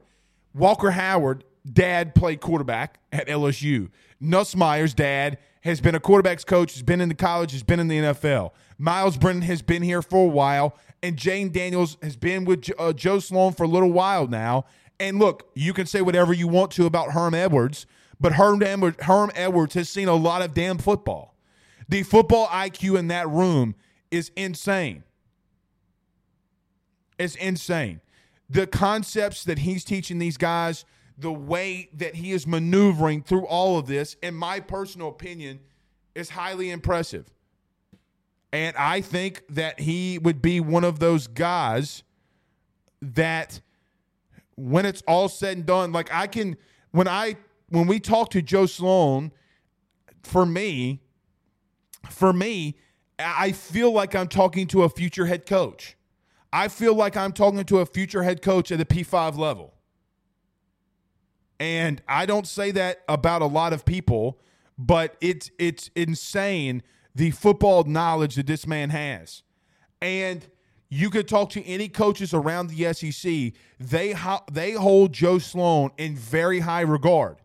Walker 0.55 0.89
Howard, 0.89 1.43
dad 1.71 2.15
played 2.15 2.41
quarterback 2.41 2.99
at 3.11 3.27
LSU. 3.27 3.89
Nussmeier's 4.21 4.93
dad 4.93 5.37
has 5.67 5.81
been 5.81 5.95
a 5.95 5.99
quarterback's 5.99 6.43
coach, 6.43 6.73
has 6.73 6.81
been 6.81 7.01
in 7.01 7.09
the 7.09 7.15
college, 7.15 7.51
has 7.51 7.63
been 7.63 7.79
in 7.79 7.87
the 7.87 7.97
NFL. 7.97 8.51
Myles 8.77 9.17
Brennan 9.17 9.43
has 9.43 9.61
been 9.61 9.83
here 9.83 10.01
for 10.01 10.25
a 10.25 10.29
while, 10.29 10.77
and 11.03 11.17
Jayden 11.17 11.51
Daniels 11.51 11.97
has 12.01 12.15
been 12.15 12.45
with 12.45 12.69
uh, 12.79 12.93
Joe 12.93 13.19
Sloan 13.19 13.53
for 13.53 13.63
a 13.63 13.67
little 13.67 13.91
while 13.91 14.27
now. 14.27 14.65
And 14.99 15.19
look, 15.19 15.49
you 15.55 15.73
can 15.73 15.85
say 15.85 16.01
whatever 16.01 16.33
you 16.33 16.47
want 16.47 16.71
to 16.71 16.85
about 16.85 17.11
Herm 17.11 17.33
Edwards, 17.33 17.85
but 18.19 18.33
Herm, 18.33 18.61
Herm 19.01 19.31
Edwards 19.35 19.73
has 19.75 19.89
seen 19.89 20.07
a 20.07 20.15
lot 20.15 20.41
of 20.41 20.53
damn 20.53 20.77
football. 20.77 21.35
The 21.89 22.03
football 22.03 22.47
IQ 22.47 22.97
in 22.97 23.09
that 23.09 23.29
room 23.29 23.75
is 24.09 24.31
insane. 24.35 25.03
It's 27.19 27.35
insane. 27.35 28.01
The 28.49 28.67
concepts 28.67 29.43
that 29.43 29.59
he's 29.59 29.83
teaching 29.83 30.19
these 30.19 30.37
guys, 30.37 30.85
the 31.17 31.31
way 31.31 31.89
that 31.93 32.15
he 32.15 32.31
is 32.31 32.45
maneuvering 32.45 33.23
through 33.23 33.45
all 33.45 33.77
of 33.77 33.87
this, 33.87 34.15
in 34.21 34.35
my 34.35 34.59
personal 34.59 35.09
opinion, 35.09 35.59
is 36.13 36.29
highly 36.29 36.69
impressive. 36.69 37.31
And 38.53 38.75
I 38.77 39.01
think 39.01 39.43
that 39.49 39.79
he 39.79 40.19
would 40.19 40.41
be 40.41 40.59
one 40.59 40.83
of 40.83 40.99
those 40.99 41.27
guys 41.27 42.03
that 43.01 43.61
when 44.55 44.85
it's 44.85 45.03
all 45.07 45.27
said 45.27 45.57
and 45.57 45.65
done, 45.65 45.91
like 45.91 46.13
I 46.13 46.27
can 46.27 46.57
when 46.91 47.07
I 47.07 47.35
when 47.69 47.87
we 47.87 47.99
talk 47.99 48.29
to 48.31 48.41
Joe 48.41 48.65
Sloan, 48.65 49.31
for 50.23 50.45
me, 50.45 51.01
for 52.09 52.31
me, 52.31 52.77
I 53.19 53.51
feel 53.51 53.91
like 53.91 54.15
I'm 54.15 54.27
talking 54.27 54.67
to 54.67 54.83
a 54.83 54.89
future 54.89 55.25
head 55.25 55.45
coach. 55.45 55.97
I 56.53 56.69
feel 56.69 56.95
like 56.95 57.17
I'm 57.17 57.33
talking 57.33 57.63
to 57.65 57.79
a 57.79 57.85
future 57.85 58.23
head 58.23 58.41
coach 58.41 58.71
at 58.71 58.77
the 58.77 58.85
P5 58.85 59.37
level. 59.37 59.73
And 61.59 62.01
I 62.07 62.25
don't 62.25 62.47
say 62.47 62.71
that 62.71 63.01
about 63.09 63.41
a 63.41 63.47
lot 63.47 63.73
of 63.73 63.85
people, 63.85 64.39
but 64.77 65.15
it's 65.21 65.49
it's 65.57 65.89
insane 65.95 66.83
the 67.15 67.31
football 67.31 67.83
knowledge 67.83 68.35
that 68.35 68.45
this 68.45 68.67
man 68.67 68.91
has. 68.91 69.41
And 70.01 70.45
you 70.89 71.09
could 71.09 71.27
talk 71.27 71.49
to 71.51 71.65
any 71.65 71.89
coaches 71.89 72.33
around 72.33 72.67
the 72.69 72.93
SEC, 72.93 73.53
they 73.79 74.15
they 74.51 74.71
hold 74.73 75.13
Joe 75.13 75.39
Sloan 75.39 75.91
in 75.97 76.15
very 76.15 76.59
high 76.59 76.81
regard. 76.81 77.37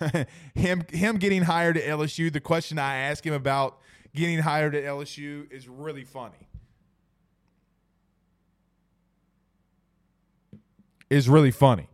him 0.54 0.84
him 0.90 1.16
getting 1.16 1.42
hired 1.42 1.76
at 1.76 1.84
LSU, 1.84 2.32
the 2.32 2.40
question 2.40 2.78
I 2.78 2.96
ask 2.96 3.24
him 3.24 3.32
about 3.32 3.78
getting 4.14 4.40
hired 4.40 4.74
at 4.74 4.84
LSU 4.84 5.50
is 5.52 5.68
really 5.68 6.04
funny. 6.04 6.48
Is 11.10 11.28
really 11.28 11.52
funny. 11.52 11.88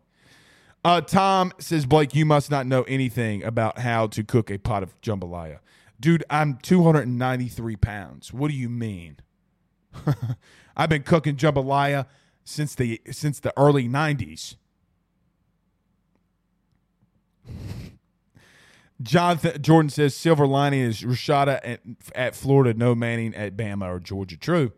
Uh, 0.83 1.01
Tom 1.01 1.53
says, 1.59 1.85
Blake, 1.85 2.14
you 2.14 2.24
must 2.24 2.51
not 2.51 2.66
know 2.66 2.83
anything 2.85 3.43
about 3.45 3.81
how 3.81 4.07
to 4.09 4.24
cook 4.24 4.51
a 4.51 4.57
pot 4.59 4.83
of 4.83 4.99
jambalaya. 5.03 5.59
Dude, 5.99 6.24
I'm 6.31 6.57
293 6.62 7.76
pounds. 7.76 8.33
What 8.33 8.51
do 8.51 8.57
you 8.57 8.70
mean? 8.70 9.18
I've 10.76 10.89
been 10.89 11.03
cooking 11.03 11.37
jambalaya 11.37 12.07
since 12.45 12.74
the 12.74 13.03
since 13.11 13.41
the 13.41 13.53
early 13.59 13.87
90s. 13.87 14.57
Jonathan 19.03 19.61
Jordan 19.61 19.91
says 19.91 20.14
silver 20.14 20.47
lining 20.47 20.81
is 20.81 21.03
Rashada 21.03 21.61
at, 21.62 21.81
at 22.14 22.35
Florida, 22.35 22.72
no 22.78 22.95
Manning 22.95 23.35
at 23.35 23.57
Bama 23.57 23.87
or 23.87 24.01
Georgia. 24.01 24.39
True. 24.39 24.72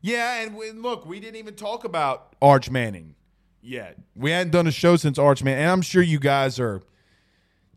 Yeah, 0.00 0.42
and 0.42 0.54
we, 0.56 0.70
look, 0.72 1.06
we 1.06 1.20
didn't 1.20 1.36
even 1.36 1.54
talk 1.54 1.84
about 1.84 2.36
Arch 2.40 2.70
Manning 2.70 3.14
yet. 3.60 3.98
We 4.14 4.30
hadn't 4.30 4.52
done 4.52 4.66
a 4.66 4.72
show 4.72 4.96
since 4.96 5.18
Arch 5.18 5.42
Manning, 5.42 5.62
and 5.62 5.70
I'm 5.70 5.82
sure 5.82 6.02
you 6.02 6.18
guys 6.18 6.58
are, 6.58 6.82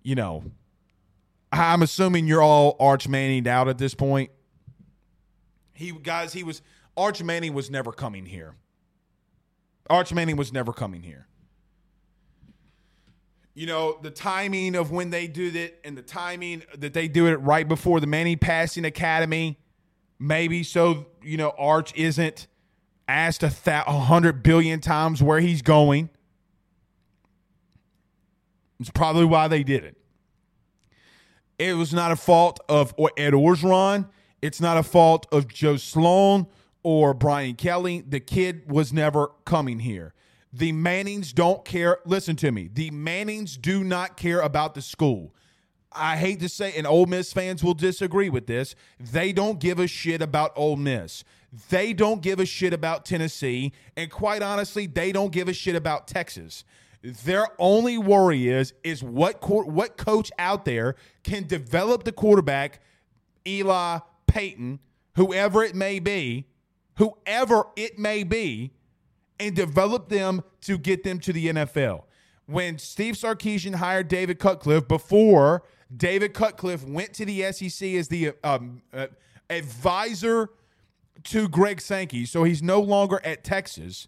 you 0.04 0.16
know, 0.16 0.44
I'm 1.52 1.82
assuming 1.82 2.28
you're 2.28 2.42
all 2.42 2.76
Arch 2.80 3.08
Manning 3.08 3.48
out 3.48 3.68
at 3.68 3.78
this 3.78 3.94
point. 3.94 4.32
He 5.74 5.92
guys, 5.92 6.34
he 6.34 6.44
was 6.44 6.62
Arch 6.96 7.24
Manning 7.24 7.54
was 7.54 7.70
never 7.70 7.92
coming 7.92 8.26
here. 8.26 8.56
Arch 9.90 10.14
Manning 10.14 10.38
was 10.38 10.54
never 10.54 10.72
coming 10.72 11.04
here. 11.04 11.28
You 13.54 13.68
know, 13.68 14.00
the 14.02 14.12
timing 14.12 14.76
of 14.76 14.92
when 14.92 15.10
they 15.10 15.28
do 15.28 15.52
it 15.54 15.80
and 15.84 15.98
the 15.98 16.02
timing 16.02 16.64
that 16.78 16.94
they 16.94 17.10
do 17.10 17.28
it 17.28 17.36
right 17.42 17.68
before 17.68 18.00
the 18.00 18.08
Manning 18.08 18.38
Passing 18.38 18.86
Academy, 18.86 19.60
maybe 20.20 20.64
so, 20.64 21.08
you 21.22 21.36
know, 21.36 21.50
Arch 21.58 21.94
isn't 21.96 22.48
asked 23.12 23.43
a, 23.43 23.49
th- 23.49 23.86
hundred 23.86 24.43
billion 24.43 24.80
times 24.80 25.22
where 25.22 25.39
he's 25.39 25.62
going. 25.62 26.09
It's 28.80 28.89
probably 28.89 29.26
why 29.26 29.47
they 29.47 29.64
did 29.64 29.84
it. 29.84 29.97
It 31.59 31.74
was 31.76 31.93
not 31.93 32.12
a 32.12 32.16
fault 32.16 32.59
of 32.68 32.95
Ed 33.18 33.34
Orgeron. 33.34 34.09
It's 34.41 34.59
not 34.59 34.78
a 34.78 34.84
fault 34.84 35.28
of 35.32 35.47
Joe 35.47 35.78
Sloan 35.78 36.47
or 36.82 37.14
Brian 37.14 37.55
Kelly. 37.55 38.01
The 38.01 38.20
kid 38.20 38.72
was 38.72 38.91
never 38.91 39.30
coming 39.45 39.80
here. 39.80 40.16
The 40.51 40.72
Mannings 40.72 41.32
don't 41.32 41.64
care. 41.64 41.99
Listen 42.05 42.36
to 42.38 42.51
me. 42.51 42.68
The 42.74 42.89
Mannings 42.89 43.57
do 43.57 43.84
not 43.84 44.18
care 44.18 44.41
about 44.41 44.74
the 44.74 44.82
school. 44.82 45.36
I 45.91 46.18
hate 46.18 46.39
to 46.39 46.49
say, 46.49 46.74
and 46.76 46.88
Ole 46.88 47.05
Miss 47.05 47.32
fans 47.34 47.64
will 47.64 47.74
disagree 47.74 48.30
with 48.30 48.47
this. 48.47 48.76
They 48.99 49.32
don't 49.34 49.59
give 49.59 49.78
a 49.78 49.88
shit 49.88 50.22
about 50.22 50.51
Ole 50.55 50.78
Miss. 50.78 51.24
They 51.70 51.93
don't 51.93 52.22
give 52.22 52.39
a 52.39 52.45
shit 52.45 52.74
about 52.74 53.06
Tennessee, 53.06 53.74
and 53.97 54.10
quite 54.10 54.41
honestly, 54.41 54.88
they 54.88 55.12
don't 55.12 55.34
give 55.34 55.49
a 55.49 55.54
shit 55.54 55.76
about 55.76 56.08
Texas. 56.08 56.64
Their 57.04 57.47
only 57.60 57.97
worry 57.97 58.47
is 58.47 58.74
is 58.84 59.04
what 59.04 59.43
what 59.49 59.97
coach 59.97 60.32
out 60.38 60.66
there 60.66 60.95
can 61.24 61.47
develop 61.47 62.04
the 62.04 62.12
quarterback, 62.12 62.80
Eli 63.45 63.99
Peyton, 64.28 64.80
whoever 65.16 65.64
it 65.64 65.76
may 65.76 65.99
be, 65.99 66.47
whoever 66.97 67.66
it 67.76 67.99
may 67.99 68.24
be, 68.24 68.72
and 69.39 69.56
develop 69.56 70.10
them 70.10 70.43
to 70.62 70.78
get 70.78 71.04
them 71.04 71.20
to 71.20 71.34
the 71.34 71.47
NFL. 71.47 72.04
When 72.45 72.78
Steve 72.78 73.16
Sarkisian 73.16 73.76
hired 73.76 74.08
David 74.08 74.39
Cutcliffe 74.39 74.88
before 74.88 75.64
David 75.95 76.34
Cutcliffe 76.34 76.88
went 76.88 77.14
to 77.14 77.26
the 77.26 77.52
SEC 77.52 77.89
as 77.89 78.08
the 78.08 78.34
um, 78.43 78.82
uh, 78.93 79.08
advisor 79.49 80.49
to 81.26 81.48
Greg 81.48 81.82
Sankey, 81.82 82.26
so 82.26 82.44
he's 82.44 82.62
no 82.62 82.80
longer 82.80 83.22
at 83.24 83.44
Texas. 83.44 84.08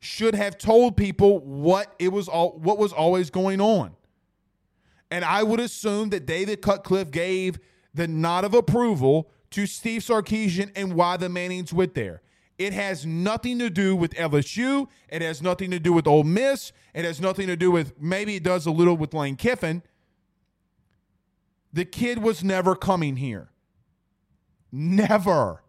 Should 0.00 0.34
have 0.34 0.58
told 0.58 0.96
people 0.96 1.40
what 1.40 1.94
it 1.98 2.12
was 2.12 2.28
all 2.28 2.58
what 2.58 2.78
was 2.78 2.92
always 2.92 3.30
going 3.30 3.60
on. 3.60 3.96
And 5.10 5.24
I 5.24 5.42
would 5.42 5.60
assume 5.60 6.10
that 6.10 6.26
David 6.26 6.60
Cutcliffe 6.60 7.10
gave 7.10 7.58
the 7.94 8.08
nod 8.08 8.44
of 8.44 8.52
approval 8.52 9.30
to 9.50 9.66
Steve 9.66 10.02
Sarkisian 10.02 10.72
and 10.74 10.94
why 10.94 11.16
the 11.16 11.28
Mannings 11.28 11.72
went 11.72 11.94
there. 11.94 12.20
It 12.58 12.72
has 12.72 13.04
nothing 13.04 13.58
to 13.58 13.70
do 13.70 13.96
with 13.96 14.14
LSU. 14.14 14.88
It 15.08 15.22
has 15.22 15.42
nothing 15.42 15.70
to 15.70 15.80
do 15.80 15.92
with 15.92 16.06
Ole 16.06 16.24
Miss. 16.24 16.72
It 16.94 17.04
has 17.04 17.20
nothing 17.20 17.46
to 17.48 17.56
do 17.56 17.70
with 17.70 18.00
maybe 18.00 18.36
it 18.36 18.42
does 18.42 18.66
a 18.66 18.70
little 18.70 18.96
with 18.96 19.14
Lane 19.14 19.36
Kiffin. 19.36 19.82
The 21.72 21.84
kid 21.84 22.18
was 22.18 22.44
never 22.44 22.76
coming 22.76 23.16
here. 23.16 23.50
Never. 24.70 25.63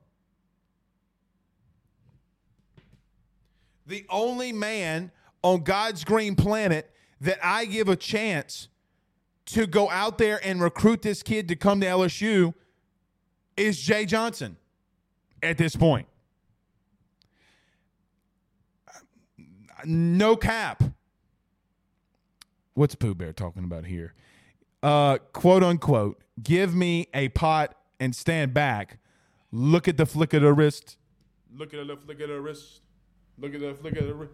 The 3.85 4.05
only 4.09 4.51
man 4.51 5.11
on 5.43 5.63
God's 5.63 6.03
green 6.03 6.35
planet 6.35 6.91
that 7.21 7.37
I 7.43 7.65
give 7.65 7.87
a 7.89 7.95
chance 7.95 8.67
to 9.47 9.67
go 9.67 9.89
out 9.89 10.17
there 10.17 10.39
and 10.43 10.61
recruit 10.61 11.01
this 11.01 11.21
kid 11.21 11.47
to 11.49 11.55
come 11.55 11.81
to 11.81 11.87
LSU 11.87 12.53
is 13.55 13.79
Jay 13.79 14.05
Johnson 14.05 14.57
at 15.43 15.57
this 15.57 15.75
point. 15.75 16.07
No 19.85 20.35
cap. 20.35 20.83
What's 22.73 22.95
Pooh 22.95 23.13
Bear 23.13 23.33
talking 23.33 23.63
about 23.63 23.85
here? 23.85 24.13
uh, 24.85 25.17
quote 25.33 25.63
unquote, 25.63 26.21
give 26.41 26.75
me 26.75 27.07
a 27.13 27.29
pot 27.29 27.75
and 27.99 28.15
stand 28.15 28.53
back. 28.53 28.99
Look 29.51 29.87
at 29.87 29.97
the 29.97 30.05
flick 30.05 30.33
of 30.33 30.43
the 30.43 30.53
wrist. 30.53 30.97
Look 31.51 31.73
at 31.73 31.87
the 31.87 31.97
flick 31.97 32.21
of 32.21 32.29
the 32.29 32.39
wrist. 32.39 32.81
Look 33.39 33.53
at 33.53 33.59
the 33.59 33.75
look 33.81 33.95
at 33.95 34.07
the. 34.07 34.29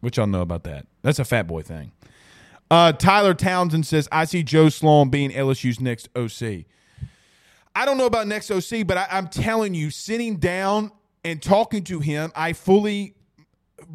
What 0.00 0.16
y'all 0.16 0.26
know 0.26 0.42
about 0.42 0.64
that? 0.64 0.86
That's 1.02 1.18
a 1.18 1.24
fat 1.24 1.46
boy 1.46 1.62
thing. 1.62 1.92
Uh, 2.70 2.92
Tyler 2.92 3.32
Townsend 3.32 3.86
says, 3.86 4.08
I 4.10 4.24
see 4.24 4.42
Joe 4.42 4.68
Sloan 4.68 5.08
being 5.08 5.30
LSU's 5.30 5.80
next 5.80 6.08
OC. 6.16 6.64
I 7.74 7.84
don't 7.84 7.96
know 7.96 8.06
about 8.06 8.26
next 8.26 8.50
OC, 8.50 8.86
but 8.86 8.96
I, 8.96 9.06
I'm 9.10 9.28
telling 9.28 9.74
you, 9.74 9.90
sitting 9.90 10.36
down 10.36 10.90
and 11.24 11.40
talking 11.40 11.84
to 11.84 12.00
him, 12.00 12.32
I 12.34 12.54
fully 12.54 13.14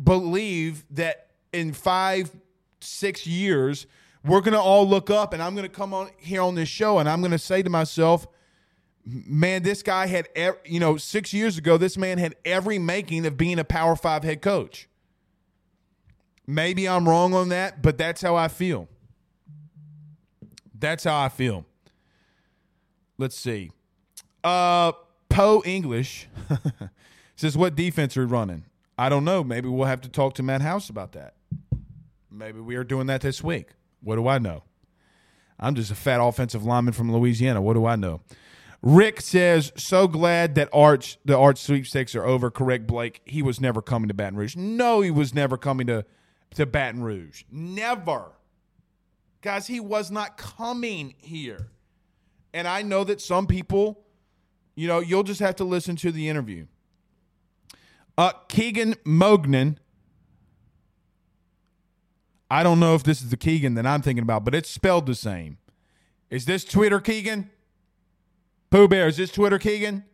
believe 0.03 0.85
that 0.91 1.31
in 1.51 1.73
five, 1.73 2.31
six 2.79 3.27
years– 3.27 3.87
we're 4.23 4.41
going 4.41 4.53
to 4.53 4.59
all 4.59 4.87
look 4.87 5.09
up 5.09 5.33
and 5.33 5.41
I'm 5.41 5.55
going 5.55 5.67
to 5.67 5.75
come 5.75 5.93
on 5.93 6.09
here 6.17 6.41
on 6.41 6.55
this 6.55 6.69
show 6.69 6.99
and 6.99 7.09
I'm 7.09 7.21
going 7.21 7.31
to 7.31 7.39
say 7.39 7.63
to 7.63 7.69
myself, 7.69 8.27
man, 9.05 9.63
this 9.63 9.83
guy 9.83 10.07
had, 10.07 10.27
you 10.65 10.79
know, 10.79 10.97
six 10.97 11.33
years 11.33 11.57
ago, 11.57 11.77
this 11.77 11.97
man 11.97 12.17
had 12.17 12.35
every 12.45 12.79
making 12.79 13.25
of 13.25 13.37
being 13.37 13.59
a 13.59 13.63
Power 13.63 13.95
Five 13.95 14.23
head 14.23 14.41
coach. 14.41 14.87
Maybe 16.47 16.87
I'm 16.87 17.07
wrong 17.07 17.33
on 17.33 17.49
that, 17.49 17.81
but 17.81 17.97
that's 17.97 18.21
how 18.21 18.35
I 18.35 18.47
feel. 18.47 18.87
That's 20.77 21.03
how 21.03 21.21
I 21.21 21.29
feel. 21.29 21.65
Let's 23.17 23.35
see. 23.35 23.71
Uh, 24.43 24.93
Poe 25.29 25.61
English 25.63 26.27
says, 27.35 27.55
What 27.55 27.75
defense 27.75 28.17
are 28.17 28.21
we 28.21 28.25
running? 28.25 28.65
I 28.97 29.09
don't 29.09 29.23
know. 29.23 29.43
Maybe 29.43 29.69
we'll 29.69 29.87
have 29.87 30.01
to 30.01 30.09
talk 30.09 30.33
to 30.35 30.43
Matt 30.43 30.61
House 30.61 30.89
about 30.89 31.13
that. 31.13 31.35
Maybe 32.29 32.59
we 32.59 32.75
are 32.75 32.83
doing 32.83 33.07
that 33.07 33.21
this 33.21 33.43
week. 33.43 33.69
What 34.01 34.15
do 34.15 34.27
I 34.27 34.39
know? 34.39 34.63
I'm 35.59 35.75
just 35.75 35.91
a 35.91 35.95
fat 35.95 36.19
offensive 36.19 36.63
lineman 36.63 36.93
from 36.93 37.11
Louisiana. 37.13 37.61
What 37.61 37.73
do 37.75 37.85
I 37.85 37.95
know? 37.95 38.21
Rick 38.82 39.21
says, 39.21 39.71
so 39.75 40.07
glad 40.07 40.55
that 40.55 40.69
Arch 40.73 41.19
the 41.23 41.38
Arch 41.38 41.59
sweepstakes 41.59 42.15
are 42.15 42.25
over. 42.25 42.49
Correct, 42.49 42.88
Blake. 42.88 43.21
He 43.25 43.41
was 43.41 43.61
never 43.61 43.82
coming 43.82 44.07
to 44.07 44.13
Baton 44.13 44.38
Rouge. 44.38 44.55
No, 44.55 45.01
he 45.01 45.11
was 45.11 45.34
never 45.34 45.57
coming 45.57 45.88
to, 45.88 46.05
to 46.55 46.65
Baton 46.65 47.03
Rouge. 47.03 47.43
Never. 47.51 48.32
Guys, 49.41 49.67
he 49.67 49.79
was 49.79 50.09
not 50.09 50.38
coming 50.38 51.13
here. 51.17 51.67
And 52.53 52.67
I 52.67 52.82
know 52.82 53.03
that 53.03 53.21
some 53.21 53.47
people, 53.47 54.03
you 54.75 54.88
know, 54.88 54.99
you'll 54.99 55.23
just 55.23 55.39
have 55.39 55.55
to 55.57 55.63
listen 55.63 55.95
to 55.97 56.11
the 56.11 56.27
interview. 56.27 56.65
Uh, 58.17 58.32
Keegan 58.49 58.95
Mognan 59.05 59.77
I 62.51 62.63
don't 62.63 62.82
know 62.82 62.95
if 62.95 63.03
this 63.03 63.21
is 63.21 63.29
the 63.29 63.38
Keegan 63.38 63.75
that 63.75 63.88
I'm 63.88 64.01
thinking 64.01 64.23
about, 64.23 64.43
but 64.43 64.53
it's 64.53 64.69
spelled 64.69 65.05
the 65.05 65.15
same. 65.15 65.57
Is 66.29 66.43
this 66.43 66.65
Twitter 66.65 66.99
Keegan? 66.99 67.49
Pooh 68.72 68.88
Bear, 68.88 69.09
is 69.09 69.17
this 69.17 69.30
Twitter 69.30 69.59
Keegan? 69.59 70.05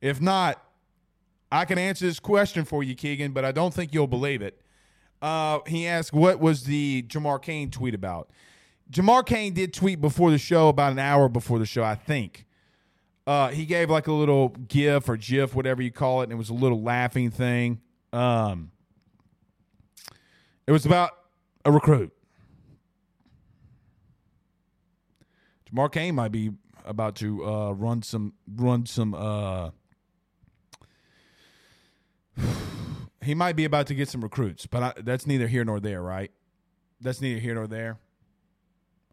If 0.00 0.20
not, 0.20 0.62
I 1.50 1.64
can 1.64 1.76
answer 1.76 2.06
this 2.06 2.20
question 2.20 2.64
for 2.64 2.84
you, 2.84 2.94
Keegan, 2.94 3.32
but 3.32 3.44
I 3.44 3.50
don't 3.50 3.74
think 3.74 3.92
you'll 3.92 4.06
believe 4.06 4.42
it. 4.42 4.60
Uh, 5.20 5.58
he 5.66 5.88
asked, 5.88 6.12
What 6.12 6.38
was 6.38 6.64
the 6.64 7.02
Jamar 7.08 7.42
Cain 7.42 7.70
tweet 7.70 7.94
about? 7.94 8.30
Jamar 8.92 9.26
Cain 9.26 9.54
did 9.54 9.74
tweet 9.74 10.00
before 10.00 10.30
the 10.30 10.38
show, 10.38 10.68
about 10.68 10.92
an 10.92 11.00
hour 11.00 11.28
before 11.28 11.58
the 11.58 11.66
show, 11.66 11.82
I 11.82 11.96
think. 11.96 12.46
Uh, 13.26 13.48
he 13.48 13.66
gave 13.66 13.90
like 13.90 14.06
a 14.06 14.12
little 14.12 14.50
GIF 14.50 15.08
or 15.08 15.16
GIF, 15.16 15.54
whatever 15.54 15.82
you 15.82 15.90
call 15.90 16.20
it, 16.20 16.24
and 16.24 16.32
it 16.32 16.36
was 16.36 16.48
a 16.48 16.54
little 16.54 16.80
laughing 16.80 17.30
thing. 17.32 17.80
Um, 18.12 18.70
it 20.66 20.70
was 20.70 20.86
about 20.86 21.10
a 21.64 21.72
recruit. 21.72 22.12
Jamar 25.72 25.90
Cain 25.90 26.14
might 26.14 26.30
be 26.30 26.52
about 26.84 27.16
to 27.16 27.44
uh, 27.44 27.72
run 27.72 28.02
some 28.02 28.34
run 28.54 28.86
some. 28.86 29.14
Uh, 29.14 29.70
he 33.22 33.34
might 33.34 33.56
be 33.56 33.64
about 33.64 33.86
to 33.88 33.94
get 33.94 34.08
some 34.08 34.20
recruits, 34.20 34.66
but 34.66 34.82
I, 34.82 34.92
that's 35.02 35.26
neither 35.26 35.46
here 35.46 35.64
nor 35.64 35.80
there, 35.80 36.02
right? 36.02 36.30
That's 37.00 37.20
neither 37.20 37.40
here 37.40 37.54
nor 37.54 37.66
there. 37.66 37.98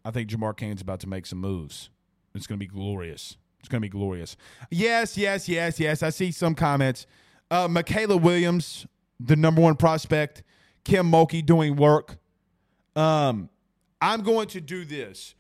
I 0.06 0.12
think 0.12 0.30
Jamar 0.30 0.56
Cain's 0.56 0.82
about 0.82 1.00
to 1.02 1.10
make 1.10 1.26
some 1.26 1.40
moves. 1.40 1.90
It's 2.34 2.48
going 2.48 2.60
to 2.60 2.66
be 2.66 2.72
glorious. 2.72 3.38
It's 3.60 3.68
going 3.68 3.82
to 3.82 3.86
be 3.86 3.90
glorious. 3.90 4.38
Yes, 4.72 5.18
yes, 5.18 5.50
yes, 5.50 5.80
yes. 5.80 6.04
I 6.04 6.10
see 6.10 6.32
some 6.32 6.56
comments. 6.56 7.06
Uh, 7.52 7.68
Mikaylah 7.68 8.22
Williams, 8.22 8.88
the 9.20 9.36
number 9.36 9.62
one 9.62 9.76
prospect 9.76 10.44
Kim 10.84 11.12
Mulkey 11.12 11.46
doing 11.46 11.76
work. 11.76 12.18
Um, 12.96 13.50
I'm 14.02 14.22
going 14.22 14.48
to 14.50 14.62
do 14.62 14.86
this 14.86 15.36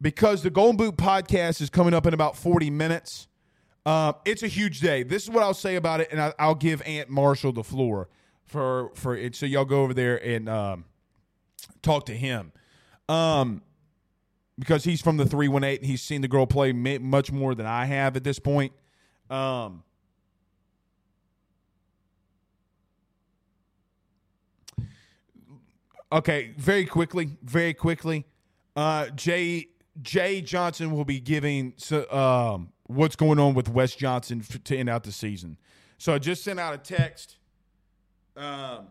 because 0.00 0.42
the 0.42 0.50
Golden 0.50 0.76
Boot 0.76 0.96
podcast 0.96 1.60
is 1.60 1.70
coming 1.70 1.94
up 1.94 2.06
in 2.06 2.14
about 2.14 2.36
40 2.36 2.70
minutes. 2.70 3.28
Uh, 3.86 4.14
it's 4.24 4.42
a 4.42 4.48
huge 4.48 4.80
day. 4.80 5.02
This 5.02 5.24
is 5.24 5.30
what 5.30 5.42
I'll 5.42 5.54
say 5.54 5.76
about 5.76 6.00
it, 6.00 6.08
and 6.10 6.20
I, 6.20 6.46
will 6.46 6.54
give 6.54 6.82
Aunt 6.82 7.10
Marshall 7.10 7.52
the 7.52 7.64
floor 7.64 8.08
for 8.44 8.90
for 8.94 9.14
it. 9.16 9.34
So 9.36 9.44
y'all 9.46 9.66
go 9.66 9.82
over 9.82 9.92
there 9.92 10.16
and 10.24 10.48
um, 10.48 10.84
talk 11.82 12.06
to 12.06 12.14
him, 12.14 12.52
um, 13.08 13.62
because 14.58 14.84
he's 14.84 15.02
from 15.02 15.18
the 15.18 15.26
three 15.26 15.48
one 15.48 15.64
eight 15.64 15.80
and 15.80 15.90
he's 15.90 16.00
seen 16.00 16.22
the 16.22 16.28
girl 16.28 16.46
play 16.46 16.72
much 16.72 17.30
more 17.30 17.54
than 17.54 17.66
I 17.66 17.84
have 17.84 18.16
at 18.16 18.24
this 18.24 18.38
point. 18.38 18.72
Um, 19.28 19.82
Okay, 26.14 26.54
very 26.56 26.86
quickly, 26.86 27.36
very 27.42 27.74
quickly. 27.74 28.24
Uh, 28.76 29.08
Jay 29.08 29.66
Jay 30.02 30.40
Johnson 30.40 30.90
will 30.90 31.04
be 31.04 31.20
giving 31.20 31.74
um, 32.10 32.72
what's 32.84 33.16
going 33.16 33.38
on 33.38 33.54
with 33.54 33.68
Wes 33.68 33.94
Johnson 33.94 34.42
to 34.64 34.76
end 34.76 34.88
out 34.88 35.04
the 35.04 35.12
season. 35.12 35.58
So 35.98 36.14
I 36.14 36.18
just 36.18 36.42
sent 36.44 36.58
out 36.58 36.74
a 36.74 36.78
text. 36.78 37.36
Um, 38.36 38.88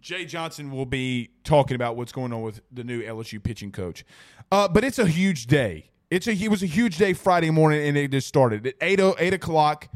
Jay 0.00 0.24
Johnson 0.24 0.70
will 0.70 0.86
be 0.86 1.30
talking 1.44 1.74
about 1.74 1.96
what's 1.96 2.12
going 2.12 2.32
on 2.32 2.42
with 2.42 2.60
the 2.72 2.84
new 2.84 3.02
LSU 3.02 3.42
pitching 3.42 3.72
coach. 3.72 4.04
Uh, 4.52 4.68
but 4.68 4.84
it's 4.84 4.98
a 4.98 5.06
huge 5.06 5.46
day. 5.46 5.90
It's 6.10 6.28
a 6.28 6.32
it 6.32 6.48
was 6.48 6.62
a 6.62 6.66
huge 6.66 6.98
day 6.98 7.12
Friday 7.12 7.50
morning, 7.50 7.86
and 7.88 7.96
it 7.96 8.12
just 8.12 8.28
started 8.28 8.66
at 8.66 8.74
8, 8.80 9.00
8 9.18 9.34
o'clock. 9.34 9.88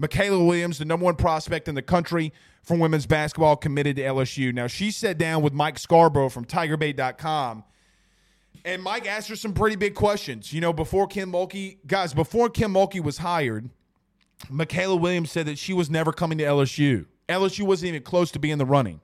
Mikaylah 0.00 0.46
Williams, 0.46 0.78
the 0.78 0.84
number 0.84 1.04
one 1.04 1.16
prospect 1.16 1.68
in 1.68 1.74
the 1.74 1.82
country 1.82 2.32
for 2.62 2.76
women's 2.76 3.06
basketball, 3.06 3.56
committed 3.56 3.96
to 3.96 4.02
LSU. 4.02 4.52
Now, 4.52 4.66
she 4.66 4.90
sat 4.90 5.16
down 5.16 5.42
with 5.42 5.54
Mike 5.54 5.78
Scarborough 5.78 6.28
from 6.28 6.44
TigerBait.com, 6.44 7.64
And 8.66 8.82
Mike 8.82 9.06
asked 9.06 9.28
her 9.28 9.36
some 9.36 9.52
pretty 9.54 9.76
big 9.76 9.94
questions. 9.94 10.52
You 10.52 10.60
know, 10.60 10.72
before 10.72 11.06
Kim 11.06 11.30
Mulkey, 11.30 11.78
guys, 11.86 12.12
before 12.12 12.50
Kim 12.50 12.74
Mulkey 12.74 13.00
was 13.00 13.18
hired, 13.18 13.70
Mikaylah 14.50 15.00
Williams 15.00 15.30
said 15.30 15.46
that 15.46 15.56
she 15.56 15.72
was 15.72 15.88
never 15.88 16.12
coming 16.12 16.36
to 16.38 16.44
LSU. 16.44 17.06
LSU 17.28 17.62
wasn't 17.62 17.90
even 17.90 18.02
close 18.02 18.32
to 18.32 18.40
being 18.40 18.58
the 18.58 18.66
running. 18.66 19.00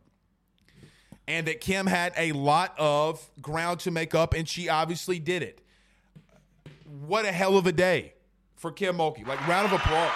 And 1.28 1.46
that 1.46 1.60
Kim 1.60 1.86
had 1.86 2.12
a 2.16 2.32
lot 2.32 2.74
of 2.76 3.30
ground 3.40 3.78
to 3.80 3.92
make 3.92 4.16
up, 4.16 4.34
and 4.34 4.48
she 4.48 4.68
obviously 4.68 5.20
did 5.20 5.44
it. 5.44 5.60
What 7.06 7.24
a 7.24 7.30
hell 7.30 7.56
of 7.56 7.68
a 7.68 7.72
day 7.72 8.14
for 8.56 8.72
Kim 8.72 8.98
Mulkey. 8.98 9.24
Like, 9.24 9.46
round 9.46 9.66
of 9.66 9.72
applause. 9.72 10.10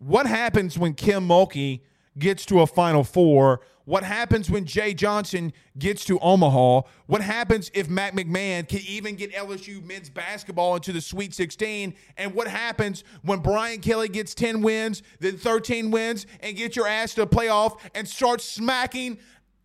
What 0.00 0.26
happens 0.26 0.76
when 0.76 0.94
Kim 0.94 1.28
Mulkey 1.28 1.82
gets 2.18 2.44
to 2.46 2.60
a 2.60 2.66
Final 2.66 3.04
Four? 3.04 3.60
What 3.88 4.04
happens 4.04 4.50
when 4.50 4.66
Jay 4.66 4.92
Johnson 4.92 5.50
gets 5.78 6.04
to 6.04 6.18
Omaha? 6.18 6.82
What 7.06 7.22
happens 7.22 7.70
if 7.72 7.88
Matt 7.88 8.14
McMahon 8.14 8.68
can 8.68 8.80
even 8.86 9.16
get 9.16 9.32
LSU 9.32 9.82
men's 9.82 10.10
basketball 10.10 10.76
into 10.76 10.92
the 10.92 11.00
Sweet 11.00 11.32
16? 11.32 11.94
And 12.18 12.34
what 12.34 12.48
happens 12.48 13.02
when 13.22 13.38
Brian 13.38 13.80
Kelly 13.80 14.08
gets 14.08 14.34
10 14.34 14.60
wins, 14.60 15.02
then 15.20 15.38
13 15.38 15.90
wins, 15.90 16.26
and 16.40 16.54
get 16.54 16.76
your 16.76 16.86
ass 16.86 17.14
to 17.14 17.22
a 17.22 17.26
playoff 17.26 17.80
and 17.94 18.06
start 18.06 18.42
smacking 18.42 19.16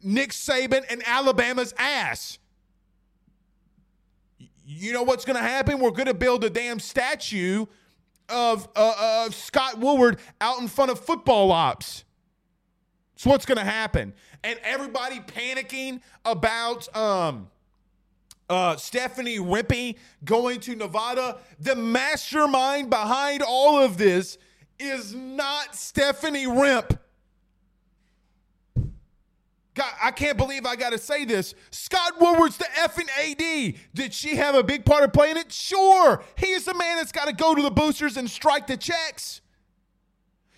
Nick 0.02 0.30
Saban 0.30 0.86
and 0.90 1.04
Alabama's 1.06 1.74
ass? 1.78 2.40
You 4.66 4.94
know 4.94 5.04
what's 5.04 5.26
going 5.26 5.36
to 5.36 5.44
happen? 5.44 5.80
We're 5.80 5.92
going 5.92 6.06
to 6.06 6.14
build 6.14 6.46
a 6.46 6.50
damn 6.50 6.80
statue 6.80 7.66
of, 8.30 8.70
uh, 8.74 9.26
of 9.26 9.36
Scott 9.36 9.80
Woodward 9.80 10.20
out 10.40 10.62
in 10.62 10.70
front 10.70 10.92
of 10.92 11.00
football 11.02 11.52
ops. 11.52 12.06
That's 13.14 13.26
what's 13.26 13.46
going 13.46 13.58
to 13.58 13.64
happen. 13.64 14.14
And 14.44 14.60
everybody 14.64 15.20
panicking 15.20 16.02
about 16.26 16.94
um, 16.96 17.48
uh, 18.50 18.76
Stephanie 18.76 19.38
Rempe 19.38 19.98
going 20.26 20.60
to 20.62 20.76
Nevada. 20.76 21.38
The 21.60 21.76
mastermind 21.76 22.90
behind 22.90 23.42
all 23.42 23.80
of 23.80 23.98
this 23.98 24.38
is 24.80 25.14
not 25.14 25.76
Stephanie 25.76 26.48
Rimp. 26.48 27.00
God, 29.76 29.92
I 30.02 30.12
can't 30.12 30.38
believe 30.38 30.66
I 30.68 30.76
got 30.76 30.92
to 30.92 31.00
say 31.00 31.26
this. 31.26 31.56
Scott 31.72 32.20
Woodward's 32.20 32.58
the 32.58 32.66
effing 32.76 33.10
AD. 33.18 33.76
Did 33.96 34.14
she 34.14 34.36
have 34.36 34.54
a 34.54 34.64
big 34.64 34.86
part 34.86 35.04
of 35.04 35.14
playing 35.14 35.38
it? 35.38 35.52
Sure. 35.52 36.24
He's 36.36 36.66
the 36.66 36.76
man 36.76 36.98
that's 36.98 37.12
got 37.12 37.28
to 37.28 37.34
go 37.34 37.56
to 37.56 37.62
the 37.62 37.72
boosters 37.72 38.18
and 38.18 38.30
strike 38.30 38.68
the 38.68 38.78
checks. 38.78 39.42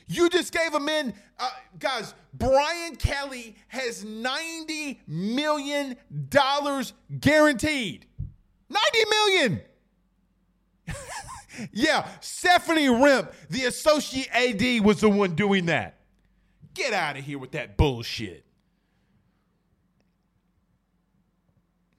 You 0.07 0.29
just 0.29 0.53
gave 0.53 0.73
him 0.73 0.89
in. 0.89 1.13
Uh, 1.37 1.49
guys, 1.79 2.13
Brian 2.33 2.95
Kelly 2.95 3.55
has 3.67 4.05
$90 4.05 4.99
million 5.07 5.97
guaranteed. 7.19 8.05
90 8.69 9.09
million. 9.09 9.61
yeah, 11.71 12.07
Stephanie 12.21 12.89
Rimp, 12.89 13.31
the 13.49 13.65
associate 13.65 14.29
AD, 14.33 14.85
was 14.85 15.01
the 15.01 15.09
one 15.09 15.35
doing 15.35 15.65
that. 15.65 15.99
Get 16.73 16.93
out 16.93 17.17
of 17.17 17.23
here 17.23 17.39
with 17.39 17.51
that 17.51 17.77
bullshit. 17.77 18.45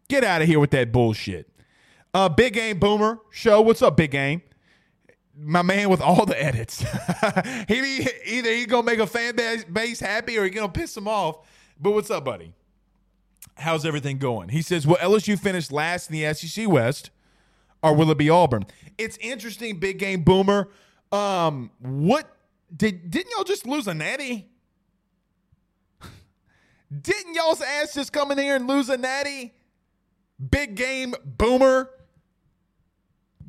Get 0.09 0.24
out 0.24 0.43
of 0.43 0.49
here 0.49 0.61
with 0.61 0.70
that 0.70 0.93
bullshit. 0.93 1.51
Uh, 2.14 2.28
Big 2.28 2.55
Game 2.55 2.78
Boomer 2.78 3.18
Show. 3.30 3.61
What's 3.61 3.82
up, 3.82 3.97
Big 3.97 4.12
Game? 4.12 4.43
My 5.39 5.62
man 5.62 5.91
with 5.91 6.01
all 6.01 6.24
the 6.24 6.41
edits. 6.43 6.80
he 7.68 8.09
either 8.26 8.51
he 8.51 8.66
gonna 8.66 8.84
make 8.84 8.99
a 8.99 9.07
fan 9.07 9.37
base 9.70 10.01
happy 10.01 10.39
or 10.39 10.45
he 10.45 10.51
gonna 10.51 10.70
piss 10.70 10.95
them 10.95 11.07
off. 11.07 11.47
But 11.78 11.91
what's 11.93 12.11
up, 12.11 12.24
buddy? 12.24 12.55
How's 13.57 13.84
everything 13.84 14.18
going? 14.18 14.49
He 14.49 14.62
says, 14.62 14.87
"Will 14.87 14.97
LSU 14.97 15.39
finish 15.39 15.70
last 15.70 16.11
in 16.11 16.16
the 16.18 16.34
SEC 16.34 16.68
West, 16.68 17.11
or 17.82 17.95
will 17.95 18.11
it 18.11 18.18
be 18.18 18.30
Auburn?" 18.30 18.64
It's 18.97 19.18
interesting, 19.18 19.78
Big 19.78 19.99
Game 19.99 20.22
Boomer. 20.22 20.68
Um, 21.12 21.70
what 21.80 22.34
did 22.74 23.11
didn't 23.11 23.32
y'all 23.32 23.45
just 23.45 23.66
lose 23.66 23.87
a 23.87 23.95
natty? 23.95 24.49
didn't 27.03 27.34
y'all's 27.34 27.61
ass 27.61 27.95
just 27.95 28.12
come 28.12 28.30
in 28.30 28.39
here 28.39 28.57
and 28.57 28.66
lose 28.66 28.89
a 28.89 28.97
natty? 28.97 29.53
big 30.39 30.74
game 30.74 31.14
boomer. 31.24 31.91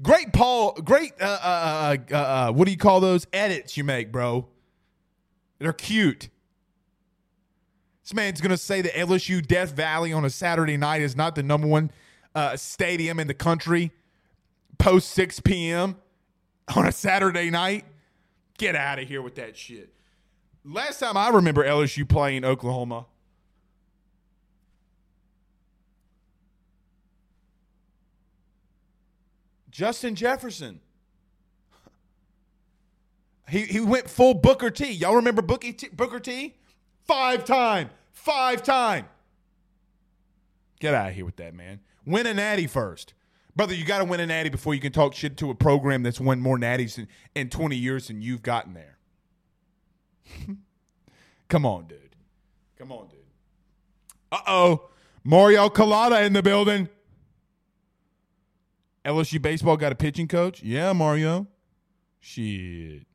Great 0.01 0.31
Paul, 0.31 0.73
great 0.73 1.13
uh, 1.19 1.25
uh, 1.25 1.97
uh, 2.11 2.15
uh, 2.15 2.51
what 2.51 2.65
do 2.65 2.71
you 2.71 2.77
call 2.77 2.99
those 2.99 3.25
edits 3.33 3.77
you 3.77 3.83
make, 3.83 4.11
bro? 4.11 4.47
They're 5.59 5.73
cute. 5.73 6.29
This 8.03 8.13
man's 8.13 8.39
gonna 8.39 8.57
say 8.57 8.81
that 8.81 8.93
LSU 8.93 9.45
Death 9.45 9.73
Valley 9.73 10.13
on 10.13 10.23
a 10.23 10.29
Saturday 10.29 10.77
night 10.77 11.01
is 11.01 11.15
not 11.15 11.35
the 11.35 11.43
number 11.43 11.67
one 11.67 11.91
uh, 12.35 12.55
stadium 12.55 13.19
in 13.19 13.27
the 13.27 13.33
country 13.33 13.91
post 14.77 15.09
6 15.11 15.39
p.m. 15.41 15.97
on 16.75 16.87
a 16.87 16.91
Saturday 16.91 17.49
night. 17.49 17.85
Get 18.57 18.75
out 18.75 18.99
of 18.99 19.07
here 19.07 19.21
with 19.21 19.35
that 19.35 19.57
shit. 19.57 19.93
Last 20.63 20.99
time 20.99 21.17
I 21.17 21.29
remember 21.29 21.65
LSU 21.65 22.07
playing 22.07 22.43
Oklahoma, 22.45 23.05
Justin 29.77 30.15
Jefferson. 30.15 30.79
He, 33.47 33.59
he 33.59 33.79
went 33.79 34.09
full 34.09 34.33
Booker 34.33 34.71
T. 34.71 34.91
Y'all 34.91 35.17
remember 35.17 35.43
Booker 35.43 35.71
T? 35.71 35.89
Booker 35.89 36.19
T? 36.19 36.55
Five 37.05 37.45
time. 37.45 37.91
Five 38.11 38.63
time. 38.63 39.05
Get 40.79 40.95
out 40.95 41.09
of 41.09 41.13
here 41.13 41.25
with 41.25 41.35
that, 41.35 41.53
man. 41.53 41.81
Win 42.07 42.25
a 42.25 42.33
natty 42.33 42.65
first. 42.65 43.13
Brother, 43.55 43.75
you 43.75 43.85
got 43.85 43.99
to 43.99 44.05
win 44.05 44.19
a 44.19 44.25
natty 44.25 44.49
before 44.49 44.73
you 44.73 44.81
can 44.81 44.91
talk 44.91 45.13
shit 45.13 45.37
to 45.37 45.51
a 45.51 45.55
program 45.55 46.01
that's 46.01 46.19
won 46.19 46.39
more 46.39 46.57
natties 46.57 46.97
in, 46.97 47.07
in 47.35 47.51
20 47.51 47.75
years 47.75 48.07
than 48.07 48.23
you've 48.23 48.41
gotten 48.41 48.73
there. 48.73 48.97
Come 51.49 51.67
on, 51.67 51.85
dude. 51.85 52.15
Come 52.79 52.91
on, 52.91 53.09
dude. 53.09 53.19
Uh 54.31 54.39
oh. 54.47 54.89
Mario 55.23 55.69
Colada 55.69 56.23
in 56.23 56.33
the 56.33 56.41
building. 56.41 56.89
LSU 59.07 59.41
baseball 59.41 59.77
got 59.77 59.93
a 59.93 59.95
pitching 59.95 60.27
coach? 60.27 60.61
Yeah, 60.61 60.91
Mario. 60.91 61.47
Shit. 62.19 63.07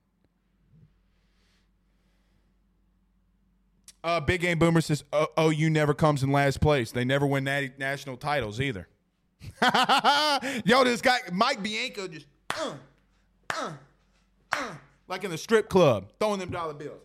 Uh, 4.02 4.18
Big 4.20 4.40
Game 4.40 4.58
Boomer 4.58 4.80
says 4.80 5.04
oh, 5.12 5.28
OU 5.38 5.70
never 5.70 5.94
comes 5.94 6.22
in 6.22 6.32
last 6.32 6.60
place. 6.60 6.90
They 6.90 7.04
never 7.04 7.26
win 7.26 7.44
nat- 7.44 7.78
national 7.78 8.16
titles 8.16 8.60
either. 8.60 8.88
Yo, 10.64 10.82
this 10.82 11.00
guy 11.02 11.18
Mike 11.30 11.62
Bianco 11.62 12.08
just 12.08 12.26
uh, 12.58 12.72
uh, 13.50 13.72
uh, 14.52 14.74
like 15.06 15.22
in 15.24 15.30
the 15.30 15.38
strip 15.38 15.68
club, 15.68 16.10
throwing 16.18 16.40
them 16.40 16.50
dollar 16.50 16.74
bills. 16.74 17.02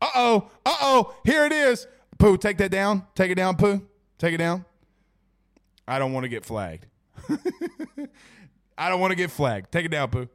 Uh 0.00 0.08
oh, 0.14 0.50
uh 0.64 0.76
oh, 0.80 1.14
here 1.24 1.44
it 1.44 1.52
is. 1.52 1.86
Pooh, 2.18 2.36
take 2.36 2.58
that 2.58 2.70
down. 2.70 3.06
Take 3.14 3.30
it 3.30 3.36
down, 3.36 3.56
Pooh. 3.56 3.80
Take 4.18 4.34
it 4.34 4.38
down. 4.38 4.64
I 5.86 5.98
don't 5.98 6.12
want 6.12 6.24
to 6.24 6.28
get 6.28 6.44
flagged. 6.44 6.86
I 8.78 8.88
don't 8.88 9.00
want 9.00 9.12
to 9.12 9.16
get 9.16 9.30
flagged. 9.30 9.72
Take 9.72 9.86
it 9.86 9.90
down, 9.90 10.10
Pooh. 10.10 10.28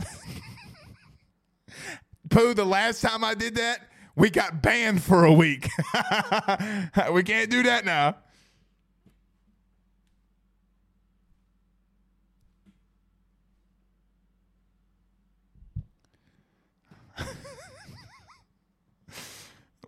Pooh, 2.30 2.54
the 2.54 2.64
last 2.64 3.02
time 3.02 3.24
I 3.24 3.34
did 3.34 3.56
that, 3.56 3.80
we 4.14 4.30
got 4.30 4.62
banned 4.62 5.02
for 5.02 5.24
a 5.24 5.32
week. 5.32 5.68
we 7.12 7.22
can't 7.22 7.50
do 7.50 7.64
that 7.64 7.84
now. 7.84 8.16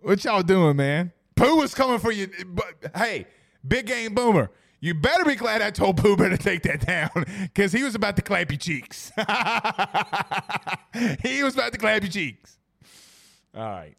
What 0.01 0.23
y'all 0.23 0.41
doing, 0.41 0.77
man? 0.77 1.11
Pooh 1.35 1.57
was 1.57 1.75
coming 1.75 1.99
for 1.99 2.11
you. 2.11 2.27
But 2.47 2.91
hey, 2.95 3.27
big 3.67 3.85
game 3.85 4.15
boomer. 4.15 4.49
You 4.79 4.95
better 4.95 5.23
be 5.23 5.35
glad 5.35 5.61
I 5.61 5.69
told 5.69 5.97
Pooh 5.97 6.17
to 6.17 6.37
take 6.37 6.63
that 6.63 6.85
down 6.85 7.25
because 7.41 7.71
he 7.71 7.83
was 7.83 7.93
about 7.93 8.15
to 8.15 8.23
clap 8.23 8.49
your 8.49 8.57
cheeks. 8.57 9.11
he 11.21 11.43
was 11.43 11.53
about 11.53 11.71
to 11.73 11.77
clap 11.77 12.01
your 12.01 12.11
cheeks. 12.11 12.57
All 13.53 13.61
right. 13.61 13.95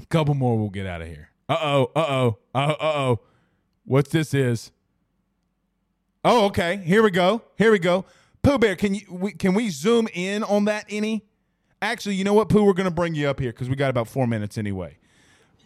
A 0.00 0.06
couple 0.06 0.34
more, 0.34 0.58
we'll 0.58 0.70
get 0.70 0.86
out 0.86 1.02
of 1.02 1.08
here. 1.08 1.28
Uh 1.46 1.58
oh. 1.60 1.90
Uh 1.94 2.06
oh. 2.08 2.38
Uh 2.54 2.74
oh. 2.80 3.20
What's 3.84 4.10
this 4.10 4.32
is? 4.32 4.70
Oh, 6.24 6.46
okay. 6.46 6.78
Here 6.78 7.02
we 7.02 7.10
go. 7.10 7.42
Here 7.58 7.70
we 7.70 7.78
go. 7.78 8.06
Pooh 8.42 8.58
Bear, 8.58 8.76
can 8.76 8.94
you 8.94 9.02
we, 9.10 9.32
can 9.32 9.52
we 9.52 9.68
zoom 9.68 10.08
in 10.14 10.42
on 10.42 10.64
that 10.64 10.86
any? 10.88 11.26
Actually, 11.82 12.14
you 12.14 12.24
know 12.24 12.34
what, 12.34 12.48
Pooh? 12.48 12.64
We're 12.64 12.72
gonna 12.72 12.90
bring 12.90 13.14
you 13.14 13.28
up 13.28 13.40
here 13.40 13.52
because 13.52 13.68
we 13.68 13.76
got 13.76 13.90
about 13.90 14.08
four 14.08 14.26
minutes 14.26 14.56
anyway. 14.56 14.96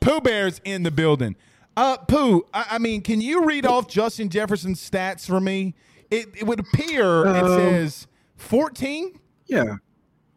Pooh 0.07 0.21
Bear's 0.21 0.61
in 0.65 0.85
the 0.85 0.93
building. 0.93 1.35
Uh, 1.77 1.97
Pooh, 1.97 2.47
I, 2.55 2.67
I, 2.71 2.79
mean, 2.79 3.03
can 3.03 3.21
you 3.21 3.45
read 3.45 3.67
off 3.67 3.89
Justin 3.89 4.29
Jefferson's 4.29 4.79
stats 4.89 5.27
for 5.27 5.41
me? 5.41 5.75
It, 6.13 6.29
it 6.39 6.47
would 6.47 6.61
appear 6.61 7.27
um, 7.27 7.35
it 7.35 7.49
says 7.57 8.07
14? 8.37 9.19
Yeah. 9.47 9.75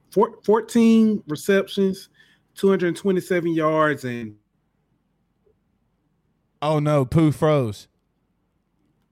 Four, 0.10 0.40
14 0.44 1.22
receptions, 1.28 2.10
227 2.56 3.54
yards, 3.54 4.06
and 4.06 4.36
Oh 6.64 6.80
no, 6.80 7.06
Pooh 7.06 7.32
froze. 7.32 7.88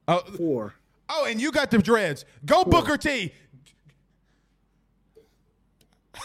Oh, 0.08 0.24
four. 0.38 0.74
oh, 1.08 1.28
and 1.30 1.40
you 1.40 1.52
got 1.52 1.70
the 1.70 1.78
dreads. 1.78 2.26
Go 2.46 2.64
Booker 2.64 2.98
T. 2.98 3.32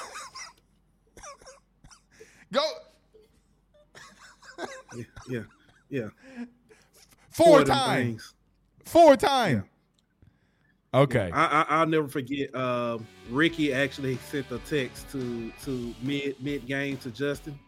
Go 2.51 2.63
Yeah, 5.33 5.43
yeah, 5.89 6.09
yeah. 6.39 6.45
four 7.31 7.65
times. 7.65 8.35
Four 8.85 9.17
times. 9.17 9.65
Okay. 10.95 11.31
I, 11.33 11.63
I, 11.63 11.67
I'll 11.69 11.87
never 11.87 12.09
forget. 12.09 12.55
Uh, 12.55 12.99
Ricky 13.31 13.73
actually 13.73 14.17
sent 14.31 14.51
a 14.51 14.59
text 14.59 15.11
to 15.13 15.51
to 15.65 15.95
mid 16.03 16.41
mid 16.43 16.67
game 16.67 16.97
to 16.99 17.11
Justin. 17.11 17.59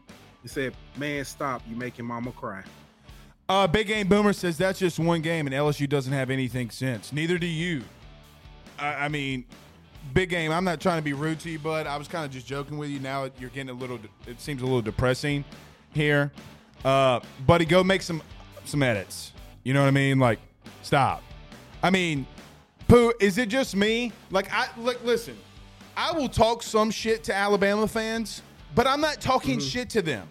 He 0.42 0.48
said, 0.48 0.74
"Man, 0.96 1.24
stop! 1.24 1.62
You 1.68 1.76
making 1.76 2.04
Mama 2.04 2.32
cry." 2.32 2.62
Uh, 3.48 3.66
Big 3.66 3.86
Game 3.86 4.08
Boomer 4.08 4.32
says 4.32 4.58
that's 4.58 4.78
just 4.78 4.98
one 4.98 5.20
game, 5.20 5.46
and 5.46 5.54
LSU 5.54 5.88
doesn't 5.88 6.12
have 6.12 6.30
anything 6.30 6.70
since. 6.70 7.12
Neither 7.12 7.38
do 7.38 7.46
you. 7.46 7.82
I, 8.78 8.94
I 8.94 9.08
mean, 9.08 9.44
Big 10.12 10.28
Game. 10.28 10.52
I'm 10.52 10.64
not 10.64 10.80
trying 10.80 10.98
to 10.98 11.02
be 11.02 11.14
rude 11.14 11.40
to 11.40 11.50
you, 11.50 11.58
but 11.58 11.86
I 11.86 11.96
was 11.96 12.08
kind 12.08 12.26
of 12.26 12.30
just 12.30 12.46
joking 12.46 12.76
with 12.76 12.90
you. 12.90 13.00
Now 13.00 13.30
you're 13.38 13.50
getting 13.50 13.70
a 13.70 13.74
little. 13.74 13.98
It 14.26 14.40
seems 14.40 14.60
a 14.60 14.64
little 14.64 14.82
depressing 14.82 15.44
here. 15.94 16.30
Uh, 16.84 17.20
buddy, 17.46 17.64
go 17.64 17.82
make 17.82 18.02
some 18.02 18.22
some 18.64 18.82
edits. 18.82 19.32
You 19.62 19.72
know 19.74 19.80
what 19.80 19.88
I 19.88 19.92
mean? 19.92 20.18
Like, 20.18 20.38
stop. 20.82 21.22
I 21.82 21.90
mean, 21.90 22.26
Pooh, 22.88 23.12
is 23.20 23.38
it 23.38 23.48
just 23.48 23.74
me? 23.76 24.12
Like, 24.30 24.52
I 24.52 24.68
like. 24.78 25.02
Listen, 25.04 25.36
I 25.96 26.12
will 26.12 26.28
talk 26.28 26.62
some 26.62 26.90
shit 26.90 27.24
to 27.24 27.34
Alabama 27.34 27.86
fans, 27.88 28.42
but 28.74 28.86
I'm 28.86 29.00
not 29.00 29.20
talking 29.20 29.58
shit 29.60 29.88
to 29.90 30.02
them. 30.02 30.28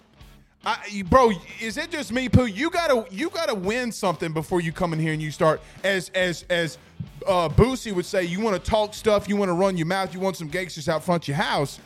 I, 0.66 1.04
bro, 1.10 1.32
is 1.60 1.78
it 1.78 1.91
just 1.91 2.14
me, 2.14 2.30
Pooh? 2.30 2.45
You 2.45 2.70
gotta 2.70 3.06
you 3.12 3.30
gotta 3.30 3.54
win 3.56 3.91
something 3.91 4.32
before 4.32 4.62
you 4.62 4.72
come 4.72 4.93
in 4.93 4.99
here 4.99 5.12
and 5.12 5.22
you 5.22 5.30
start 5.32 5.60
as 5.84 6.10
as 6.10 6.45
as 6.49 6.78
uh, 7.28 7.49
Boosie 7.49 7.91
would 7.91 8.06
say. 8.06 8.24
You 8.24 8.39
want 8.39 8.64
to 8.64 8.70
talk 8.72 8.93
stuff. 8.93 9.28
You 9.28 9.36
want 9.36 9.49
to 9.49 9.54
run 9.54 9.76
your 9.76 9.88
mouth. 9.88 10.14
You 10.14 10.20
want 10.22 10.38
some 10.38 10.47
gangsters 10.47 10.88
out 10.88 11.04
front 11.04 11.28
your 11.28 11.36
house. 11.36 11.80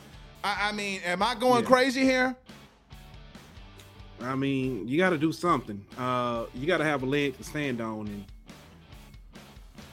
I, 0.44 0.70
I 0.70 0.72
mean, 0.74 1.02
am 1.06 1.24
I 1.24 1.34
going 1.34 1.64
Yeah. 1.64 1.70
crazy 1.70 2.02
here? 2.04 2.36
I 4.22 4.36
mean, 4.36 4.88
you 4.88 4.98
got 4.98 5.12
to 5.12 5.18
do 5.18 5.32
something. 5.32 5.84
Uh, 5.98 6.46
you 6.54 6.66
got 6.66 6.78
to 6.78 6.84
have 6.84 7.04
a 7.04 7.06
leg 7.06 7.38
to 7.38 7.44
stand 7.44 7.82
on, 7.82 8.08
and 8.08 8.26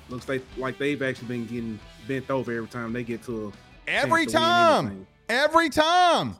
looks 0.09 0.29
like 0.29 0.43
like 0.57 0.79
they've 0.79 1.03
actually 1.03 1.29
been 1.29 1.47
getting 1.47 1.79
bent 2.09 2.31
over 2.31 2.53
every 2.53 2.69
time 2.69 2.93
they 2.93 3.03
get 3.03 3.23
to 3.25 3.49
a 3.49 3.53
Every 3.87 4.25
time, 4.27 5.07
every 5.29 5.69
time, 5.69 6.37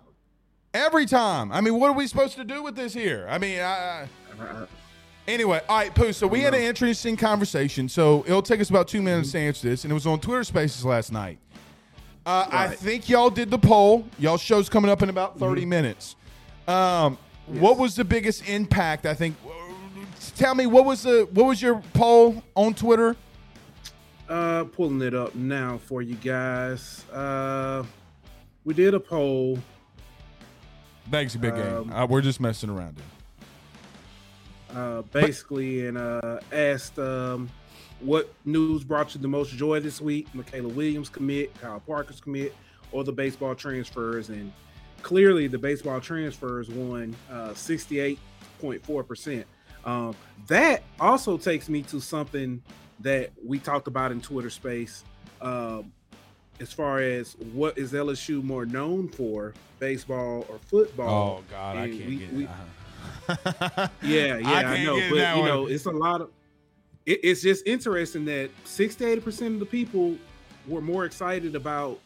every 0.73 1.05
time. 1.05 1.53
I 1.53 1.61
mean, 1.61 1.79
what 1.79 1.89
are 1.91 1.95
we 1.95 2.07
supposed 2.07 2.37
to 2.37 2.45
do 2.45 2.63
with 2.63 2.75
this 2.75 2.95
here? 2.95 3.27
I 3.29 3.39
mean, 3.39 3.61
I. 3.61 4.09
I 4.41 4.67
Anyway, 5.27 5.59
all 5.71 5.79
right, 5.79 5.95
Pooh. 5.95 6.13
So 6.13 6.27
we 6.27 6.41
had 6.41 6.53
an 6.53 6.61
interesting 6.61 7.17
conversation. 7.17 7.89
So 7.89 8.25
it'll 8.27 8.43
take 8.43 8.61
us 8.61 8.69
about 8.69 8.89
two 8.89 9.01
minutes 9.01 9.33
to 9.33 9.39
answer 9.39 9.71
this, 9.71 9.85
and 9.85 9.91
it 9.91 9.95
was 9.95 10.07
on 10.07 10.21
Twitter 10.21 10.45
Spaces 10.45 10.85
last 10.85 11.13
night. 11.13 11.39
Uh, 12.27 12.47
I 12.51 12.69
think 12.69 13.09
y'all 13.09 13.31
did 13.31 13.51
the 13.51 13.59
poll. 13.59 14.07
Y'all 14.19 14.37
show's 14.37 14.69
coming 14.69 14.91
up 14.91 15.03
in 15.03 15.09
about 15.09 15.39
30 15.39 15.65
minutes. 15.65 16.17
Um, 16.69 17.17
What 17.47 17.79
was 17.79 17.95
the 17.97 18.05
biggest 18.05 18.49
impact? 18.49 19.07
I 19.07 19.15
think. 19.15 19.37
Tell 20.37 20.55
me 20.55 20.67
what 20.67 20.85
was 20.85 21.03
the 21.03 21.29
what 21.33 21.47
was 21.47 21.61
your 21.63 21.83
poll 21.93 22.43
on 22.55 22.75
Twitter? 22.75 23.17
Uh, 24.29 24.65
pulling 24.65 25.03
it 25.03 25.15
up 25.15 25.35
now 25.35 25.79
for 25.79 26.01
you 26.01 26.15
guys. 26.17 27.05
Uh, 27.13 27.85
we 28.65 28.73
did 28.73 28.95
a 28.95 29.01
poll. 29.01 29.59
Thanks, 31.11 31.37
big 31.37 31.53
Um, 31.53 31.85
game. 31.89 31.93
Uh, 31.93 32.07
we're 32.07 32.23
just 32.23 32.41
messing 32.41 32.71
around. 32.71 32.97
Here. 34.71 34.79
uh, 34.81 35.03
basically, 35.03 35.87
and 35.87 35.99
uh, 35.99 36.41
asked 36.51 36.99
um, 36.99 37.51
what 38.01 38.33
news 38.47 38.83
brought 38.83 39.15
you 39.15 39.21
the 39.21 39.29
most 39.29 39.51
joy 39.53 39.79
this 39.81 40.01
week. 40.01 40.27
Mikaylah 40.35 40.73
Williams 40.75 41.11
commit, 41.11 41.55
Kyle 41.61 41.81
Parker's 41.81 42.21
commit, 42.23 42.55
or 42.93 43.05
the 43.05 43.13
baseball 43.13 43.55
transfers. 43.55 44.31
And 44.31 44.51
clearly, 45.05 45.47
the 45.47 45.59
baseball 45.59 46.01
transfers 46.01 46.69
won 46.69 47.15
uh, 47.31 47.51
68.4%. 47.51 49.45
Um, 49.85 50.17
that 50.49 50.83
also 50.99 51.37
takes 51.37 51.69
me 51.69 51.83
to 51.83 52.01
something 52.01 52.63
that 53.01 53.31
we 53.45 53.59
talked 53.59 53.87
about 53.87 54.11
in 54.11 54.21
Twitter 54.21 54.51
space. 54.51 55.05
Um, 55.41 55.93
as 56.61 56.73
far 56.73 57.01
as 57.01 57.37
what 57.53 57.77
is 57.77 57.93
LSU 57.93 58.43
more 58.43 58.65
known 58.65 59.09
for, 59.09 59.53
baseball 59.79 60.47
or 60.49 60.59
football? 60.59 61.41
Oh 61.41 61.45
God, 61.51 61.77
I 61.77 61.89
can't 61.91 62.07
we- 62.07 62.17
get 62.17 62.33
we- 62.33 62.45
it. 62.45 62.51
Yeah, 64.03 64.39
yeah, 64.39 64.49
I, 64.49 64.63
can't 64.63 64.85
know, 64.85 64.95
but 65.11 65.17
you 65.37 65.41
one. 65.41 65.45
know, 65.49 65.67
it's 65.67 65.87
a 65.87 65.91
lot 65.91 66.21
of. 66.21 66.31
It, 67.07 67.21
it's 67.23 67.43
just 67.43 67.67
interesting 67.67 68.25
that 68.27 68.51
sixty 68.65 69.05
eight 69.05 69.25
percent 69.25 69.55
of 69.55 69.61
the 69.61 69.67
people 69.67 70.17
were 70.69 70.81
more 70.81 71.05
excited 71.05 71.55
about 71.57 71.99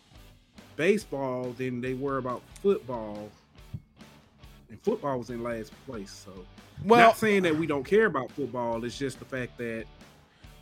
baseball 0.79 1.53
than 1.59 1.83
they 1.83 1.93
were 1.93 2.16
about 2.16 2.41
football, 2.62 3.29
and 4.70 4.81
football 4.81 5.18
was 5.18 5.29
in 5.29 5.43
last 5.43 5.72
place. 5.87 6.11
So, 6.11 6.33
well, 6.85 7.09
not 7.09 7.18
saying 7.18 7.43
that 7.43 7.55
we 7.55 7.66
don't 7.66 7.85
care 7.85 8.07
about 8.07 8.31
football. 8.31 8.83
It's 8.85 8.97
just 8.97 9.18
the 9.18 9.26
fact 9.26 9.59
that 9.59 9.85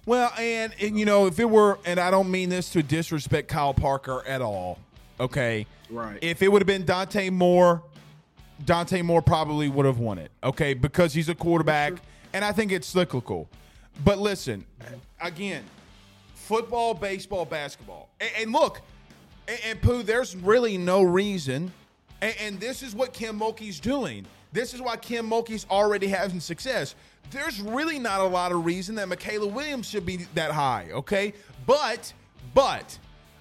Well, 0.07 0.33
and, 0.39 0.73
and 0.81 0.99
you 0.99 1.05
know, 1.05 1.27
if 1.27 1.39
it 1.39 1.49
were, 1.49 1.79
and 1.85 2.01
I 2.01 2.11
don't 2.11 2.31
mean 2.31 2.49
this 2.49 2.71
to 2.71 2.83
disrespect 2.83 3.47
Kyle 3.49 3.75
Parker 3.75 4.27
at 4.27 4.43
all. 4.43 4.79
Okay, 5.21 5.67
right, 5.91 6.19
if 6.23 6.43
it 6.43 6.49
would 6.51 6.63
have 6.63 6.67
been 6.67 6.85
Dante 6.85 7.31
Moore, 7.31 7.83
Dante 8.65 9.03
Moore 9.03 9.23
probably 9.23 9.69
would 9.69 9.87
have 9.87 9.99
won 9.99 10.19
it. 10.19 10.31
Okay, 10.43 10.75
because 10.75 11.13
he's 11.15 11.29
a 11.29 11.35
quarterback, 11.35 11.95
and 12.33 12.45
I 12.45 12.53
think 12.53 12.73
it's 12.73 12.87
cyclical. 12.87 13.49
But 14.05 14.19
listen, 14.19 14.65
again, 15.21 15.65
football, 16.35 16.95
baseball, 16.95 17.45
basketball, 17.45 18.11
and, 18.21 18.31
and 18.39 18.53
look, 18.53 18.81
and, 19.49 19.59
and 19.65 19.83
Pooh, 19.83 20.03
there's 20.03 20.37
really 20.37 20.79
no 20.79 21.03
reason, 21.03 21.73
and, 22.21 22.35
and 22.41 22.61
this 22.61 22.83
is 22.83 22.95
what 22.95 23.13
Kim 23.13 23.39
Mulkey's 23.39 23.81
doing. 23.81 24.27
This 24.53 24.75
is 24.75 24.81
why 24.81 24.97
Kim 24.97 25.29
Mulkey's 25.29 25.67
already 25.71 26.07
having 26.07 26.41
success. 26.41 26.95
There's 27.31 27.61
really 27.61 27.99
not 27.99 28.21
a 28.21 28.27
lot 28.27 28.53
of 28.53 28.65
reason 28.65 28.95
that 28.95 29.09
Mikaylah 29.09 29.53
Williams 29.53 29.89
should 29.89 30.07
be 30.07 30.27
that 30.35 30.53
high, 30.53 30.89
okay? 30.93 31.35
But, 31.67 32.13
but, 32.55 32.99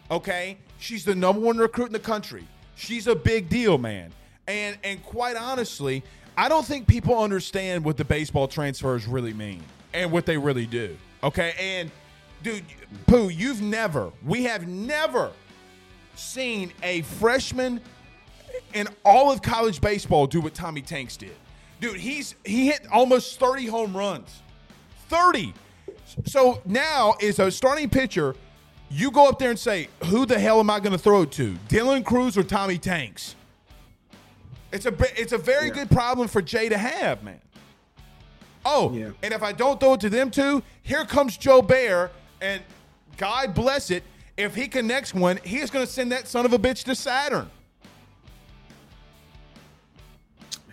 okay, 0.10 0.58
she's 0.80 1.06
the 1.06 1.16
number 1.16 1.42
one 1.42 1.58
recruit 1.58 1.88
in 1.88 1.94
the 1.94 2.00
country. 2.00 2.48
She's 2.76 3.08
a 3.08 3.16
big 3.16 3.48
deal, 3.48 3.78
man. 3.78 4.12
And 4.48 4.78
and 4.84 5.02
quite 5.04 5.36
honestly, 5.36 6.04
I 6.38 6.50
don't 6.50 6.66
think 6.66 6.88
people 6.88 7.18
understand 7.18 7.84
what 7.84 7.98
the 7.98 8.06
baseball 8.06 8.48
transfers 8.48 9.08
really 9.08 9.34
mean 9.34 9.64
and 9.94 10.12
what 10.12 10.26
they 10.26 10.38
really 10.38 10.66
do. 10.66 10.98
Okay, 11.24 11.54
and 11.60 11.90
dude, 12.44 12.64
Pooh, 13.08 13.30
you've 13.30 13.62
never, 13.62 14.12
we 14.26 14.44
have 14.44 14.68
never 14.68 15.32
seen 16.16 16.72
a 16.84 17.02
freshman 17.04 17.82
in 18.74 18.88
all 19.04 19.32
of 19.32 19.42
college 19.42 19.82
baseball 19.82 20.28
do 20.28 20.42
what 20.42 20.54
Tommy 20.54 20.82
Tanks 20.82 21.18
did. 21.18 21.36
Dude, 21.82 21.98
he's 21.98 22.36
he 22.46 22.68
hit 22.68 22.82
almost 22.92 23.40
30 23.40 23.68
home 23.68 23.96
runs. 23.96 24.42
30. 25.10 25.54
So 26.26 26.62
now 26.66 27.16
is 27.20 27.40
a 27.40 27.52
starting 27.52 27.90
pitcher, 27.90 28.36
you 28.90 29.12
go 29.12 29.28
up 29.28 29.40
there 29.40 29.50
and 29.50 29.60
say, 29.60 29.90
"Who 30.06 30.26
the 30.26 30.40
hell 30.40 30.60
am 30.60 30.70
I 30.70 30.80
going 30.80 30.94
to 30.94 30.98
throw 30.98 31.24
it 31.24 31.32
to? 31.34 31.54
Dylan 31.68 32.06
Crews 32.06 32.38
or 32.38 32.44
Tommy 32.44 32.78
Tanks?" 32.78 33.36
It's 34.72 34.86
a 34.86 34.94
it's 35.22 35.32
a 35.34 35.38
very 35.38 35.68
Yeah. 35.68 35.74
good 35.74 35.90
problem 35.92 36.28
for 36.28 36.42
Jay 36.42 36.70
to 36.70 36.78
have, 36.78 37.24
man. 37.24 37.40
Oh, 38.66 38.92
Yeah. 38.94 39.10
and 39.22 39.34
if 39.34 39.44
I 39.44 39.52
don't 39.52 39.80
throw 39.80 39.94
it 39.94 40.00
to 40.02 40.10
them 40.10 40.32
two, 40.32 40.64
here 40.82 41.06
comes 41.06 41.38
Joe 41.38 41.62
Bear, 41.62 42.12
and 42.42 42.62
God 43.18 43.54
bless 43.54 43.92
it. 43.92 44.04
If 44.38 44.56
he 44.56 44.68
connects 44.68 45.14
one, 45.14 45.38
he 45.44 45.60
is 45.60 45.70
going 45.70 45.86
to 45.86 45.92
send 45.92 46.12
that 46.12 46.28
son 46.28 46.46
of 46.46 46.54
a 46.54 46.60
bitch 46.60 46.84
to 46.86 46.96
Saturn. 46.96 47.50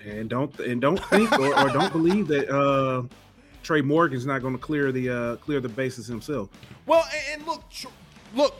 and 0.04 0.28
don't 0.28 0.58
and 0.60 0.80
don't 0.80 1.02
think 1.06 1.30
or, 1.38 1.58
or 1.58 1.68
don't 1.68 1.92
believe 1.92 2.28
that 2.28 2.50
uh, 2.50 3.02
Trey 3.62 3.80
Morgan's 3.80 4.26
not 4.26 4.42
going 4.42 4.54
to 4.54 4.60
clear 4.60 4.92
the 4.92 5.08
uh, 5.08 5.36
clear 5.36 5.60
the 5.60 5.68
bases 5.68 6.06
himself. 6.06 6.48
Well, 6.86 7.06
and, 7.30 7.46
look, 7.46 7.62
look. 8.34 8.54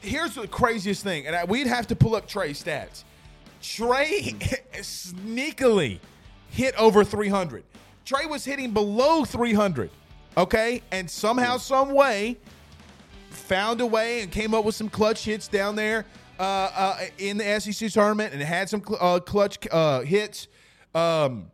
Here's 0.00 0.36
the 0.36 0.46
craziest 0.46 1.02
thing, 1.02 1.26
and 1.26 1.34
I, 1.34 1.44
we'd 1.44 1.66
have 1.66 1.88
to 1.88 1.96
pull 1.96 2.14
up 2.14 2.28
Trey's 2.28 2.62
stats. 2.62 3.02
Trey 3.60 4.20
sneakily 4.74 5.98
hit 6.50 6.76
over 6.76 7.02
300. 7.02 7.64
Trey 8.04 8.26
was 8.26 8.44
hitting 8.44 8.70
below 8.70 9.24
300, 9.24 9.90
okay, 10.36 10.80
and 10.92 11.10
somehow, 11.10 11.56
some 11.56 11.92
way, 11.92 12.36
found 13.44 13.80
a 13.80 13.86
way 13.86 14.22
and 14.22 14.32
came 14.32 14.54
up 14.54 14.64
with 14.64 14.74
some 14.74 14.88
clutch 14.88 15.24
hits 15.24 15.48
down 15.48 15.76
there 15.76 16.04
uh, 16.38 16.42
uh, 16.42 16.98
in 17.18 17.36
the 17.38 17.60
SEC 17.60 17.90
tournament, 17.90 18.32
and 18.32 18.42
had 18.42 18.68
some 18.68 18.82
cl- 18.84 18.98
uh, 19.00 19.20
clutch 19.20 19.58
uh, 19.70 20.00
hits. 20.00 20.48
Um, 20.94 21.50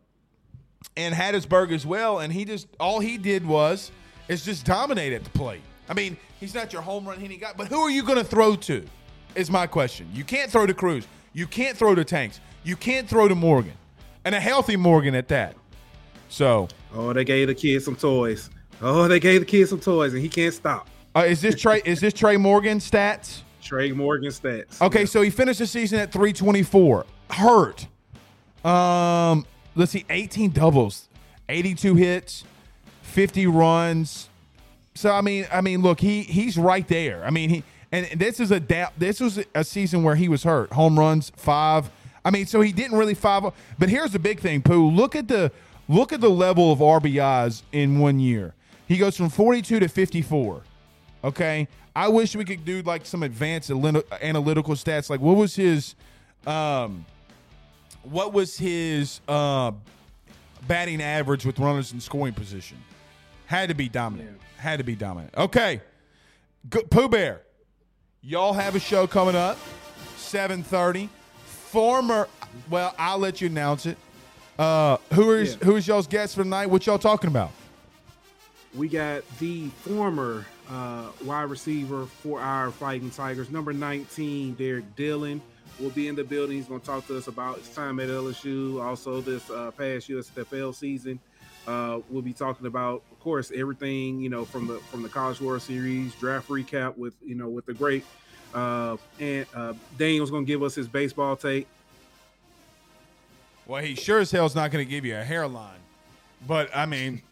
and 0.97 1.15
Hattiesburg 1.15 1.73
as 1.73 1.87
well. 1.87 2.19
And 2.19 2.33
he 2.33 2.45
just 2.45 2.69
all 2.79 3.01
he 3.01 3.19
did 3.19 3.47
was 3.47 3.91
is 4.29 4.45
just 4.45 4.65
dominate 4.65 5.13
at 5.13 5.25
the 5.25 5.31
plate. 5.31 5.63
I 5.89 5.95
mean, 5.95 6.17
he's 6.39 6.55
not 6.55 6.73
your 6.73 6.83
home 6.83 7.07
run 7.07 7.19
hitting 7.19 7.39
guy, 7.39 7.53
but 7.57 7.69
who 7.69 7.81
are 7.81 7.91
you 7.91 8.03
going 8.03 8.19
to 8.19 8.25
throw 8.25 8.57
to? 8.57 8.85
Is 9.35 9.51
my 9.51 9.67
question. 9.67 10.09
You 10.13 10.25
can't 10.25 10.51
throw 10.51 10.67
to 10.67 10.75
Crews. 10.75 11.07
You 11.33 11.47
can't 11.47 11.77
throw 11.77 11.95
to 11.95 12.05
Tanks. 12.05 12.41
You 12.65 12.77
can't 12.77 13.09
throw 13.09 13.29
to 13.29 13.35
Morgan, 13.35 13.75
and 14.25 14.35
a 14.35 14.41
healthy 14.41 14.77
Morgan 14.77 15.15
at 15.15 15.29
that. 15.29 15.55
So, 16.29 16.69
oh, 16.93 17.13
they 17.13 17.25
gave 17.25 17.47
the 17.49 17.55
kid 17.55 17.83
some 17.83 17.97
toys. 17.97 18.51
Oh, 18.83 19.09
they 19.09 19.21
gave 19.21 19.41
the 19.41 19.47
kid 19.47 19.69
some 19.69 19.81
toys, 19.81 20.13
and 20.13 20.23
he 20.23 20.29
can't 20.29 20.53
stop. 20.53 20.89
Uh, 21.15 21.21
is 21.21 21.41
this 21.41 21.61
Trey? 21.61 21.83
is 21.85 22.01
this 22.01 22.15
Trey 22.15 22.37
Morgan 22.37 22.79
stats? 22.79 23.43
Trey 23.63 23.93
Morgan 23.93 24.31
stats. 24.31 24.81
Okay, 24.81 25.01
yeah. 25.01 25.05
so 25.07 25.23
he 25.23 25.31
finished 25.31 25.59
the 25.59 25.67
season 25.67 25.99
at 25.99 26.13
324. 26.13 27.07
Hurt. 27.31 27.87
Um, 28.65 29.47
let's 29.75 29.93
see, 29.93 30.05
18 30.09 30.51
doubles, 30.51 31.09
82 31.49 31.95
hits, 31.95 32.45
50 33.03 33.47
runs. 33.47 34.29
So 34.95 35.11
I 35.11 35.21
mean, 35.21 35.47
I 35.53 35.61
mean, 35.61 35.83
look, 35.83 36.01
he 36.01 36.23
he's 36.23 36.57
right 36.59 36.87
there. 36.87 37.25
I 37.25 37.31
mean, 37.31 37.51
he 37.51 37.65
and 37.93 38.07
this 38.21 38.39
is 38.39 38.51
a 38.51 38.61
da- 38.61 38.91
this 38.99 39.21
was 39.21 39.41
a 39.55 39.65
season 39.65 40.03
where 40.03 40.15
he 40.15 40.29
was 40.29 40.43
hurt. 40.43 40.73
Home 40.73 40.99
runs 40.99 41.31
five. 41.37 41.91
I 42.25 42.31
mean, 42.31 42.47
so 42.47 42.61
he 42.61 42.73
didn't 42.73 42.99
really 42.99 43.15
five. 43.15 43.45
But 43.79 43.89
here's 43.89 44.13
the 44.13 44.19
big 44.19 44.41
thing, 44.41 44.63
Pooh. 44.63 44.91
Look 44.91 45.17
at 45.17 45.29
the 45.29 45.51
look 45.89 46.13
at 46.13 46.21
the 46.21 46.29
level 46.31 46.71
of 46.73 46.81
RBIs 46.81 47.63
in 47.73 47.99
one 47.99 48.21
year. 48.21 48.55
He 48.87 48.97
goes 48.97 49.17
from 49.17 49.29
42 49.29 49.81
to 49.81 49.89
54. 49.89 50.63
Okay, 51.23 51.69
I 51.95 52.09
wish 52.09 52.35
we 52.35 52.45
could 52.45 52.65
do 52.65 52.83
like 52.83 53.05
some 53.05 53.23
advanced 53.23 53.71
analytical 53.71 54.75
stats. 54.75 55.11
Like, 55.11 55.21
what 55.21 55.37
was 55.37 55.55
his, 55.55 55.95
um, 56.47 57.05
what 58.03 58.33
was 58.33 58.57
his 58.57 59.21
uh, 59.29 59.73
batting 60.67 61.03
average 61.03 61.45
with 61.45 61.59
runners 61.59 61.93
in 61.93 62.01
scoring 62.01 62.33
position? 62.33 62.79
Had 63.47 63.69
to 63.69 63.75
be 63.75 63.89
dominant. 63.89 64.39
Yeah. 64.41 64.63
Had 64.63 64.79
to 64.79 64.85
be 64.85 64.95
dominant. 64.95 65.35
Okay, 65.37 65.83
Go, 66.69 66.83
Pooh 66.83 67.09
Bear, 67.09 67.43
y'all 68.23 68.53
have 68.53 68.75
a 68.75 68.81
show 68.81 69.07
coming 69.07 69.37
up, 69.37 69.59
seven 70.17 70.63
thirty. 70.63 71.09
Former, 71.45 72.29
well, 72.69 72.95
I'll 72.99 73.19
let 73.19 73.41
you 73.41 73.47
announce 73.47 73.87
it. 73.87 73.97
Uh, 74.59 74.97
who 75.13 75.33
is 75.33 75.57
yeah. 75.57 75.65
who 75.65 75.77
is 75.77 75.87
y'all's 75.87 76.07
guest 76.07 76.35
for 76.35 76.43
tonight? 76.43 76.67
What 76.67 76.87
y'all 76.87 76.99
talking 76.99 77.29
about? 77.29 77.51
We 78.75 78.89
got 78.89 79.23
the 79.39 79.69
former 79.69 80.47
uh, 80.71 81.07
wide 81.25 81.51
receiver 81.51 82.07
for 82.07 82.41
our 82.41 82.71
Fighting 82.71 83.11
Tigers, 83.11 83.51
number 83.51 83.73
19, 83.73 84.55
Derrick 84.55 84.97
Dillon 84.97 85.41
will 85.79 85.91
be 85.91 86.09
in 86.09 86.15
the 86.15 86.25
building. 86.25 86.57
He's 86.57 86.67
going 86.67 86.81
to 86.81 86.87
talk 86.87 87.07
to 87.09 87.17
us 87.17 87.27
about 87.27 87.59
his 87.59 87.69
time 87.71 88.01
at 88.01 88.09
LSU, 88.09 88.83
also 88.83 89.21
this 89.21 89.49
uh, 89.51 89.71
past 89.73 90.09
USFL 90.09 90.75
season. 90.75 91.19
Uh, 91.67 92.01
we'll 92.09 92.23
be 92.23 92.33
talking 92.33 92.67
about, 92.67 93.03
of 93.11 93.21
course, 93.21 93.53
everything 93.55 94.21
you 94.21 94.31
know 94.31 94.45
from 94.45 94.67
the 94.67 94.79
from 94.91 95.03
the 95.03 95.09
College 95.09 95.41
World 95.41 95.63
Series 95.63 96.15
draft 96.15 96.49
recap 96.49 96.97
with 96.97 97.15
you 97.23 97.35
know 97.35 97.49
with 97.49 97.67
the 97.67 97.75
great 97.75 98.05
uh, 98.55 98.97
and 99.19 99.47
uh, 99.55 99.75
Daniel's 99.99 100.31
going 100.31 100.45
to 100.45 100.47
give 100.47 100.63
us 100.63 100.75
his 100.75 100.89
baseball 100.89 101.37
take. 101.37 101.67
Well, 103.67 103.83
he 103.83 103.95
sure 103.95 104.19
as 104.19 104.31
hell's 104.31 104.55
not 104.55 104.71
going 104.71 104.85
to 104.85 104.91
give 104.91 105.05
you 105.05 105.17
a 105.17 105.25
hairline, 105.25 105.79
but 106.47 106.71
I 106.75 106.87
mean. 106.87 107.23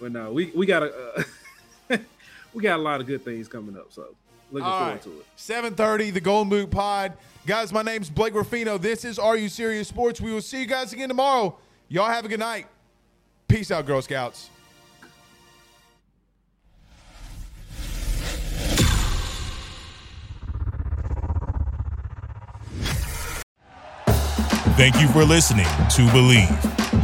But 0.00 0.12
no, 0.12 0.32
we 0.32 0.50
we 0.54 0.66
got 0.66 0.82
a 0.82 1.24
uh, 1.90 1.96
we 2.54 2.62
got 2.62 2.78
a 2.78 2.82
lot 2.82 3.00
of 3.00 3.06
good 3.06 3.24
things 3.24 3.48
coming 3.48 3.76
up. 3.76 3.92
So 3.92 4.14
looking 4.50 4.66
All 4.66 4.78
forward 4.78 4.92
right. 4.92 5.02
to 5.02 5.10
it. 5.20 5.26
Seven 5.36 5.74
thirty, 5.74 6.10
the 6.10 6.20
Golden 6.20 6.48
Boot 6.48 6.70
Pod, 6.70 7.14
guys. 7.46 7.72
My 7.72 7.82
name's 7.82 8.10
Blake 8.10 8.34
Ruffino. 8.34 8.78
This 8.78 9.04
is 9.04 9.18
Are 9.18 9.36
You 9.36 9.48
Serious 9.48 9.88
Sports. 9.88 10.20
We 10.20 10.32
will 10.32 10.42
see 10.42 10.60
you 10.60 10.66
guys 10.66 10.92
again 10.92 11.08
tomorrow. 11.08 11.58
Y'all 11.88 12.08
have 12.08 12.24
a 12.24 12.28
good 12.28 12.40
night. 12.40 12.66
Peace 13.48 13.70
out, 13.70 13.86
Girl 13.86 14.02
Scouts. 14.02 14.50
Thank 24.76 25.00
you 25.00 25.08
for 25.08 25.24
listening 25.24 25.64
to 25.64 26.02
Bleav. 26.12 26.85